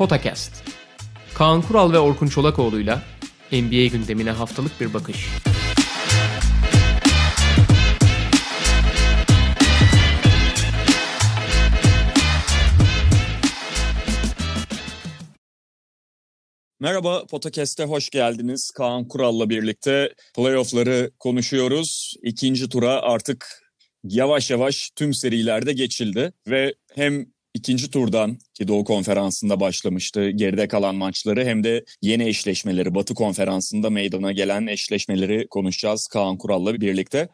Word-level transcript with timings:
Potakast. 0.00 0.52
Kaan 1.34 1.62
Kural 1.62 1.92
ve 1.92 1.98
Orkun 1.98 2.26
Çolakoğlu'yla 2.26 3.02
NBA 3.52 3.86
gündemine 3.86 4.30
haftalık 4.30 4.80
bir 4.80 4.94
bakış. 4.94 5.28
Merhaba, 16.80 17.26
Podcast'e 17.26 17.84
hoş 17.84 18.10
geldiniz. 18.10 18.70
Kaan 18.70 19.08
Kural'la 19.08 19.50
birlikte 19.50 20.14
playoff'ları 20.36 21.10
konuşuyoruz. 21.18 22.14
İkinci 22.22 22.68
tura 22.68 23.02
artık 23.02 23.62
yavaş 24.04 24.50
yavaş 24.50 24.90
tüm 24.96 25.14
serilerde 25.14 25.72
geçildi 25.72 26.32
ve 26.46 26.74
hem 26.94 27.26
ikinci 27.54 27.90
turdan 27.90 28.38
ki 28.54 28.68
Doğu 28.68 28.84
Konferansı'nda 28.84 29.60
başlamıştı 29.60 30.30
geride 30.30 30.68
kalan 30.68 30.94
maçları 30.94 31.44
hem 31.44 31.64
de 31.64 31.84
yeni 32.02 32.28
eşleşmeleri 32.28 32.94
Batı 32.94 33.14
Konferansı'nda 33.14 33.90
meydana 33.90 34.32
gelen 34.32 34.66
eşleşmeleri 34.66 35.46
konuşacağız 35.48 36.06
Kaan 36.06 36.38
Kural'la 36.38 36.80
birlikte. 36.80 37.28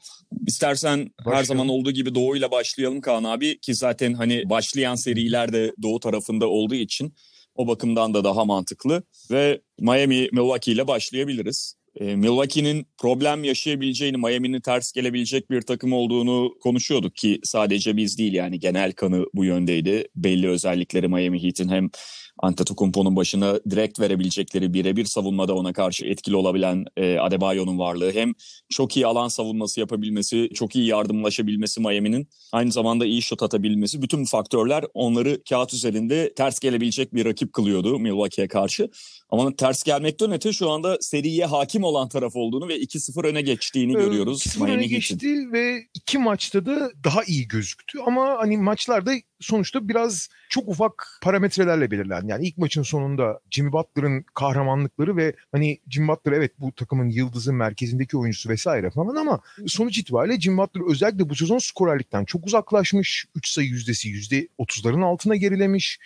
İstersen 0.47 0.99
Başlayalım. 0.99 1.39
her 1.39 1.45
zaman 1.45 1.69
olduğu 1.69 1.91
gibi 1.91 2.15
Doğu 2.15 2.37
ile 2.37 2.51
başlayalım 2.51 3.01
Kaan 3.01 3.25
abi 3.25 3.61
ki 3.61 3.75
zaten 3.75 4.13
hani 4.15 4.51
başlayan 4.51 4.95
seriler 4.95 5.53
de 5.53 5.73
Doğu 5.83 6.01
tarafında 6.01 6.49
olduğu 6.49 6.75
için 6.75 7.15
o 7.55 7.69
bakımdan 7.69 8.15
da 8.15 8.25
daha 8.25 8.45
mantıklı 8.45 9.03
ve 9.31 9.61
Miami 9.81 10.29
Milwaukee 10.33 10.73
ile 10.73 10.87
başlayabiliriz. 10.87 11.77
E, 12.01 12.17
Milwaukee'nin 12.17 12.87
problem 12.99 13.45
yaşayabileceğini, 13.45 14.17
Miami'nin 14.17 14.61
ters 14.61 14.93
gelebilecek 14.93 15.51
bir 15.51 15.63
takım 15.63 15.93
olduğunu 15.93 16.55
konuşuyorduk 16.61 17.17
ki 17.17 17.41
sadece 17.43 17.97
biz 17.97 18.19
değil 18.19 18.33
yani 18.33 18.61
genel 18.61 18.93
kanı 18.93 19.25
bu 19.35 19.45
yöndeydi. 19.45 20.09
Belli 20.17 20.49
özellikleri 20.49 21.09
Miami 21.09 21.43
Heat'in 21.43 21.69
hem 21.69 21.91
Antetokounmpo'nun 22.39 23.17
başına 23.17 23.61
direkt 23.71 24.01
verebilecekleri 24.01 24.75
birebir 24.75 25.05
savunmada 25.05 25.55
ona 25.55 25.73
karşı 25.73 26.07
etkili 26.07 26.37
olabilen 26.37 26.85
e, 26.97 27.19
Adebayo'nun 27.19 27.79
varlığı 27.79 28.13
hem 28.13 28.33
çok 28.69 28.97
iyi 28.97 29.07
alan 29.07 29.29
savunması 29.29 29.81
yapabilmesi, 29.81 30.51
çok 30.55 30.77
iyi 30.77 30.87
yardımlaşabilmesi 30.87 31.81
Miami'nin 31.81 32.29
aynı 32.53 32.73
zamanda 32.73 33.07
iyi 33.07 33.23
şut 33.23 33.43
atabilmesi 33.43 34.03
bütün 34.03 34.25
faktörler 34.25 34.85
onları 34.95 35.43
kağıt 35.49 35.75
üzerinde 35.75 36.35
ters 36.35 36.59
gelebilecek 36.59 37.15
bir 37.15 37.25
rakip 37.25 37.53
kılıyordu 37.53 37.99
Milwaukee'ye 37.99 38.49
karşı. 38.49 38.91
Ama 39.31 39.57
ters 39.57 39.83
gelmekten 39.83 40.33
öte 40.33 40.53
şu 40.53 40.71
anda 40.71 40.99
seriye 41.01 41.45
hakim 41.45 41.85
olan 41.85 42.09
taraf 42.09 42.37
olduğunu 42.37 42.69
ve 42.69 42.79
2-0 42.79 43.27
öne 43.27 43.43
geçtiğini 43.43 43.93
ee, 43.93 44.01
görüyoruz. 44.01 44.43
2-0 44.43 44.71
öne 44.71 44.87
geçti 44.87 45.15
için. 45.15 45.53
ve 45.53 45.79
iki 45.95 46.19
maçta 46.19 46.67
da 46.67 46.91
daha 47.05 47.25
iyi 47.25 47.49
gözüktü. 47.49 47.99
Ama 48.07 48.37
hani 48.39 48.57
maçlarda 48.57 49.13
sonuçta 49.41 49.89
biraz 49.89 50.29
çok 50.49 50.69
ufak 50.69 51.19
parametrelerle 51.23 51.91
belirlendi. 51.91 52.31
Yani 52.31 52.47
ilk 52.47 52.59
maçın 52.59 52.83
sonunda 52.83 53.41
Jimmy 53.51 53.73
Butler'ın 53.73 54.25
kahramanlıkları 54.35 55.17
ve 55.17 55.35
hani 55.53 55.79
Jimmy 55.91 56.09
Butler 56.09 56.33
evet 56.33 56.53
bu 56.61 56.73
takımın 56.73 57.09
yıldızı 57.09 57.53
merkezindeki 57.53 58.17
oyuncusu 58.17 58.49
vesaire 58.49 58.91
falan 58.91 59.17
ama 59.17 59.41
sonuç 59.67 59.99
itibariyle 59.99 60.41
Jimmy 60.41 60.59
Butler 60.59 60.91
özellikle 60.91 61.29
bu 61.29 61.35
sezon 61.35 61.59
skorerlikten 61.59 62.25
çok 62.25 62.47
uzaklaşmış. 62.47 63.27
3 63.35 63.49
sayı 63.49 63.69
yüzdesi 63.69 64.09
%30'ların 64.09 65.05
altına 65.05 65.37
gerilemiş 65.37 65.99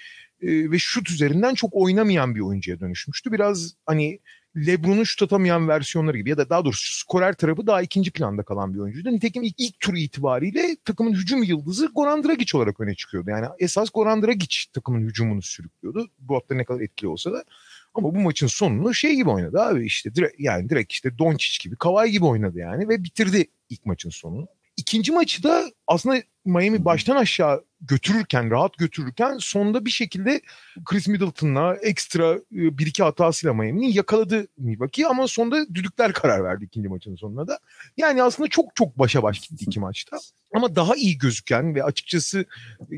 ve 0.43 0.79
şut 0.79 1.11
üzerinden 1.11 1.55
çok 1.55 1.71
oynamayan 1.75 2.35
bir 2.35 2.41
oyuncuya 2.41 2.81
dönüşmüştü. 2.81 3.33
Biraz 3.33 3.75
hani 3.87 4.19
LeBron'un 4.57 5.05
şut 5.05 5.23
atamayan 5.23 5.69
versiyonları 5.69 6.19
gibi 6.19 6.31
ya 6.31 6.37
da 6.37 6.51
daha 6.51 6.65
doğrusu 6.65 6.95
skorer 6.95 7.35
tarafı 7.35 7.67
daha 7.67 7.83
ikinci 7.83 8.11
planda 8.11 8.43
kalan 8.43 8.75
bir 8.75 8.79
oyuncuydu. 8.79 9.13
Nitekim 9.13 9.43
ilk, 9.43 9.55
ilk 9.59 9.81
tur 9.81 9.95
itibariyle 9.95 10.77
takımın 10.85 11.13
hücum 11.13 11.43
yıldızı 11.43 11.87
Goran 11.95 12.25
Dragic 12.25 12.59
olarak 12.59 12.81
öne 12.81 12.95
çıkıyordu. 12.95 13.31
Yani 13.31 13.47
esas 13.59 13.91
Goran 13.95 14.23
Dragic 14.23 14.57
takımın 14.73 15.09
hücumunu 15.09 15.43
sürüklüyordu. 15.43 16.11
Bu 16.19 16.35
hafta 16.35 16.55
ne 16.55 16.65
kadar 16.65 16.81
etkili 16.81 17.09
olsa 17.09 17.33
da. 17.33 17.45
Ama 17.95 18.15
bu 18.15 18.19
maçın 18.19 18.47
sonunu 18.47 18.95
şey 18.95 19.15
gibi 19.15 19.31
oynadı 19.31 19.61
abi 19.61 19.87
işte 19.87 20.15
direkt, 20.15 20.41
yani 20.41 20.71
direkt 20.71 20.93
işte 20.93 21.19
Doncic 21.19 21.59
gibi 21.65 21.77
Kawhi 21.77 22.11
gibi 22.11 22.25
oynadı 22.25 22.59
yani 22.59 22.89
ve 22.89 23.05
bitirdi 23.05 23.47
ilk 23.71 23.87
maçın 23.87 24.11
sonunu. 24.11 24.49
İkinci 24.91 25.13
maçı 25.13 25.43
da 25.43 25.65
aslında 25.87 26.23
Miami 26.45 26.85
baştan 26.85 27.17
aşağı 27.17 27.65
götürürken, 27.81 28.51
rahat 28.51 28.79
götürürken 28.79 29.39
sonunda 29.39 29.85
bir 29.85 29.91
şekilde 29.91 30.41
Chris 30.85 31.09
Middleton'la 31.09 31.77
ekstra 31.77 32.35
e, 32.35 32.79
bir 32.79 32.87
iki 32.87 33.03
hatasıyla 33.03 33.55
Miami'nin 33.55 33.93
yakaladı 33.93 34.47
Milwaukee 34.59 35.07
ama 35.07 35.29
sonunda 35.29 35.75
düdükler 35.75 36.13
karar 36.13 36.45
verdi 36.45 36.65
ikinci 36.65 36.89
maçın 36.89 37.17
sonunda 37.17 37.49
da. 37.49 37.59
Yani 37.97 38.23
aslında 38.23 38.49
çok 38.49 38.77
çok 38.77 38.99
başa 38.99 39.23
baş 39.23 39.41
gitti 39.41 39.65
iki 39.65 39.81
maçta. 39.81 40.19
Ama 40.55 40.77
daha 40.77 40.97
iyi 40.97 41.19
gözüken 41.19 41.75
ve 41.75 41.85
açıkçası 41.85 42.45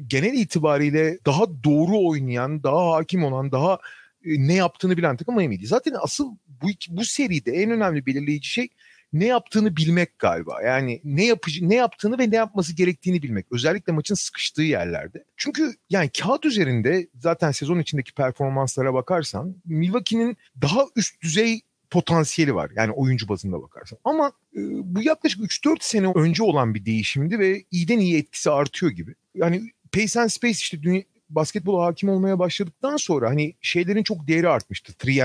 genel 0.07 0.35
itibariyle 0.35 1.19
daha 1.27 1.45
doğru 1.65 2.09
oynayan, 2.09 2.63
daha 2.63 2.93
hakim 2.93 3.25
olan, 3.25 3.53
daha 3.53 3.79
e, 4.25 4.31
ne 4.49 4.55
yaptığını 4.55 4.97
bilen 4.97 5.17
takım 5.17 5.37
Miami'ydi. 5.37 5.67
Zaten 5.67 5.95
asıl 6.01 6.37
bu, 6.63 6.69
bu 6.89 7.05
seride 7.05 7.53
en 7.53 7.71
önemli 7.71 8.07
belirleyici 8.07 8.49
şey 8.49 8.69
ne 9.13 9.27
yaptığını 9.27 9.77
bilmek 9.77 10.19
galiba. 10.19 10.63
Yani 10.63 11.01
ne 11.05 11.25
yapıcı 11.25 11.69
ne 11.69 11.75
yaptığını 11.75 12.19
ve 12.19 12.31
ne 12.31 12.37
yapması 12.37 12.77
gerektiğini 12.77 13.23
bilmek. 13.23 13.47
Özellikle 13.53 13.93
maçın 13.93 14.15
sıkıştığı 14.15 14.63
yerlerde. 14.63 15.25
Çünkü 15.37 15.75
yani 15.91 16.11
kağıt 16.23 16.45
üzerinde 16.45 17.09
zaten 17.19 17.51
sezon 17.51 17.79
içindeki 17.79 18.15
performanslara 18.15 18.95
bakarsan 18.95 19.57
Milwaukee'nin 19.65 20.37
daha 20.63 20.87
üst 20.97 21.23
düzey 21.23 21.61
potansiyeli 21.91 22.55
var. 22.55 22.71
Yani 22.77 22.93
oyuncu 22.93 23.29
bazında 23.29 23.63
bakarsan. 23.63 23.99
Ama 24.05 24.33
e, 24.57 24.61
bu 24.85 25.03
yaklaşık 25.03 25.41
3-4 25.41 25.77
sene 25.81 26.13
önce 26.15 26.43
olan 26.43 26.75
bir 26.75 26.87
değişimdi 26.87 27.39
ve 27.39 27.65
iyiden 27.71 27.99
iyi 27.99 28.19
etkisi 28.19 28.51
artıyor 28.51 28.93
gibi. 28.93 29.15
Yani 29.35 29.63
Pace 29.93 30.21
and 30.21 30.29
Space 30.29 30.59
işte 30.59 30.83
dünya, 30.83 31.03
basketbola 31.35 31.87
hakim 31.87 32.09
olmaya 32.09 32.39
başladıktan 32.39 32.97
sonra 32.97 33.31
hani 33.31 33.55
şeylerin 33.61 34.03
çok 34.03 34.29
değeri 34.29 34.49
artmıştı. 34.49 34.93
3 35.05 35.17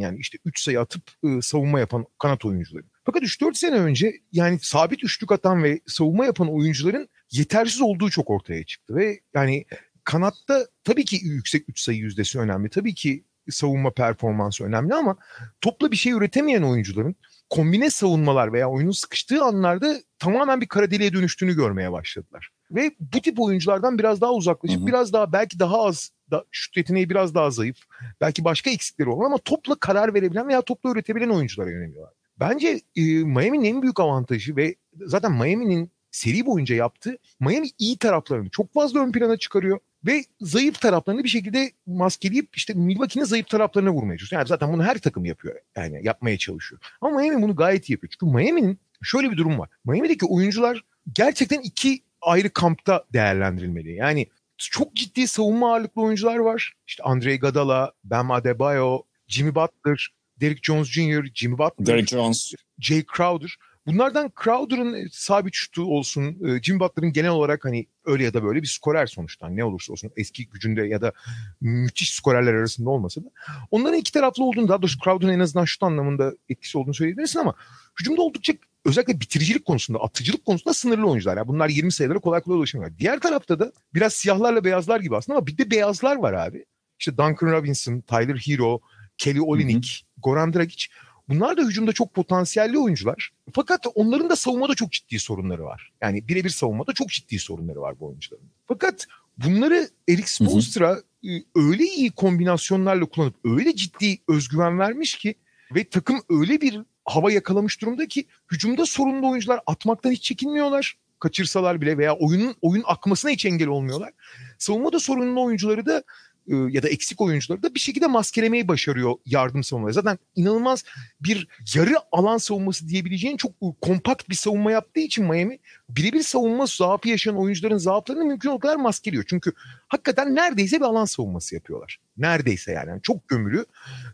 yani 0.00 0.18
işte 0.18 0.38
3 0.44 0.62
sayı 0.62 0.80
atıp 0.80 1.02
ıı, 1.24 1.42
savunma 1.42 1.80
yapan 1.80 2.06
kanat 2.18 2.44
oyuncuları. 2.44 2.84
Fakat 3.04 3.22
3-4 3.22 3.54
sene 3.54 3.76
önce 3.76 4.20
yani 4.32 4.58
sabit 4.62 5.04
üçlük 5.04 5.32
atan 5.32 5.64
ve 5.64 5.80
savunma 5.86 6.24
yapan 6.24 6.54
oyuncuların 6.54 7.08
yetersiz 7.30 7.80
olduğu 7.80 8.10
çok 8.10 8.30
ortaya 8.30 8.64
çıktı. 8.64 8.96
Ve 8.96 9.20
yani 9.34 9.64
kanatta 10.04 10.66
tabii 10.84 11.04
ki 11.04 11.18
yüksek 11.22 11.68
3 11.68 11.80
sayı 11.80 11.98
yüzdesi 11.98 12.38
önemli. 12.38 12.70
Tabii 12.70 12.94
ki 12.94 13.24
savunma 13.50 13.90
performansı 13.90 14.64
önemli 14.64 14.94
ama 14.94 15.16
topla 15.60 15.90
bir 15.90 15.96
şey 15.96 16.12
üretemeyen 16.12 16.62
oyuncuların 16.62 17.14
kombine 17.50 17.90
savunmalar 17.90 18.52
veya 18.52 18.70
oyunun 18.70 18.90
sıkıştığı 18.90 19.42
anlarda 19.42 19.96
tamamen 20.18 20.60
bir 20.60 20.68
kara 20.68 20.90
deliğe 20.90 21.12
dönüştüğünü 21.12 21.54
görmeye 21.54 21.92
başladılar. 21.92 22.50
Ve 22.70 22.90
bu 23.00 23.20
tip 23.20 23.40
oyunculardan 23.40 23.98
biraz 23.98 24.20
daha 24.20 24.32
uzaklaşıp 24.32 24.78
hı 24.78 24.82
hı. 24.82 24.86
biraz 24.86 25.12
daha 25.12 25.32
belki 25.32 25.58
daha 25.58 25.82
az 25.82 26.10
da, 26.30 26.44
şut 26.50 26.76
yeteneği 26.76 27.10
biraz 27.10 27.34
daha 27.34 27.50
zayıf. 27.50 27.76
Belki 28.20 28.44
başka 28.44 28.70
eksikleri 28.70 29.08
olan 29.08 29.26
ama 29.26 29.38
topla 29.38 29.74
karar 29.74 30.14
verebilen 30.14 30.48
veya 30.48 30.62
topla 30.62 30.90
üretebilen 30.90 31.28
oyunculara 31.28 31.70
yöneliyorlar. 31.70 32.12
Bence 32.40 32.80
e, 32.96 33.02
Miami'nin 33.04 33.64
en 33.64 33.82
büyük 33.82 34.00
avantajı 34.00 34.56
ve 34.56 34.74
zaten 35.06 35.32
Miami'nin 35.32 35.90
seri 36.10 36.46
boyunca 36.46 36.74
yaptığı 36.74 37.18
Miami 37.40 37.68
iyi 37.78 37.96
taraflarını 37.96 38.48
çok 38.50 38.72
fazla 38.72 39.00
ön 39.00 39.12
plana 39.12 39.36
çıkarıyor 39.36 39.78
ve 40.06 40.24
zayıf 40.40 40.80
taraflarını 40.80 41.24
bir 41.24 41.28
şekilde 41.28 41.70
maskeleyip 41.86 42.56
işte 42.56 42.74
Milwaukee'nin 42.74 43.24
zayıf 43.24 43.48
taraflarına 43.48 43.90
vurmaya 43.90 44.18
çalışıyor. 44.18 44.40
Yani 44.40 44.48
zaten 44.48 44.72
bunu 44.72 44.84
her 44.84 44.98
takım 44.98 45.24
yapıyor. 45.24 45.54
Yani 45.76 46.00
yapmaya 46.02 46.38
çalışıyor. 46.38 46.80
Ama 47.00 47.20
Miami 47.20 47.42
bunu 47.42 47.56
gayet 47.56 47.90
iyi 47.90 47.92
yapıyor. 47.92 48.12
Çünkü 48.12 48.36
Miami'nin 48.36 48.78
şöyle 49.02 49.30
bir 49.30 49.36
durum 49.36 49.58
var. 49.58 49.68
Miami'deki 49.84 50.26
oyuncular 50.26 50.84
gerçekten 51.12 51.60
iki 51.60 52.02
ayrı 52.26 52.50
kampta 52.50 53.04
değerlendirilmeli. 53.12 53.92
Yani 53.94 54.26
çok 54.58 54.94
ciddi 54.94 55.28
savunma 55.28 55.72
ağırlıklı 55.72 56.02
oyuncular 56.02 56.36
var. 56.36 56.72
İşte 56.86 57.02
Andre 57.02 57.36
Gadala, 57.36 57.92
Bam 58.04 58.30
Adebayo, 58.30 59.02
Jimmy 59.28 59.54
Butler, 59.54 60.08
Derek 60.40 60.64
Jones 60.64 60.88
Jr., 60.88 61.24
Jimmy 61.34 61.58
Butler, 61.58 61.86
Derek 61.86 62.08
Jones, 62.08 62.52
Jay 62.78 63.04
Crowder. 63.16 63.56
Bunlardan 63.86 64.32
Crowder'ın 64.44 65.08
sabit 65.12 65.54
şutu 65.54 65.84
olsun, 65.84 66.22
e, 66.24 66.62
Jimmy 66.62 66.80
Butler'ın 66.80 67.12
genel 67.12 67.30
olarak 67.30 67.64
hani 67.64 67.86
öyle 68.04 68.24
ya 68.24 68.34
da 68.34 68.44
böyle 68.44 68.62
bir 68.62 68.66
skorer 68.66 69.06
sonuçtan 69.06 69.56
ne 69.56 69.64
olursa 69.64 69.92
olsun 69.92 70.10
eski 70.16 70.48
gücünde 70.48 70.82
ya 70.82 71.02
da 71.02 71.12
müthiş 71.60 72.14
skorerler 72.14 72.54
arasında 72.54 72.90
olmasa 72.90 73.20
da 73.20 73.30
onların 73.70 73.98
iki 73.98 74.12
taraflı 74.12 74.44
olduğunu 74.44 74.68
daha 74.68 74.82
doğrusu 74.82 74.98
Crowder'ın 75.04 75.32
en 75.32 75.40
azından 75.40 75.64
şut 75.64 75.82
anlamında 75.82 76.32
etkisi 76.48 76.78
olduğunu 76.78 76.94
söyleyebilirsin 76.94 77.38
ama 77.38 77.54
hücumda 78.00 78.22
oldukça 78.22 78.52
özellikle 78.86 79.20
bitiricilik 79.20 79.64
konusunda, 79.64 79.98
atıcılık 79.98 80.44
konusunda 80.44 80.74
sınırlı 80.74 81.10
oyuncular. 81.10 81.36
Yani 81.36 81.48
bunlar 81.48 81.68
20 81.68 81.92
sayılara 81.92 82.18
kolay 82.18 82.40
kolay 82.40 82.58
ulaşamıyor. 82.58 82.98
Diğer 82.98 83.20
tarafta 83.20 83.58
da 83.58 83.72
biraz 83.94 84.12
siyahlarla 84.12 84.64
beyazlar 84.64 85.00
gibi 85.00 85.16
aslında 85.16 85.38
ama 85.38 85.46
bir 85.46 85.58
de 85.58 85.70
beyazlar 85.70 86.16
var 86.16 86.32
abi. 86.32 86.64
İşte 86.98 87.12
Duncan 87.12 87.52
Robinson, 87.52 88.00
Tyler 88.00 88.36
Hero, 88.36 88.80
Kelly 89.18 89.40
Olynyk, 89.40 90.06
Goran 90.22 90.54
Dragic. 90.54 90.86
Bunlar 91.28 91.56
da 91.56 91.62
hücumda 91.62 91.92
çok 91.92 92.14
potansiyelli 92.14 92.78
oyuncular. 92.78 93.30
Fakat 93.52 93.86
onların 93.94 94.30
da 94.30 94.36
savunmada 94.36 94.74
çok 94.74 94.92
ciddi 94.92 95.18
sorunları 95.18 95.64
var. 95.64 95.92
Yani 96.02 96.28
birebir 96.28 96.50
savunmada 96.50 96.92
çok 96.92 97.08
ciddi 97.08 97.38
sorunları 97.38 97.80
var 97.80 98.00
bu 98.00 98.06
oyuncuların. 98.06 98.46
Fakat 98.68 99.06
bunları 99.38 99.88
Eric 100.08 100.26
Spoelstra 100.26 100.98
e, 101.24 101.30
öyle 101.54 101.84
iyi 101.84 102.10
kombinasyonlarla 102.10 103.04
kullanıp 103.06 103.34
öyle 103.44 103.76
ciddi 103.76 104.18
özgüven 104.28 104.78
vermiş 104.78 105.14
ki 105.14 105.34
ve 105.74 105.84
takım 105.84 106.20
öyle 106.30 106.60
bir 106.60 106.80
hava 107.06 107.32
yakalamış 107.32 107.80
durumda 107.82 108.06
ki 108.06 108.26
hücumda 108.52 108.86
sorunlu 108.86 109.30
oyuncular 109.30 109.60
atmaktan 109.66 110.10
hiç 110.10 110.22
çekinmiyorlar. 110.22 110.98
Kaçırsalar 111.18 111.80
bile 111.80 111.98
veya 111.98 112.16
oyunun 112.16 112.54
oyun 112.62 112.84
akmasına 112.86 113.30
hiç 113.30 113.46
engel 113.46 113.68
olmuyorlar. 113.68 114.12
Savunmada 114.58 114.98
sorunlu 115.00 115.44
oyuncuları 115.44 115.86
da 115.86 116.02
ya 116.48 116.82
da 116.82 116.88
eksik 116.88 117.20
oyuncuları 117.20 117.62
da 117.62 117.74
bir 117.74 117.80
şekilde 117.80 118.06
maskelemeyi 118.06 118.68
başarıyor 118.68 119.14
yardım 119.26 119.64
savunmaya. 119.64 119.92
Zaten 119.92 120.18
inanılmaz 120.36 120.84
bir 121.20 121.48
yarı 121.74 121.94
alan 122.12 122.38
savunması 122.38 122.88
diyebileceğin 122.88 123.36
çok 123.36 123.52
kompakt 123.80 124.28
bir 124.28 124.34
savunma 124.34 124.72
yaptığı 124.72 125.00
için 125.00 125.24
Miami 125.24 125.58
birebir 125.88 126.22
savunma 126.22 126.66
zaafı 126.66 127.08
yaşayan 127.08 127.36
oyuncuların 127.36 127.76
zaaflarını 127.76 128.24
mümkün 128.24 128.50
o 128.50 128.58
kadar 128.58 128.76
maskeliyor. 128.76 129.24
Çünkü 129.28 129.52
hakikaten 129.88 130.34
neredeyse 130.34 130.76
bir 130.76 130.84
alan 130.84 131.04
savunması 131.04 131.54
yapıyorlar. 131.54 132.00
Neredeyse 132.16 132.72
yani. 132.72 132.88
yani 132.88 133.02
çok 133.02 133.28
gömülü. 133.28 133.64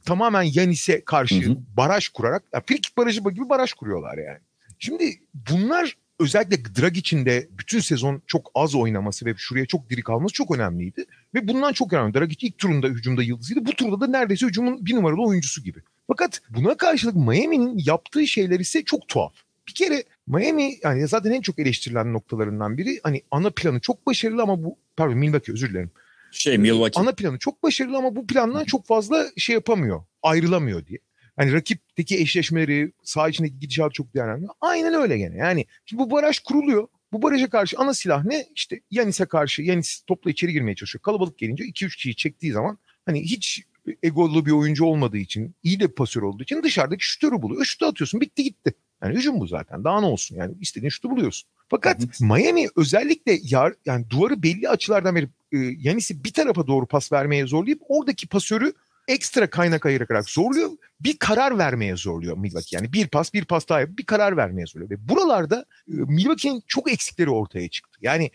Tamamen 0.04 0.42
Yanis'e 0.42 1.04
karşı 1.04 1.42
hı 1.42 1.50
hı. 1.50 1.56
baraj 1.76 2.08
kurarak, 2.08 2.42
yani 2.52 2.64
frikik 2.66 2.96
barajı 2.96 3.20
gibi 3.20 3.48
baraj 3.48 3.72
kuruyorlar 3.72 4.18
yani. 4.18 4.38
Şimdi 4.78 5.20
bunlar 5.34 5.96
özellikle 6.20 6.82
Dragic'in 6.82 7.26
de 7.26 7.48
bütün 7.58 7.80
sezon 7.80 8.22
çok 8.26 8.50
az 8.54 8.74
oynaması 8.74 9.26
ve 9.26 9.34
şuraya 9.36 9.66
çok 9.66 9.90
diri 9.90 10.02
kalması 10.02 10.34
çok 10.34 10.56
önemliydi. 10.56 11.04
Ve 11.34 11.48
bundan 11.48 11.72
çok 11.72 11.92
önemli. 11.92 12.14
Dragic 12.14 12.46
ilk 12.46 12.58
turunda 12.58 12.86
hücumda 12.86 13.22
yıldızıydı. 13.22 13.66
Bu 13.66 13.72
turda 13.72 14.00
da 14.00 14.06
neredeyse 14.06 14.46
hücumun 14.46 14.86
bir 14.86 14.94
numaralı 14.94 15.26
oyuncusu 15.26 15.62
gibi. 15.62 15.78
Fakat 16.06 16.40
buna 16.50 16.76
karşılık 16.76 17.16
Miami'nin 17.16 17.82
yaptığı 17.86 18.26
şeyler 18.26 18.60
ise 18.60 18.84
çok 18.84 19.08
tuhaf. 19.08 19.32
Bir 19.68 19.74
kere 19.74 20.04
Miami 20.26 20.78
yani 20.82 21.08
zaten 21.08 21.30
en 21.32 21.40
çok 21.40 21.58
eleştirilen 21.58 22.12
noktalarından 22.12 22.78
biri 22.78 23.00
hani 23.02 23.22
ana 23.30 23.50
planı 23.50 23.80
çok 23.80 24.06
başarılı 24.06 24.42
ama 24.42 24.64
bu 24.64 24.78
pardon 24.96 25.18
Milwaukee 25.18 25.52
özür 25.52 25.70
dilerim. 25.70 25.90
Şey 26.32 26.58
Milwaukee. 26.58 27.00
Ana 27.00 27.12
planı 27.12 27.38
çok 27.38 27.62
başarılı 27.62 27.96
ama 27.96 28.16
bu 28.16 28.26
plandan 28.26 28.64
çok 28.64 28.86
fazla 28.86 29.26
şey 29.36 29.54
yapamıyor. 29.54 30.04
Ayrılamıyor 30.22 30.86
diye. 30.86 30.98
Hani 31.36 31.52
rakipteki 31.52 32.18
eşleşmeleri, 32.18 32.92
saha 33.02 33.28
içindeki 33.28 33.58
gidişatı 33.58 33.92
çok 33.92 34.14
değerlendiriyor. 34.14 34.54
Aynen 34.60 34.94
öyle 34.94 35.18
gene. 35.18 35.36
Yani 35.36 35.66
şimdi 35.86 36.02
bu 36.02 36.10
baraj 36.10 36.38
kuruluyor. 36.38 36.88
Bu 37.12 37.22
baraja 37.22 37.50
karşı 37.50 37.78
ana 37.78 37.94
silah 37.94 38.24
ne? 38.24 38.46
İşte 38.54 38.80
Yanis'e 38.90 39.24
karşı 39.24 39.62
Yanis 39.62 40.02
topla 40.06 40.30
içeri 40.30 40.52
girmeye 40.52 40.74
çalışıyor. 40.74 41.02
Kalabalık 41.02 41.38
gelince 41.38 41.64
2-3 41.64 41.96
kişiyi 41.96 42.16
çektiği 42.16 42.52
zaman 42.52 42.78
hani 43.06 43.22
hiç 43.22 43.62
egolu 44.02 44.46
bir 44.46 44.50
oyuncu 44.50 44.84
olmadığı 44.84 45.18
için, 45.18 45.54
iyi 45.62 45.80
de 45.80 45.88
pasör 45.88 46.22
olduğu 46.22 46.42
için 46.42 46.62
dışarıdaki 46.62 47.04
şütörü 47.04 47.42
buluyor. 47.42 47.64
Şütü 47.64 47.84
atıyorsun 47.84 48.20
bitti 48.20 48.44
gitti. 48.44 48.74
Yani 49.02 49.16
hücum 49.16 49.40
bu 49.40 49.46
zaten. 49.46 49.84
Daha 49.84 50.00
ne 50.00 50.06
olsun 50.06 50.36
yani 50.36 50.54
istediğin 50.60 50.90
şutu 50.90 51.10
buluyorsun. 51.10 51.48
Fakat 51.68 52.20
Miami 52.20 52.66
özellikle 52.76 53.38
yar, 53.42 53.72
yani 53.86 54.10
duvarı 54.10 54.42
belli 54.42 54.68
açılardan 54.68 55.14
verip 55.14 55.30
e, 55.52 55.58
Yanis'i 55.58 56.24
bir 56.24 56.32
tarafa 56.32 56.66
doğru 56.66 56.86
pas 56.86 57.12
vermeye 57.12 57.46
zorlayıp 57.46 57.80
oradaki 57.88 58.26
pasörü 58.26 58.72
ekstra 59.08 59.50
kaynak 59.50 59.86
ayırarak 59.86 60.30
zorluyor. 60.30 60.70
Bir 61.00 61.16
karar 61.16 61.58
vermeye 61.58 61.96
zorluyor 61.96 62.36
Milwaukee. 62.36 62.76
Yani 62.76 62.92
bir 62.92 63.06
pas 63.06 63.34
bir 63.34 63.44
pas 63.44 63.68
daha 63.68 63.80
yapıp 63.80 63.98
bir 63.98 64.06
karar 64.06 64.36
vermeye 64.36 64.66
zorluyor. 64.66 64.90
Ve 64.90 65.08
buralarda 65.08 65.64
e, 65.88 65.92
Milwaukee'nin 65.92 66.62
çok 66.66 66.92
eksikleri 66.92 67.30
ortaya 67.30 67.68
çıktı. 67.68 67.98
Yani 68.02 68.30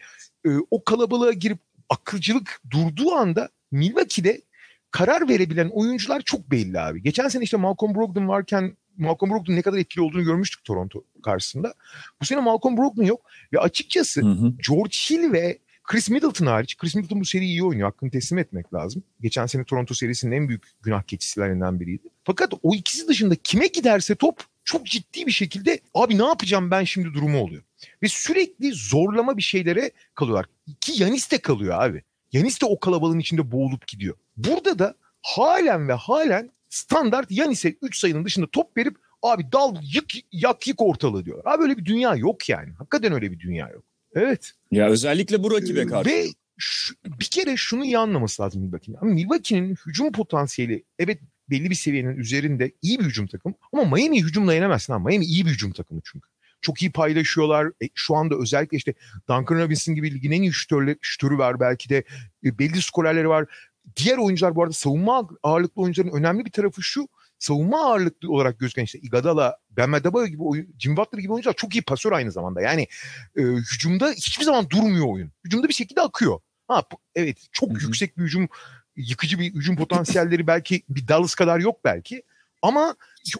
e, 0.45 0.49
o 0.71 0.83
kalabalığa 0.83 1.31
girip 1.31 1.59
akılcılık 1.89 2.61
durduğu 2.71 3.11
anda 3.11 3.49
Milwaukee'de 3.71 4.41
karar 4.91 5.29
verebilen 5.29 5.69
oyuncular 5.69 6.21
çok 6.21 6.51
belli 6.51 6.79
abi. 6.79 7.03
Geçen 7.03 7.27
sene 7.27 7.43
işte 7.43 7.57
Malcolm 7.57 7.95
Brogdon 7.95 8.27
varken 8.27 8.77
Malcolm 8.97 9.31
Brogdon 9.31 9.55
ne 9.55 9.61
kadar 9.61 9.77
etkili 9.77 10.03
olduğunu 10.03 10.23
görmüştük 10.23 10.63
Toronto 10.63 11.03
karşısında. 11.23 11.73
Bu 12.21 12.25
sene 12.25 12.39
Malcolm 12.39 12.77
Brogdon 12.77 13.03
yok 13.03 13.21
ve 13.53 13.59
açıkçası 13.59 14.21
hı 14.21 14.25
hı. 14.25 14.53
George 14.69 14.97
Hill 15.09 15.31
ve 15.31 15.59
Chris 15.87 16.09
Middleton 16.09 16.45
hariç, 16.45 16.77
Chris 16.77 16.95
Middleton 16.95 17.19
bu 17.19 17.25
seriyi 17.25 17.49
iyi 17.49 17.63
oynuyor. 17.63 17.91
Hakkını 17.91 18.11
teslim 18.11 18.37
etmek 18.37 18.73
lazım. 18.73 19.03
Geçen 19.21 19.45
sene 19.45 19.63
Toronto 19.63 19.93
serisinin 19.93 20.35
en 20.35 20.47
büyük 20.47 20.63
günah 20.81 21.03
keçisilerinden 21.03 21.79
biriydi. 21.79 22.07
Fakat 22.23 22.53
o 22.63 22.75
ikisi 22.75 23.07
dışında 23.07 23.35
kime 23.35 23.67
giderse 23.67 24.15
top 24.15 24.43
çok 24.63 24.85
ciddi 24.85 25.27
bir 25.27 25.31
şekilde 25.31 25.79
abi 25.93 26.17
ne 26.17 26.25
yapacağım 26.25 26.71
ben 26.71 26.83
şimdi 26.83 27.13
durumu 27.13 27.39
oluyor. 27.39 27.63
Ve 28.03 28.07
sürekli 28.07 28.71
zorlama 28.73 29.37
bir 29.37 29.41
şeylere 29.41 29.91
kalıyorlar. 30.15 30.45
Ki 30.81 31.03
Yanis 31.03 31.31
de 31.31 31.37
kalıyor 31.37 31.81
abi. 31.83 32.03
Yanis 32.31 32.61
de 32.61 32.65
o 32.65 32.79
kalabalığın 32.79 33.19
içinde 33.19 33.51
boğulup 33.51 33.87
gidiyor. 33.87 34.15
Burada 34.37 34.79
da 34.79 34.95
halen 35.21 35.87
ve 35.87 35.93
halen 35.93 36.51
standart 36.69 37.31
Yanis'e 37.31 37.75
3 37.81 37.99
sayının 37.99 38.25
dışında 38.25 38.47
top 38.51 38.77
verip 38.77 38.97
abi 39.21 39.51
dal 39.51 39.75
yık 39.93 40.05
yak 40.31 40.67
yık 40.67 40.81
ortalığı 40.81 41.25
diyor. 41.25 41.41
Abi 41.45 41.63
öyle 41.63 41.77
bir 41.77 41.85
dünya 41.85 42.15
yok 42.15 42.49
yani. 42.49 42.73
Hakikaten 42.77 43.13
öyle 43.13 43.31
bir 43.31 43.39
dünya 43.39 43.69
yok. 43.69 43.83
Evet. 44.17 44.51
Ya 44.71 44.87
özellikle 44.89 45.43
bu 45.43 45.51
rakibe 45.51 45.81
ee, 45.81 45.87
karşı. 45.87 46.09
Ve 46.09 46.25
şu, 46.57 46.95
bir 47.05 47.25
kere 47.25 47.57
şunu 47.57 47.85
iyi 47.85 47.97
anlaması 47.97 48.43
lazım 48.43 48.61
Milwaukee'nin. 48.61 48.97
Ama 49.01 49.11
Milwaukee'nin 49.11 49.75
hücum 49.85 50.11
potansiyeli 50.11 50.83
evet 50.99 51.19
belli 51.49 51.69
bir 51.69 51.75
seviyenin 51.75 52.17
üzerinde 52.17 52.71
iyi 52.81 52.99
bir 52.99 53.05
hücum 53.05 53.27
takım. 53.27 53.55
Ama 53.73 53.95
Miami 53.95 54.23
hücumla 54.23 54.53
yenemezsin 54.53 54.93
ha. 54.93 54.99
Miami 54.99 55.25
iyi 55.25 55.45
bir 55.45 55.51
hücum 55.51 55.71
takımı 55.71 56.01
çünkü. 56.03 56.27
Çok 56.61 56.81
iyi 56.81 56.91
paylaşıyorlar. 56.91 57.67
E, 57.67 57.89
şu 57.95 58.15
anda 58.15 58.35
özellikle 58.35 58.77
işte 58.77 58.93
Duncan 59.29 59.59
Robinson 59.59 59.95
gibi 59.95 60.13
ligin 60.13 60.31
en 60.31 60.41
iyi 60.41 60.53
şütörleri, 60.53 60.97
şütörü 61.01 61.37
var 61.37 61.59
belki 61.59 61.89
de. 61.89 62.03
E, 62.45 62.59
belli 62.59 62.81
skorerleri 62.81 63.29
var. 63.29 63.45
Diğer 63.95 64.17
oyuncular 64.17 64.55
bu 64.55 64.63
arada 64.63 64.73
savunma 64.73 65.29
ağırlıklı 65.43 65.81
oyuncuların 65.81 66.17
önemli 66.17 66.45
bir 66.45 66.51
tarafı 66.51 66.83
şu 66.83 67.07
savunma 67.39 67.85
ağırlıklı 67.85 68.31
olarak 68.31 68.59
gözüken 68.59 68.83
işte 68.83 68.99
Igadala, 68.99 69.57
Ben 69.69 69.91
Adebayo 69.91 70.27
gibi 70.27 70.43
oyun, 70.43 70.75
Jim 70.79 70.97
Butler 70.97 71.19
gibi 71.19 71.33
oyuncular 71.33 71.53
çok 71.53 71.75
iyi 71.75 71.81
pasör 71.81 72.11
aynı 72.11 72.31
zamanda. 72.31 72.61
Yani 72.61 72.87
e, 73.37 73.41
hücumda 73.41 74.11
hiçbir 74.11 74.45
zaman 74.45 74.69
durmuyor 74.69 75.07
oyun. 75.07 75.31
Hücumda 75.45 75.67
bir 75.67 75.73
şekilde 75.73 76.01
akıyor. 76.01 76.39
Ha 76.67 76.83
evet 77.15 77.37
çok 77.51 77.69
Hı-hı. 77.69 77.81
yüksek 77.81 78.17
bir 78.17 78.23
hücum 78.23 78.49
yıkıcı 78.95 79.39
bir 79.39 79.53
hücum 79.53 79.75
potansiyelleri 79.75 80.47
belki 80.47 80.83
bir 80.89 81.07
Dallas 81.07 81.35
kadar 81.35 81.59
yok 81.59 81.79
belki. 81.85 82.23
Ama 82.61 82.95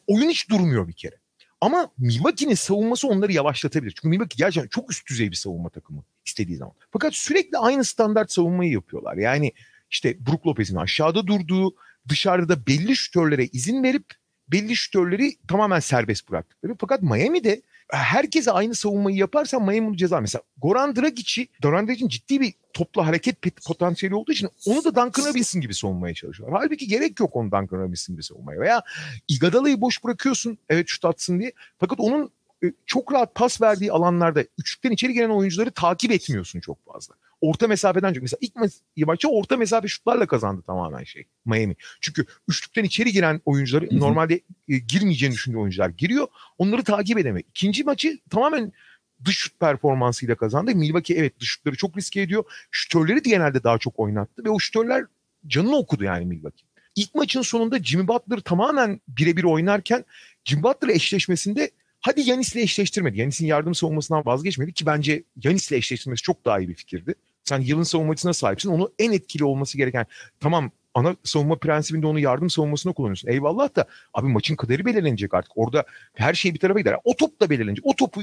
oyun 0.07 0.29
hiç 0.29 0.49
durmuyor 0.49 0.87
bir 0.87 0.93
kere. 0.93 1.15
Ama 1.61 1.91
Milwaukee'nin 1.97 2.55
savunması 2.55 3.07
onları 3.07 3.31
yavaşlatabilir. 3.31 3.91
Çünkü 3.91 4.07
Milwaukee 4.07 4.37
gerçekten 4.37 4.67
çok 4.67 4.91
üst 4.91 5.09
düzey 5.09 5.31
bir 5.31 5.35
savunma 5.35 5.69
takımı 5.69 6.03
istediği 6.25 6.57
zaman. 6.57 6.73
Fakat 6.91 7.15
sürekli 7.15 7.57
aynı 7.57 7.85
standart 7.85 8.31
savunmayı 8.31 8.71
yapıyorlar. 8.71 9.17
Yani 9.17 9.51
işte 9.89 10.25
Brook 10.25 10.47
Lopez'in 10.47 10.75
aşağıda 10.75 11.27
durduğu, 11.27 11.75
dışarıda 12.09 12.67
belli 12.67 12.95
şütörlere 12.95 13.45
izin 13.45 13.83
verip 13.83 14.05
belli 14.47 14.75
şütörleri 14.75 15.35
tamamen 15.47 15.79
serbest 15.79 16.29
bıraktıkları. 16.29 16.75
Fakat 16.79 17.01
Miami'de 17.01 17.61
herkese 17.89 18.51
aynı 18.51 18.75
savunmayı 18.75 19.17
yaparsan 19.17 19.65
Miami 19.65 19.87
bunu 19.87 19.97
ceza. 19.97 20.21
Mesela 20.21 20.41
Goran 20.57 20.95
Dragic'i, 20.95 21.47
Goran 21.61 21.87
Dragic'in 21.87 22.07
ciddi 22.07 22.41
bir 22.41 22.53
topla 22.73 23.07
hareket 23.07 23.37
potansiyeli 23.65 24.15
olduğu 24.15 24.31
için 24.31 24.49
onu 24.65 24.83
da 24.83 24.95
Duncan 24.95 25.29
Robinson 25.29 25.61
gibi 25.61 25.73
savunmaya 25.73 26.13
çalışıyorlar. 26.13 26.61
Halbuki 26.61 26.87
gerek 26.87 27.19
yok 27.19 27.35
onu 27.35 27.51
Duncan 27.51 27.79
Robinson 27.79 28.15
gibi 28.15 28.23
savunmaya. 28.23 28.61
Veya 28.61 28.83
Iguodala'yı 29.27 29.81
boş 29.81 30.03
bırakıyorsun 30.03 30.57
evet 30.69 30.87
şut 30.87 31.05
atsın 31.05 31.39
diye. 31.39 31.51
Fakat 31.79 31.99
onun 31.99 32.31
e, 32.63 32.67
çok 32.85 33.13
rahat 33.13 33.35
pas 33.35 33.61
verdiği 33.61 33.91
alanlarda 33.91 34.43
üçlükten 34.57 34.91
içeri 34.91 35.13
gelen 35.13 35.29
oyuncuları 35.29 35.71
takip 35.71 36.11
etmiyorsun 36.11 36.59
çok 36.59 36.85
fazla 36.85 37.15
orta 37.41 37.67
mesafeden 37.67 38.13
çok. 38.13 38.21
Mesela 38.21 38.39
ilk 38.41 38.55
ma- 38.55 39.05
maçı 39.05 39.27
orta 39.27 39.57
mesafe 39.57 39.87
şutlarla 39.87 40.25
kazandı 40.25 40.61
tamamen 40.61 41.03
şey 41.03 41.25
Miami. 41.45 41.75
Çünkü 42.01 42.25
üçlükten 42.47 42.83
içeri 42.83 43.11
giren 43.11 43.41
oyuncuları 43.45 43.85
Hı-hı. 43.85 43.99
normalde 43.99 44.41
e, 44.69 44.77
girmeyeceğini 44.77 45.33
düşündüğü 45.35 45.57
oyuncular 45.57 45.89
giriyor. 45.89 46.27
Onları 46.57 46.83
takip 46.83 47.17
edemiyor. 47.17 47.47
İkinci 47.49 47.83
maçı 47.83 48.19
tamamen 48.29 48.71
dış 49.25 49.37
şut 49.37 49.59
performansıyla 49.59 50.35
kazandı. 50.35 50.75
Milwaukee 50.75 51.13
evet 51.13 51.39
dış 51.39 51.49
şutları 51.49 51.75
çok 51.75 51.97
riske 51.97 52.21
ediyor. 52.21 52.43
Şütörleri 52.71 53.25
de 53.25 53.29
genelde 53.29 53.63
daha 53.63 53.77
çok 53.77 53.99
oynattı 53.99 54.45
ve 54.45 54.49
o 54.49 54.59
şütörler 54.59 55.05
canını 55.47 55.75
okudu 55.75 56.03
yani 56.03 56.25
Milwaukee. 56.25 56.65
İlk 56.95 57.15
maçın 57.15 57.41
sonunda 57.41 57.79
Jimmy 57.79 58.07
Butler 58.07 58.39
tamamen 58.39 59.01
birebir 59.07 59.43
oynarken 59.43 60.05
Jimmy 60.45 60.63
Butler 60.63 60.89
eşleşmesinde 60.89 61.71
hadi 61.99 62.21
Yanis'le 62.21 62.55
eşleştirmedi. 62.55 63.19
Yanis'in 63.19 63.45
yardım 63.45 63.75
savunmasından 63.75 64.25
vazgeçmedi 64.25 64.73
ki 64.73 64.85
bence 64.85 65.23
Yanis'le 65.43 65.71
eşleştirmesi 65.71 66.21
çok 66.21 66.45
daha 66.45 66.59
iyi 66.59 66.69
bir 66.69 66.75
fikirdi. 66.75 67.15
Sen 67.47 67.61
yılın 67.61 67.83
savunmacısına 67.83 68.33
sahipsin. 68.33 68.69
Onu 68.69 68.91
en 68.99 69.11
etkili 69.11 69.45
olması 69.45 69.77
gereken 69.77 70.05
tamam 70.39 70.71
ana 70.93 71.15
savunma 71.23 71.55
prensibinde 71.55 72.07
onu 72.07 72.19
yardım 72.19 72.49
savunmasına 72.49 72.93
kullanıyorsun. 72.93 73.29
Eyvallah 73.29 73.75
da 73.75 73.85
abi 74.13 74.27
maçın 74.27 74.55
kaderi 74.55 74.85
belirlenecek 74.85 75.33
artık. 75.33 75.51
Orada 75.55 75.85
her 76.13 76.33
şey 76.33 76.53
bir 76.53 76.59
tarafa 76.59 76.79
gider. 76.79 76.95
O 77.03 77.15
top 77.15 77.41
da 77.41 77.49
belirlenecek. 77.49 77.85
O 77.85 77.95
topu 77.95 78.21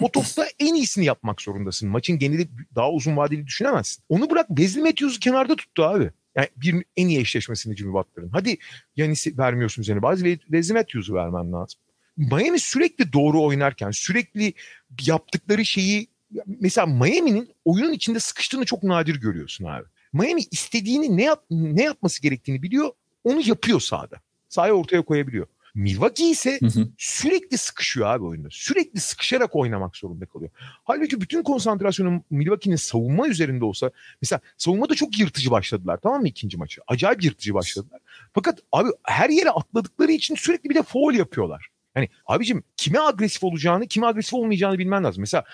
o 0.00 0.10
topta 0.12 0.46
en 0.58 0.74
iyisini 0.74 1.04
yapmak 1.04 1.42
zorundasın. 1.42 1.88
Maçın 1.88 2.18
geneli 2.18 2.48
daha 2.74 2.90
uzun 2.90 3.16
vadeli 3.16 3.46
düşünemezsin. 3.46 4.04
Onu 4.08 4.30
bırak 4.30 4.48
Wesley 4.48 4.82
Matthews'u 4.82 5.20
kenarda 5.20 5.56
tuttu 5.56 5.84
abi. 5.84 6.10
Yani 6.36 6.48
bir 6.56 6.84
en 6.96 7.08
iyi 7.08 7.20
eşleşmesini 7.20 7.76
Jimmy 7.76 7.92
Butler'ın. 7.92 8.30
Hadi 8.32 8.56
Yanis'i 8.96 9.38
vermiyorsun 9.38 9.82
üzerine. 9.82 10.02
Bazı 10.02 10.24
Wesley 10.24 10.76
Matthews'u 10.76 11.14
vermen 11.14 11.52
lazım. 11.52 11.80
Miami 12.16 12.60
sürekli 12.60 13.12
doğru 13.12 13.42
oynarken, 13.42 13.90
sürekli 13.90 14.52
yaptıkları 15.06 15.64
şeyi 15.64 16.08
mesela 16.46 16.86
Miami'nin 16.86 17.54
oyunun 17.64 17.92
içinde 17.92 18.20
sıkıştığını 18.20 18.64
çok 18.64 18.82
nadir 18.82 19.20
görüyorsun 19.20 19.64
abi. 19.64 19.84
Miami 20.12 20.40
istediğini 20.50 21.16
ne 21.16 21.22
yap 21.22 21.44
ne 21.50 21.82
yapması 21.82 22.22
gerektiğini 22.22 22.62
biliyor. 22.62 22.90
Onu 23.24 23.40
yapıyor 23.44 23.80
sahada. 23.80 24.16
Sahaya 24.48 24.72
ortaya 24.72 25.04
koyabiliyor. 25.04 25.46
Milwaukee 25.74 26.30
ise 26.30 26.58
hı 26.60 26.66
hı. 26.66 26.88
sürekli 26.98 27.58
sıkışıyor 27.58 28.06
abi 28.06 28.24
oyunda. 28.24 28.48
Sürekli 28.50 29.00
sıkışarak 29.00 29.56
oynamak 29.56 29.96
zorunda 29.96 30.26
kalıyor. 30.26 30.50
Halbuki 30.84 31.20
bütün 31.20 31.42
konsantrasyonu 31.42 32.22
Milwaukee'nin 32.30 32.76
savunma 32.76 33.28
üzerinde 33.28 33.64
olsa 33.64 33.90
mesela 34.22 34.40
savunmada 34.56 34.94
çok 34.94 35.18
yırtıcı 35.18 35.50
başladılar 35.50 35.98
tamam 36.02 36.20
mı 36.20 36.28
ikinci 36.28 36.56
maçı? 36.56 36.80
Acayip 36.86 37.24
yırtıcı 37.24 37.54
başladılar. 37.54 38.00
Fakat 38.32 38.58
abi 38.72 38.88
her 39.02 39.30
yere 39.30 39.50
atladıkları 39.50 40.12
için 40.12 40.34
sürekli 40.34 40.70
bir 40.70 40.74
de 40.74 40.82
foul 40.82 41.14
yapıyorlar. 41.14 41.68
Yani 41.96 42.08
abicim 42.26 42.62
kime 42.76 42.98
agresif 42.98 43.44
olacağını, 43.44 43.86
kime 43.86 44.06
agresif 44.06 44.34
olmayacağını 44.34 44.78
bilmen 44.78 45.04
lazım. 45.04 45.20
Mesela 45.20 45.44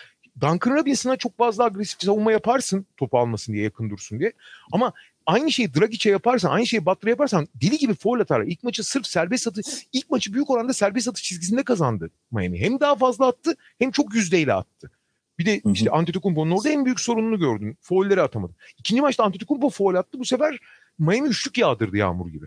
Duncan 0.40 0.76
Robinson'a 0.76 1.16
çok 1.16 1.38
fazla 1.38 1.64
agresif 1.64 2.02
savunma 2.02 2.32
yaparsın 2.32 2.86
topu 2.96 3.18
almasın 3.18 3.52
diye 3.52 3.64
yakın 3.64 3.90
dursun 3.90 4.18
diye. 4.18 4.32
Ama 4.72 4.92
aynı 5.26 5.52
şeyi 5.52 5.74
Dragic'e 5.74 6.10
yaparsan, 6.10 6.50
aynı 6.50 6.66
şeyi 6.66 6.86
Butler'a 6.86 7.10
yaparsan 7.10 7.48
deli 7.54 7.78
gibi 7.78 7.94
foul 7.94 8.20
atarlar. 8.20 8.46
İlk 8.46 8.62
maçı 8.62 8.84
sırf 8.84 9.06
serbest 9.06 9.48
atı, 9.48 9.60
ilk 9.92 10.10
maçı 10.10 10.32
büyük 10.32 10.50
oranda 10.50 10.72
serbest 10.72 11.08
atı 11.08 11.22
çizgisinde 11.22 11.62
kazandı 11.62 12.10
Miami. 12.32 12.60
Hem 12.60 12.80
daha 12.80 12.94
fazla 12.94 13.26
attı 13.26 13.56
hem 13.78 13.90
çok 13.90 14.14
yüzdeyle 14.14 14.52
attı. 14.52 14.90
Bir 15.38 15.46
de 15.46 15.60
işte 15.72 15.90
Antetokounmpo'nun 15.90 16.50
orada 16.50 16.68
en 16.68 16.84
büyük 16.84 17.00
sorununu 17.00 17.38
gördüm. 17.38 17.76
Foulleri 17.80 18.22
atamadı. 18.22 18.52
İkinci 18.78 19.02
maçta 19.02 19.24
Antetokounmpo 19.24 19.70
foul 19.70 19.94
attı. 19.94 20.18
Bu 20.18 20.24
sefer 20.24 20.58
Miami 20.98 21.28
üçlük 21.28 21.58
yağdırdı 21.58 21.96
yağmur 21.96 22.28
gibi. 22.28 22.46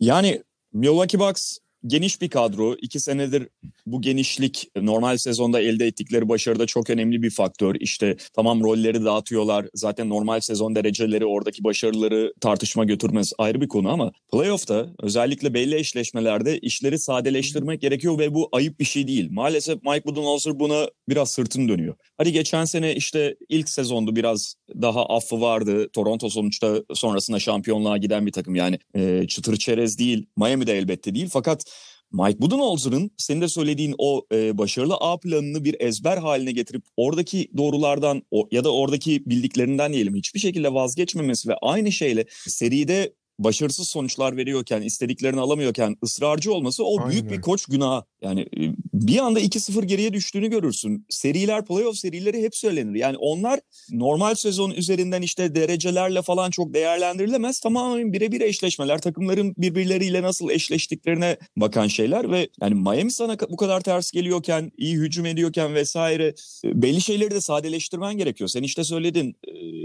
Yani 0.00 0.42
Milwaukee 0.72 1.20
Bucks 1.20 1.58
geniş 1.86 2.20
bir 2.22 2.30
kadro. 2.30 2.74
İki 2.74 3.00
senedir 3.00 3.48
bu 3.86 4.02
genişlik 4.02 4.70
normal 4.76 5.16
sezonda 5.16 5.60
elde 5.60 5.86
ettikleri 5.86 6.28
başarıda 6.28 6.66
çok 6.66 6.90
önemli 6.90 7.22
bir 7.22 7.30
faktör. 7.30 7.74
İşte 7.80 8.16
tamam 8.32 8.60
rolleri 8.60 9.04
dağıtıyorlar. 9.04 9.66
Zaten 9.74 10.08
normal 10.08 10.40
sezon 10.40 10.74
dereceleri 10.74 11.26
oradaki 11.26 11.64
başarıları 11.64 12.32
tartışma 12.40 12.84
götürmez 12.84 13.32
ayrı 13.38 13.60
bir 13.60 13.68
konu 13.68 13.90
ama 13.90 14.12
playoff'ta 14.32 14.86
özellikle 15.02 15.54
belli 15.54 15.74
eşleşmelerde 15.74 16.58
işleri 16.58 16.98
sadeleştirmek 16.98 17.80
gerekiyor 17.80 18.18
ve 18.18 18.34
bu 18.34 18.48
ayıp 18.52 18.80
bir 18.80 18.84
şey 18.84 19.08
değil. 19.08 19.28
Maalesef 19.30 19.82
Mike 19.82 20.04
Budenholzer 20.04 20.60
buna 20.60 20.88
biraz 21.08 21.30
sırtını 21.30 21.68
dönüyor. 21.68 21.94
Hadi 22.18 22.32
geçen 22.32 22.64
sene 22.64 22.94
işte 22.94 23.36
ilk 23.48 23.68
sezondu 23.68 24.16
biraz 24.16 24.54
daha 24.82 25.06
affı 25.06 25.40
vardı. 25.40 25.88
Toronto 25.92 26.30
sonuçta 26.30 26.82
sonrasında 26.94 27.38
şampiyonluğa 27.38 27.96
giden 27.96 28.26
bir 28.26 28.32
takım 28.32 28.54
yani 28.54 28.78
e, 28.94 29.26
çıtır 29.28 29.56
çerez 29.56 29.98
değil. 29.98 30.26
Miami 30.36 30.66
de 30.66 30.78
elbette 30.78 31.14
değil 31.14 31.28
fakat 31.32 31.64
Mike 32.12 32.40
Budenholzer'ın 32.40 33.10
senin 33.16 33.40
de 33.40 33.48
söylediğin 33.48 33.94
o 33.98 34.26
e, 34.32 34.58
başarılı 34.58 34.94
A 35.00 35.18
planını 35.18 35.64
bir 35.64 35.76
ezber 35.80 36.16
haline 36.16 36.52
getirip 36.52 36.84
oradaki 36.96 37.50
doğrulardan 37.56 38.22
o, 38.30 38.48
ya 38.50 38.64
da 38.64 38.74
oradaki 38.74 39.22
bildiklerinden 39.26 39.92
diyelim 39.92 40.14
hiçbir 40.14 40.40
şekilde 40.40 40.74
vazgeçmemesi 40.74 41.48
ve 41.48 41.54
aynı 41.62 41.92
şeyle 41.92 42.24
seride 42.30 43.12
başarısız 43.38 43.88
sonuçlar 43.88 44.36
veriyorken, 44.36 44.82
istediklerini 44.82 45.40
alamıyorken 45.40 45.96
ısrarcı 46.04 46.52
olması 46.52 46.84
o 46.84 47.00
Aynen. 47.00 47.10
büyük 47.10 47.30
bir 47.30 47.40
koç 47.40 47.66
günahı. 47.66 48.04
Yani 48.22 48.40
e, 48.40 48.62
bir 48.92 49.18
anda 49.18 49.40
2-0 49.40 49.84
geriye 49.84 50.12
düştüğünü 50.12 50.50
görürsün. 50.50 51.06
Seriler, 51.08 51.64
playoff 51.64 51.96
serileri 51.96 52.42
hep 52.42 52.56
söylenir. 52.56 52.94
Yani 52.94 53.16
onlar 53.16 53.60
normal 53.90 54.34
sezon 54.34 54.70
üzerinden 54.70 55.22
işte 55.22 55.54
derecelerle 55.54 56.22
falan 56.22 56.50
çok 56.50 56.74
değerlendirilemez. 56.74 57.60
Tamamen 57.60 58.12
birebir 58.12 58.40
eşleşmeler, 58.40 59.02
takımların 59.02 59.54
birbirleriyle 59.58 60.22
nasıl 60.22 60.50
eşleştiklerine 60.50 61.36
bakan 61.56 61.86
şeyler 61.86 62.30
ve 62.30 62.48
yani 62.60 62.74
Miami 62.74 63.10
sana 63.10 63.36
bu 63.50 63.56
kadar 63.56 63.80
ters 63.80 64.10
geliyorken, 64.10 64.72
iyi 64.76 64.96
hücum 64.96 65.26
ediyorken 65.26 65.74
vesaire 65.74 66.34
e, 66.64 66.82
belli 66.82 67.00
şeyleri 67.00 67.30
de 67.30 67.40
sadeleştirmen 67.40 68.18
gerekiyor. 68.18 68.48
Sen 68.48 68.62
işte 68.62 68.84
söyledin 68.84 69.36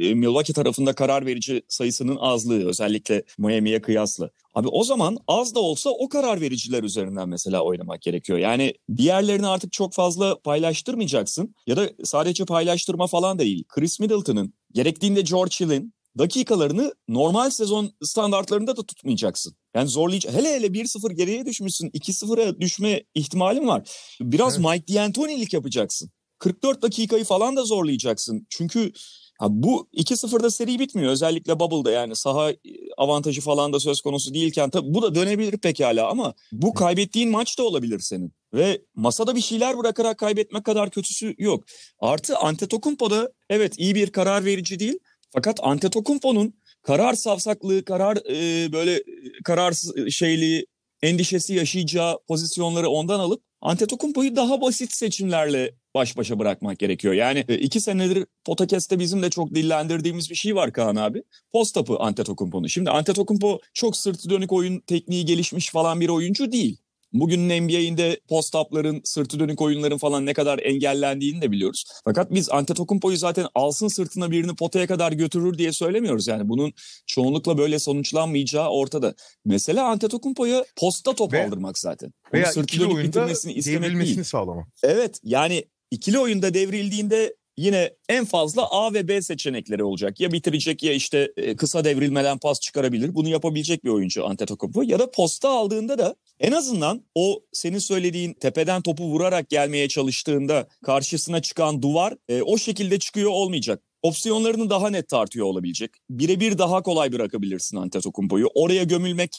e, 0.02 0.14
Milwaukee 0.14 0.54
tarafında 0.54 0.94
karar 0.94 1.26
verici 1.26 1.62
sayısının 1.68 2.18
azlığı 2.20 2.68
özellikle 2.68 3.24
Miami'ye 3.38 3.82
kıyasla. 3.82 4.30
Abi 4.54 4.68
o 4.68 4.84
zaman 4.84 5.18
az 5.28 5.56
da 5.56 5.60
olsa 5.60 5.90
o 5.90 6.10
karar 6.10 6.42
vericiler 6.42 6.84
üzerinden 6.84 7.30
mesela 7.30 7.62
oynamak 7.62 8.02
gerekiyor. 8.02 8.40
Yani 8.40 8.74
diğerlerini 8.98 9.48
artık 9.48 9.72
çok 9.72 9.94
fazla 9.94 10.40
paylaştırmayacaksın 10.40 11.56
ya 11.68 11.78
da 11.78 11.90
sadece 12.04 12.46
paylaştırma 12.46 13.08
falan 13.08 13.40
değil. 13.40 13.64
Chris 13.68 14.00
Middleton'ın 14.00 14.54
gerektiğinde 14.74 15.22
George 15.22 15.56
Hill'in 15.60 15.94
dakikalarını 16.18 16.94
normal 17.08 17.50
sezon 17.50 17.92
standartlarında 18.04 18.78
da 18.78 18.84
tutmayacaksın. 18.84 19.56
Yani 19.76 19.88
zorlayıcı. 19.88 20.32
Hele 20.32 20.54
hele 20.54 20.68
1-0 20.68 21.14
geriye 21.14 21.46
düşmüşsün. 21.46 21.90
2-0'a 21.90 22.62
düşme 22.62 23.04
ihtimalin 23.16 23.68
var. 23.68 23.90
Biraz 24.22 24.56
evet. 24.56 24.66
Mike 24.66 24.94
D'Antoni'lik 24.94 25.54
yapacaksın. 25.54 26.12
44 26.40 26.82
dakikayı 26.82 27.24
falan 27.24 27.56
da 27.56 27.64
zorlayacaksın. 27.64 28.48
Çünkü 28.50 28.92
Ha, 29.40 29.48
bu 29.50 29.88
2-0'da 29.94 30.52
seri 30.52 30.80
bitmiyor. 30.80 31.12
Özellikle 31.12 31.60
Bubble'da 31.60 31.92
yani 31.92 32.16
saha 32.16 32.52
e, 32.52 32.58
avantajı 32.98 33.42
falan 33.42 33.74
da 33.74 33.80
söz 33.80 34.02
konusu 34.02 34.34
değilken 34.34 34.70
tabii 34.70 34.94
bu 34.94 35.02
da 35.02 35.16
dönebilir 35.16 35.58
pekala 35.58 36.10
ama 36.10 36.34
bu 36.52 36.74
kaybettiğin 36.74 37.30
maç 37.32 37.60
da 37.60 37.64
olabilir 37.64 38.00
senin. 38.00 38.34
Ve 38.54 38.82
masada 38.96 39.36
bir 39.36 39.42
şeyler 39.42 39.78
bırakarak 39.78 40.18
kaybetmek 40.18 40.64
kadar 40.64 40.90
kötüsü 40.90 41.36
yok. 41.38 41.64
Artı 42.00 42.38
Antetokounmpo 42.38 43.10
da 43.10 43.32
evet 43.50 43.74
iyi 43.78 43.96
bir 43.96 44.12
karar 44.12 44.46
verici 44.46 44.80
değil. 44.80 45.00
Fakat 45.34 45.60
Antetokounmpo'nun 45.64 46.54
karar 46.82 47.14
savsaklığı, 47.14 47.86
karar 47.86 48.18
e, 48.18 48.72
böyle 48.74 48.96
e, 48.96 49.04
kararsız 49.44 49.98
e, 49.98 50.10
şeyliği, 50.10 50.66
endişesi 51.02 51.54
yaşayacağı 51.54 52.20
pozisyonları 52.28 52.90
ondan 52.90 53.20
alıp 53.20 53.44
Antetokounmpo'yu 53.62 54.36
daha 54.36 54.62
basit 54.62 54.94
seçimlerle 54.94 55.76
baş 55.96 56.18
başa 56.18 56.40
bırakmak 56.40 56.80
gerekiyor. 56.80 57.14
Yani 57.14 57.46
e, 57.48 57.58
iki 57.58 57.82
senedir 57.82 58.26
podcast'te 58.46 59.00
bizim 59.00 59.22
de 59.22 59.30
çok 59.30 59.56
dillendirdiğimiz 59.56 60.30
bir 60.30 60.36
şey 60.36 60.56
var 60.56 60.74
Kaan 60.74 60.96
abi. 60.96 61.24
Post 61.52 61.78
up'ı 61.78 61.98
Antetokounmpo'nun. 61.98 62.68
Şimdi 62.68 62.90
Antetokounmpo 62.90 63.60
çok 63.74 63.98
sırtı 63.98 64.30
dönük 64.30 64.52
oyun 64.52 64.80
tekniği 64.80 65.26
gelişmiş 65.26 65.70
falan 65.70 66.02
bir 66.02 66.10
oyuncu 66.10 66.52
değil. 66.52 66.78
Bugünün 67.14 67.64
NBA'inde 67.64 68.20
post-up'ların, 68.30 69.02
sırtı 69.04 69.40
dönük 69.40 69.62
oyunların 69.62 69.98
falan 69.98 70.26
ne 70.26 70.34
kadar 70.34 70.60
engellendiğini 70.60 71.42
de 71.42 71.52
biliyoruz. 71.52 71.86
Fakat 72.06 72.34
biz 72.34 72.50
Antetokounmpo'yu 72.50 73.18
zaten 73.18 73.48
alsın 73.56 73.88
sırtına 73.88 74.32
birini 74.32 74.56
potaya 74.56 74.88
kadar 74.88 75.12
götürür 75.12 75.58
diye 75.58 75.72
söylemiyoruz. 75.72 76.28
Yani 76.28 76.50
bunun 76.50 76.74
çoğunlukla 77.08 77.58
böyle 77.58 77.80
sonuçlanmayacağı 77.80 78.70
ortada. 78.70 79.14
Mesela 79.46 79.88
Antetokounmpo'ya 79.88 80.66
posta 80.76 81.16
top 81.16 81.34
Ve, 81.34 81.46
aldırmak 81.46 81.80
zaten. 81.80 82.08
Onu 82.08 82.42
veya 82.42 82.52
sırtı 82.52 82.80
dönük 82.80 83.04
bitirmesini 83.04 83.54
istemek 83.54 84.00
değil. 84.00 84.24
sağlamak. 84.24 84.68
Evet 84.84 85.20
yani 85.24 85.64
ikili 85.94 86.20
oyunda 86.20 86.54
devrildiğinde 86.54 87.36
yine 87.58 87.94
en 88.10 88.26
fazla 88.26 88.72
A 88.72 88.94
ve 88.94 89.08
B 89.08 89.22
seçenekleri 89.22 89.84
olacak. 89.84 90.20
Ya 90.20 90.32
bitirecek 90.32 90.84
ya 90.84 90.94
işte 90.94 91.32
e, 91.38 91.56
kısa 91.56 91.86
devrilmeden 91.86 92.38
pas 92.38 92.60
çıkarabilir. 92.60 93.16
Bunu 93.16 93.30
yapabilecek 93.30 93.84
bir 93.84 93.90
oyuncu 93.90 94.26
Antetokounmpo. 94.26 94.84
Ya 94.84 95.00
da 95.00 95.12
posta 95.12 95.50
aldığında 95.50 95.98
da 95.98 96.16
en 96.40 96.52
azından 96.52 97.06
o 97.16 97.44
senin 97.52 97.78
söylediğin 97.78 98.34
tepeden 98.34 98.82
topu 98.82 99.04
vurarak 99.04 99.50
gelmeye 99.50 99.88
çalıştığında 99.88 100.68
karşısına 100.86 101.42
çıkan 101.42 101.82
duvar 101.82 102.18
e, 102.30 102.42
o 102.42 102.58
şekilde 102.58 103.00
çıkıyor 103.00 103.32
olmayacak. 103.32 103.84
Opsiyonlarını 104.02 104.70
daha 104.70 104.90
net 104.90 105.10
tartıyor 105.10 105.46
olabilecek. 105.46 105.92
Birebir 106.10 106.58
daha 106.58 106.84
kolay 106.84 107.12
bırakabilirsin 107.12 107.78
Antetokounmpo'yu. 107.78 108.50
Oraya 108.54 108.84
gömülmek 108.84 109.32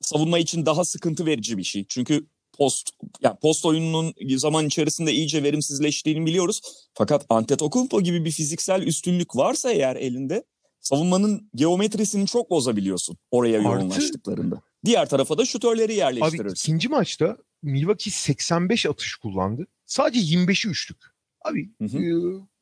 savunma 0.00 0.38
için 0.38 0.66
daha 0.66 0.84
sıkıntı 0.84 1.26
verici 1.26 1.58
bir 1.58 1.64
şey. 1.64 1.84
Çünkü 1.88 2.26
post 2.58 2.90
yani 3.22 3.36
post 3.42 3.66
oyununun 3.66 4.14
zaman 4.36 4.66
içerisinde 4.66 5.12
iyice 5.12 5.42
verimsizleştiğini 5.42 6.26
biliyoruz. 6.26 6.60
Fakat 6.94 7.26
Antetokounmpo 7.28 8.00
gibi 8.00 8.24
bir 8.24 8.30
fiziksel 8.30 8.82
üstünlük 8.82 9.36
varsa 9.36 9.70
eğer 9.72 9.96
elinde 9.96 10.44
savunmanın 10.80 11.50
geometrisini 11.54 12.26
çok 12.26 12.50
bozabiliyorsun 12.50 13.16
oraya 13.30 13.58
Artı, 13.58 13.68
yoğunlaştıklarında. 13.68 14.62
Diğer 14.84 15.08
tarafa 15.08 15.38
da 15.38 15.44
şutörleri 15.44 15.94
yerleştirirsin. 15.94 16.44
Abi 16.44 16.52
ikinci 16.52 16.88
maçta 16.88 17.36
Milwaukee 17.62 18.10
85 18.10 18.86
atış 18.86 19.16
kullandı. 19.16 19.66
Sadece 19.86 20.36
25'i 20.36 20.70
üçlük. 20.70 20.98
Abi 21.44 21.70
hı 21.80 21.84
hı. 21.84 21.98
E, 21.98 22.12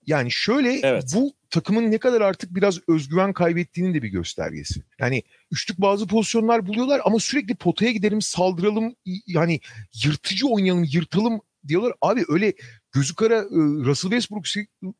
yani 0.07 0.31
şöyle 0.31 0.73
evet. 0.73 1.13
bu 1.15 1.33
takımın 1.51 1.91
ne 1.91 1.99
kadar 1.99 2.21
artık 2.21 2.55
biraz 2.55 2.79
özgüven 2.89 3.33
kaybettiğinin 3.33 3.95
de 3.95 4.03
bir 4.03 4.09
göstergesi. 4.09 4.83
Yani 4.99 5.23
üçlük 5.51 5.79
bazı 5.79 6.07
pozisyonlar 6.07 6.67
buluyorlar 6.67 7.01
ama 7.05 7.19
sürekli 7.19 7.55
potaya 7.55 7.93
gidelim, 7.93 8.23
saldıralım, 8.23 8.95
yani 9.27 9.61
yırtıcı 10.05 10.47
oynayalım, 10.47 10.85
yırtalım 10.85 11.41
diyorlar. 11.69 11.93
Abi 12.03 12.25
öyle 12.29 12.53
gözü 12.93 13.15
kara 13.15 13.35
e, 13.35 13.49
Russell 13.85 14.11
Westbrook 14.11 14.45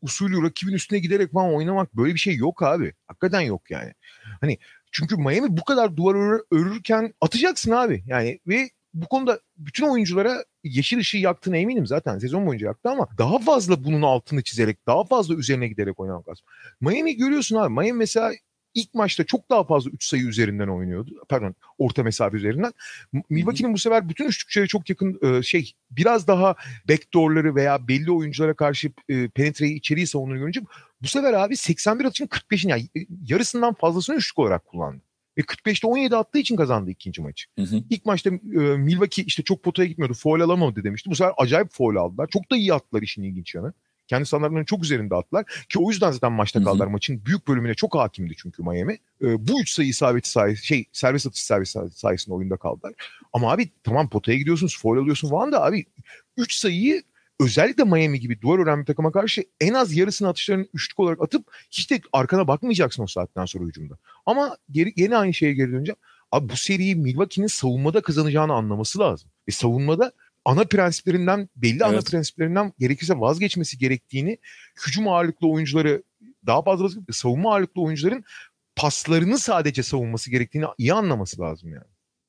usulü 0.03 0.43
rakibin 0.43 0.73
üstüne 0.73 0.99
giderek 0.99 1.33
falan 1.33 1.55
oynamak 1.55 1.97
böyle 1.97 2.15
bir 2.15 2.19
şey 2.19 2.37
yok 2.37 2.63
abi. 2.63 2.93
Hakikaten 3.07 3.41
yok 3.41 3.71
yani. 3.71 3.93
Hani 4.41 4.59
çünkü 4.93 5.17
Miami 5.17 5.57
bu 5.57 5.65
kadar 5.65 5.97
duvar 5.97 6.41
örürken 6.51 7.15
atacaksın 7.21 7.71
abi. 7.71 8.05
Yani 8.07 8.41
ve 8.47 8.71
bu 8.97 9.07
konuda 9.09 9.41
bütün 9.57 9.87
oyunculara 9.87 10.45
yeşil 10.65 10.99
ışığı 10.99 11.19
yaktığına 11.19 11.57
eminim 11.57 11.87
zaten 11.87 12.19
sezon 12.19 12.47
boyunca 12.47 12.67
yaktı 12.67 12.91
ama 12.91 13.09
daha 13.19 13.39
fazla 13.39 13.85
bunun 13.85 14.03
altını 14.03 14.43
çizerek 14.43 14.87
daha 14.87 15.05
fazla 15.05 15.35
üzerine 15.35 15.69
giderek 15.69 16.01
oynamak 16.01 16.29
lazım. 16.29 16.45
Miami 16.81 17.17
görüyorsun 17.17 17.57
abi 17.57 17.73
Miami 17.73 17.93
mesela 17.93 18.33
ilk 18.75 18.95
maçta 18.95 19.25
çok 19.25 19.51
daha 19.51 19.65
fazla 19.65 19.91
3 19.91 20.05
sayı 20.05 20.23
üzerinden 20.23 20.69
oynuyordu. 20.69 21.11
Pardon 21.29 21.55
orta 21.79 22.03
mesafe 22.03 22.37
üzerinden. 22.37 22.73
Milwaukee'nin 23.31 23.75
bu 23.75 23.79
sefer 23.79 24.09
bütün 24.09 24.25
üçlükçilere 24.25 24.69
çok 24.69 24.91
yakın 24.91 25.19
e, 25.23 25.43
şey 25.43 25.73
biraz 25.91 26.27
daha 26.27 26.55
backdoor'ları 26.89 27.55
veya 27.55 27.89
belli 27.89 28.11
oyunculara 28.11 28.55
karşı 28.55 28.91
e, 29.09 29.29
penetreyi 29.29 29.75
içeriği 29.75 30.07
savunduğunu 30.07 30.39
görünce 30.39 30.61
bu 31.03 31.09
sefer 31.09 31.33
abi 31.33 31.57
81 31.57 32.05
atışın 32.05 32.27
45'ini 32.27 32.71
yani 32.71 32.89
yarısından 33.27 33.75
fazlasını 33.75 34.17
üçlük 34.17 34.39
olarak 34.39 34.67
kullandı. 34.67 35.06
Ve 35.39 35.41
45'te 35.41 35.87
17 35.87 36.17
attığı 36.17 36.39
için 36.39 36.57
kazandı 36.57 36.91
ikinci 36.91 37.23
maçı. 37.23 37.47
Hı 37.59 37.63
hı. 37.63 37.83
İlk 37.91 38.07
maçta 38.07 38.31
e, 38.31 38.59
Milwaukee 38.59 39.23
işte 39.23 39.43
çok 39.43 39.63
potaya 39.63 39.89
gitmiyordu. 39.89 40.15
Foul 40.15 40.41
alamadı 40.41 40.85
demişti. 40.85 41.11
Bu 41.11 41.15
sefer 41.15 41.33
acayip 41.39 41.73
foul 41.73 41.97
aldılar. 41.97 42.29
Çok 42.29 42.51
da 42.51 42.57
iyi 42.57 42.75
attılar 42.75 43.03
işin 43.03 43.23
ilginç 43.23 43.55
yanı. 43.55 43.73
Kendi 44.09 44.27
standartlarının 44.27 44.65
çok 44.65 44.85
üzerinde 44.85 45.15
attılar. 45.15 45.45
Ki 45.69 45.79
o 45.79 45.91
yüzden 45.91 46.11
zaten 46.11 46.33
maçta 46.33 46.65
kaldılar. 46.65 46.87
Hı 46.87 46.91
hı. 46.91 46.93
Maçın 46.93 47.27
büyük 47.27 47.49
bölümüne 47.49 47.75
çok 47.75 47.95
hakimdi 47.95 48.35
çünkü 48.37 48.63
Miami. 48.63 48.99
E, 49.23 49.49
bu 49.49 49.61
üç 49.61 49.71
sayı 49.71 49.89
isabeti 49.89 50.31
sayesinde 50.31 50.67
şey 50.67 50.85
serbest 50.93 51.27
atış 51.27 51.43
isabeti 51.43 51.71
sayesinde 51.91 52.35
oyunda 52.35 52.57
kaldılar. 52.57 52.93
Ama 53.33 53.53
abi 53.53 53.71
tamam 53.85 54.09
potaya 54.09 54.39
gidiyorsunuz 54.39 54.79
foul 54.79 54.99
alıyorsun 54.99 55.29
falan 55.29 55.53
da 55.53 55.65
abi 55.65 55.85
üç 56.37 56.55
sayıyı 56.55 57.03
özellikle 57.41 57.85
Miami 57.85 58.21
gibi 58.21 58.41
duvar 58.41 58.59
ören 58.59 58.81
bir 58.81 58.87
takıma 58.87 59.13
karşı 59.13 59.45
en 59.61 59.75
az 59.75 59.97
yarısını 59.97 60.29
atışlarını 60.29 60.67
üçlük 60.75 61.01
olarak 61.01 61.23
atıp 61.23 61.51
hiç 61.71 61.91
de 61.91 62.01
arkana 62.13 62.49
bakmayacaksın 62.49 63.03
o 63.03 63.07
saatten 63.07 63.45
sonra 63.45 63.65
hücumda. 63.65 63.99
Ama 64.27 64.57
geri, 64.71 64.93
yine 64.97 65.17
aynı 65.17 65.35
şeye 65.35 65.55
geri 65.55 65.73
döneceğim. 65.73 65.97
Abi 66.33 66.49
bu 66.49 66.57
seriyi 66.57 66.97
Milwaukee'nin 66.97 67.47
savunmada 67.47 68.01
kazanacağını 68.01 68.53
anlaması 68.53 68.99
lazım. 68.99 69.31
Ve 69.49 69.53
savunmada 69.53 70.13
ana 70.45 70.65
prensiplerinden 70.65 71.49
belli 71.57 71.73
evet. 71.73 71.83
ana 71.83 72.01
prensiplerinden 72.01 72.73
gerekirse 72.79 73.21
vazgeçmesi 73.21 73.79
gerektiğini 73.79 74.39
hücum 74.87 75.09
ağırlıklı 75.09 75.49
oyuncuları 75.49 76.03
daha 76.47 76.63
fazla 76.63 76.89
savunma 77.13 77.53
ağırlıklı 77.53 77.83
oyuncuların 77.83 78.25
paslarını 78.77 79.39
sadece 79.39 79.83
savunması 79.83 80.31
gerektiğini 80.31 80.65
iyi 80.79 80.95
anlaması 80.95 81.41
lazım 81.41 81.73
yani. 81.73 81.87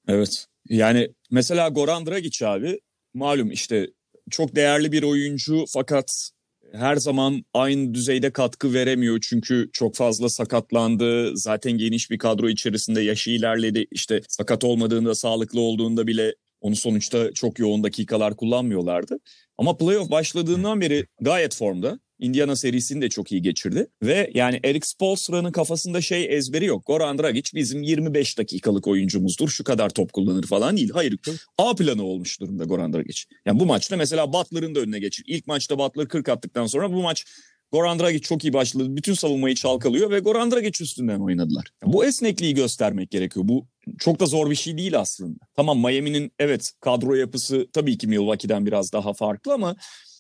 Evet. 0.08 0.46
Yani 0.70 1.10
mesela 1.32 1.70
Goran 1.70 2.06
Dragic 2.06 2.48
abi 2.48 2.80
malum 3.14 3.52
işte 3.52 3.88
çok 4.31 4.55
değerli 4.55 4.91
bir 4.91 5.03
oyuncu 5.03 5.65
fakat 5.74 6.31
her 6.74 6.96
zaman 6.96 7.46
aynı 7.53 7.93
düzeyde 7.93 8.31
katkı 8.31 8.74
veremiyor 8.74 9.19
çünkü 9.22 9.69
çok 9.74 9.96
fazla 9.96 10.29
sakatlandı. 10.29 11.38
Zaten 11.38 11.72
geniş 11.72 12.12
bir 12.12 12.17
kadro 12.17 12.50
içerisinde 12.50 13.01
yaşı 13.01 13.31
ilerledi. 13.31 13.88
İşte 13.91 14.22
sakat 14.29 14.63
olmadığında, 14.63 15.15
sağlıklı 15.15 15.60
olduğunda 15.60 16.07
bile 16.07 16.36
onu 16.62 16.75
sonuçta 16.75 17.34
çok 17.34 17.60
yoğun 17.60 17.84
dakikalar 17.84 18.36
kullanmıyorlardı. 18.36 19.19
Ama 19.57 19.77
playoff 19.77 20.12
başladığından 20.12 20.81
beri 20.81 21.05
gayet 21.22 21.55
formda. 21.55 22.00
Indiana 22.20 22.56
serisini 22.56 23.02
de 23.02 23.10
çok 23.10 23.32
iyi 23.32 23.42
geçirdi. 23.42 23.88
Ve 24.04 24.32
yani 24.34 24.60
Eric 24.64 24.88
Spoelstra'nın 24.88 25.52
kafasında 25.52 26.02
şey 26.02 26.36
ezberi 26.36 26.66
yok. 26.66 26.86
Goran 26.86 27.20
Dragic 27.20 27.50
bizim 27.56 27.82
25 27.82 28.38
dakikalık 28.38 28.88
oyuncumuzdur. 28.88 29.50
Şu 29.50 29.64
kadar 29.64 29.90
top 29.90 30.14
kullanır 30.14 30.44
falan 30.44 30.78
değil. 30.78 30.90
Hayır. 30.94 31.20
A 31.58 31.76
planı 31.76 32.04
olmuş 32.04 32.40
durumda 32.40 32.64
Goran 32.64 32.94
Dragic. 32.94 33.22
Yani 33.46 33.60
bu 33.60 33.66
maçta 33.66 33.98
mesela 33.98 34.34
Butler'ın 34.34 34.76
da 34.76 34.80
önüne 34.80 35.00
geçir. 35.00 35.24
İlk 35.28 35.48
maçta 35.48 35.80
Butler 35.80 36.08
40 36.08 36.30
attıktan 36.30 36.68
sonra 36.68 36.94
bu 36.94 37.02
maç 37.02 37.26
Goran 37.72 38.00
Dragic 38.00 38.22
çok 38.22 38.44
iyi 38.44 38.54
başladı. 38.54 38.96
Bütün 38.96 39.14
savunmayı 39.14 39.56
çalkalıyor 39.56 40.12
ve 40.12 40.20
Goran 40.20 40.52
Dragic 40.52 40.84
üstünden 40.84 41.20
oynadılar. 41.20 41.66
Bu 41.84 42.06
esnekliği 42.06 42.54
göstermek 42.54 43.12
gerekiyor. 43.12 43.48
Bu 43.48 43.68
çok 44.00 44.20
da 44.20 44.26
zor 44.26 44.50
bir 44.50 44.56
şey 44.56 44.78
değil 44.78 45.00
aslında. 45.00 45.40
Tamam 45.56 45.80
Miami'nin 45.80 46.32
evet 46.40 46.72
kadro 46.82 47.16
yapısı 47.16 47.68
tabii 47.74 47.98
ki 47.98 48.08
Milwaukee'den 48.08 48.66
biraz 48.66 48.94
daha 48.94 49.14
farklı 49.14 49.54
ama 49.54 49.76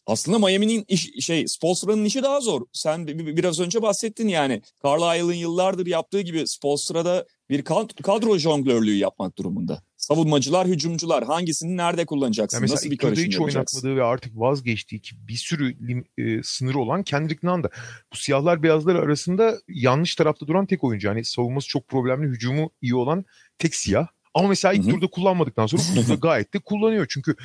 aslında 0.07 0.39
Miami'nin 0.39 0.85
iş, 0.87 1.25
şey 1.25 1.47
Spolstra'nın 1.47 2.05
işi 2.05 2.23
daha 2.23 2.39
zor. 2.39 2.61
Sen 2.73 3.07
biraz 3.07 3.59
önce 3.59 3.81
bahsettin 3.81 4.27
yani. 4.27 4.61
Carlisle'ın 4.85 5.33
yıllardır 5.33 5.85
yaptığı 5.85 6.21
gibi 6.21 6.47
Spolstra'da 6.47 7.25
bir 7.49 7.61
kadro 8.03 8.37
jonglörlüğü 8.37 8.95
yapmak 8.95 9.37
durumunda. 9.37 9.81
Savunmacılar, 9.97 10.67
hücumcular 10.67 11.23
hangisini 11.23 11.77
nerede 11.77 12.05
kullanacaksın? 12.05 12.57
Yani 12.57 12.71
Nasıl 12.71 12.91
bir 12.91 12.97
karışım 12.97 13.25
hiç 13.25 13.33
yapacaksın? 13.33 13.77
oynatmadığı 13.77 14.01
ve 14.01 14.03
artık 14.03 14.39
vazgeçtiği 14.39 15.01
ki 15.01 15.15
bir 15.27 15.35
sürü 15.35 15.87
lim, 15.87 16.05
e, 16.17 16.43
sınırı 16.43 16.79
olan 16.79 17.03
Kendrick 17.03 17.47
Nunn 17.47 17.63
da. 17.63 17.69
Bu 18.13 18.17
siyahlar 18.17 18.63
beyazlar 18.63 18.95
arasında 18.95 19.57
yanlış 19.67 20.15
tarafta 20.15 20.47
duran 20.47 20.65
tek 20.65 20.83
oyuncu. 20.83 21.07
Yani 21.07 21.25
savunması 21.25 21.67
çok 21.67 21.87
problemli, 21.87 22.27
hücumu 22.27 22.71
iyi 22.81 22.95
olan 22.95 23.25
tek 23.57 23.75
siyah. 23.75 24.07
Ama 24.33 24.47
mesela 24.47 24.73
ilk 24.73 24.83
Hı-hı. 24.83 24.91
turda 24.91 25.07
kullanmadıktan 25.07 25.67
sonra 25.67 25.81
bu 25.91 26.01
turda 26.01 26.15
gayet 26.15 26.53
de 26.53 26.59
kullanıyor. 26.59 27.05
Çünkü 27.09 27.35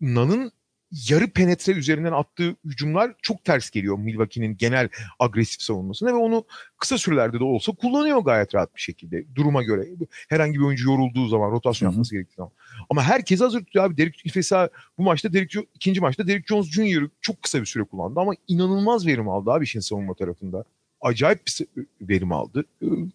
Nan'ın 0.00 0.52
yarı 0.90 1.30
penetre 1.30 1.72
üzerinden 1.72 2.12
attığı 2.12 2.56
hücumlar 2.64 3.14
çok 3.22 3.44
ters 3.44 3.70
geliyor 3.70 3.98
Milwaukee'nin 3.98 4.56
genel 4.56 4.88
agresif 5.18 5.62
savunmasına 5.62 6.08
ve 6.08 6.14
onu 6.14 6.44
kısa 6.78 6.98
sürelerde 6.98 7.40
de 7.40 7.44
olsa 7.44 7.72
kullanıyor 7.72 8.18
gayet 8.18 8.54
rahat 8.54 8.76
bir 8.76 8.80
şekilde 8.80 9.34
duruma 9.34 9.62
göre. 9.62 9.88
Herhangi 10.28 10.58
bir 10.58 10.64
oyuncu 10.64 10.90
yorulduğu 10.90 11.28
zaman 11.28 11.50
rotasyon 11.50 11.90
yapması 11.90 12.14
gerektiği 12.14 12.34
zaman. 12.34 12.52
Ama 12.90 13.02
herkes 13.02 13.40
hazır 13.40 13.60
tutuyor 13.60 13.84
abi. 13.84 13.96
Derek, 13.96 14.22
mesela 14.36 14.68
bu 14.98 15.02
maçta 15.02 15.32
Derek, 15.32 15.54
ikinci 15.74 16.00
maçta 16.00 16.26
Derek 16.26 16.46
Jones 16.46 16.70
Jr. 16.70 17.08
çok 17.20 17.42
kısa 17.42 17.60
bir 17.60 17.66
süre 17.66 17.84
kullandı 17.84 18.20
ama 18.20 18.32
inanılmaz 18.48 19.06
verim 19.06 19.28
aldı 19.28 19.50
abi 19.50 19.64
işin 19.64 19.80
savunma 19.80 20.14
tarafında. 20.14 20.64
Acayip 21.00 21.46
bir 21.46 21.66
verim 22.00 22.32
aldı. 22.32 22.64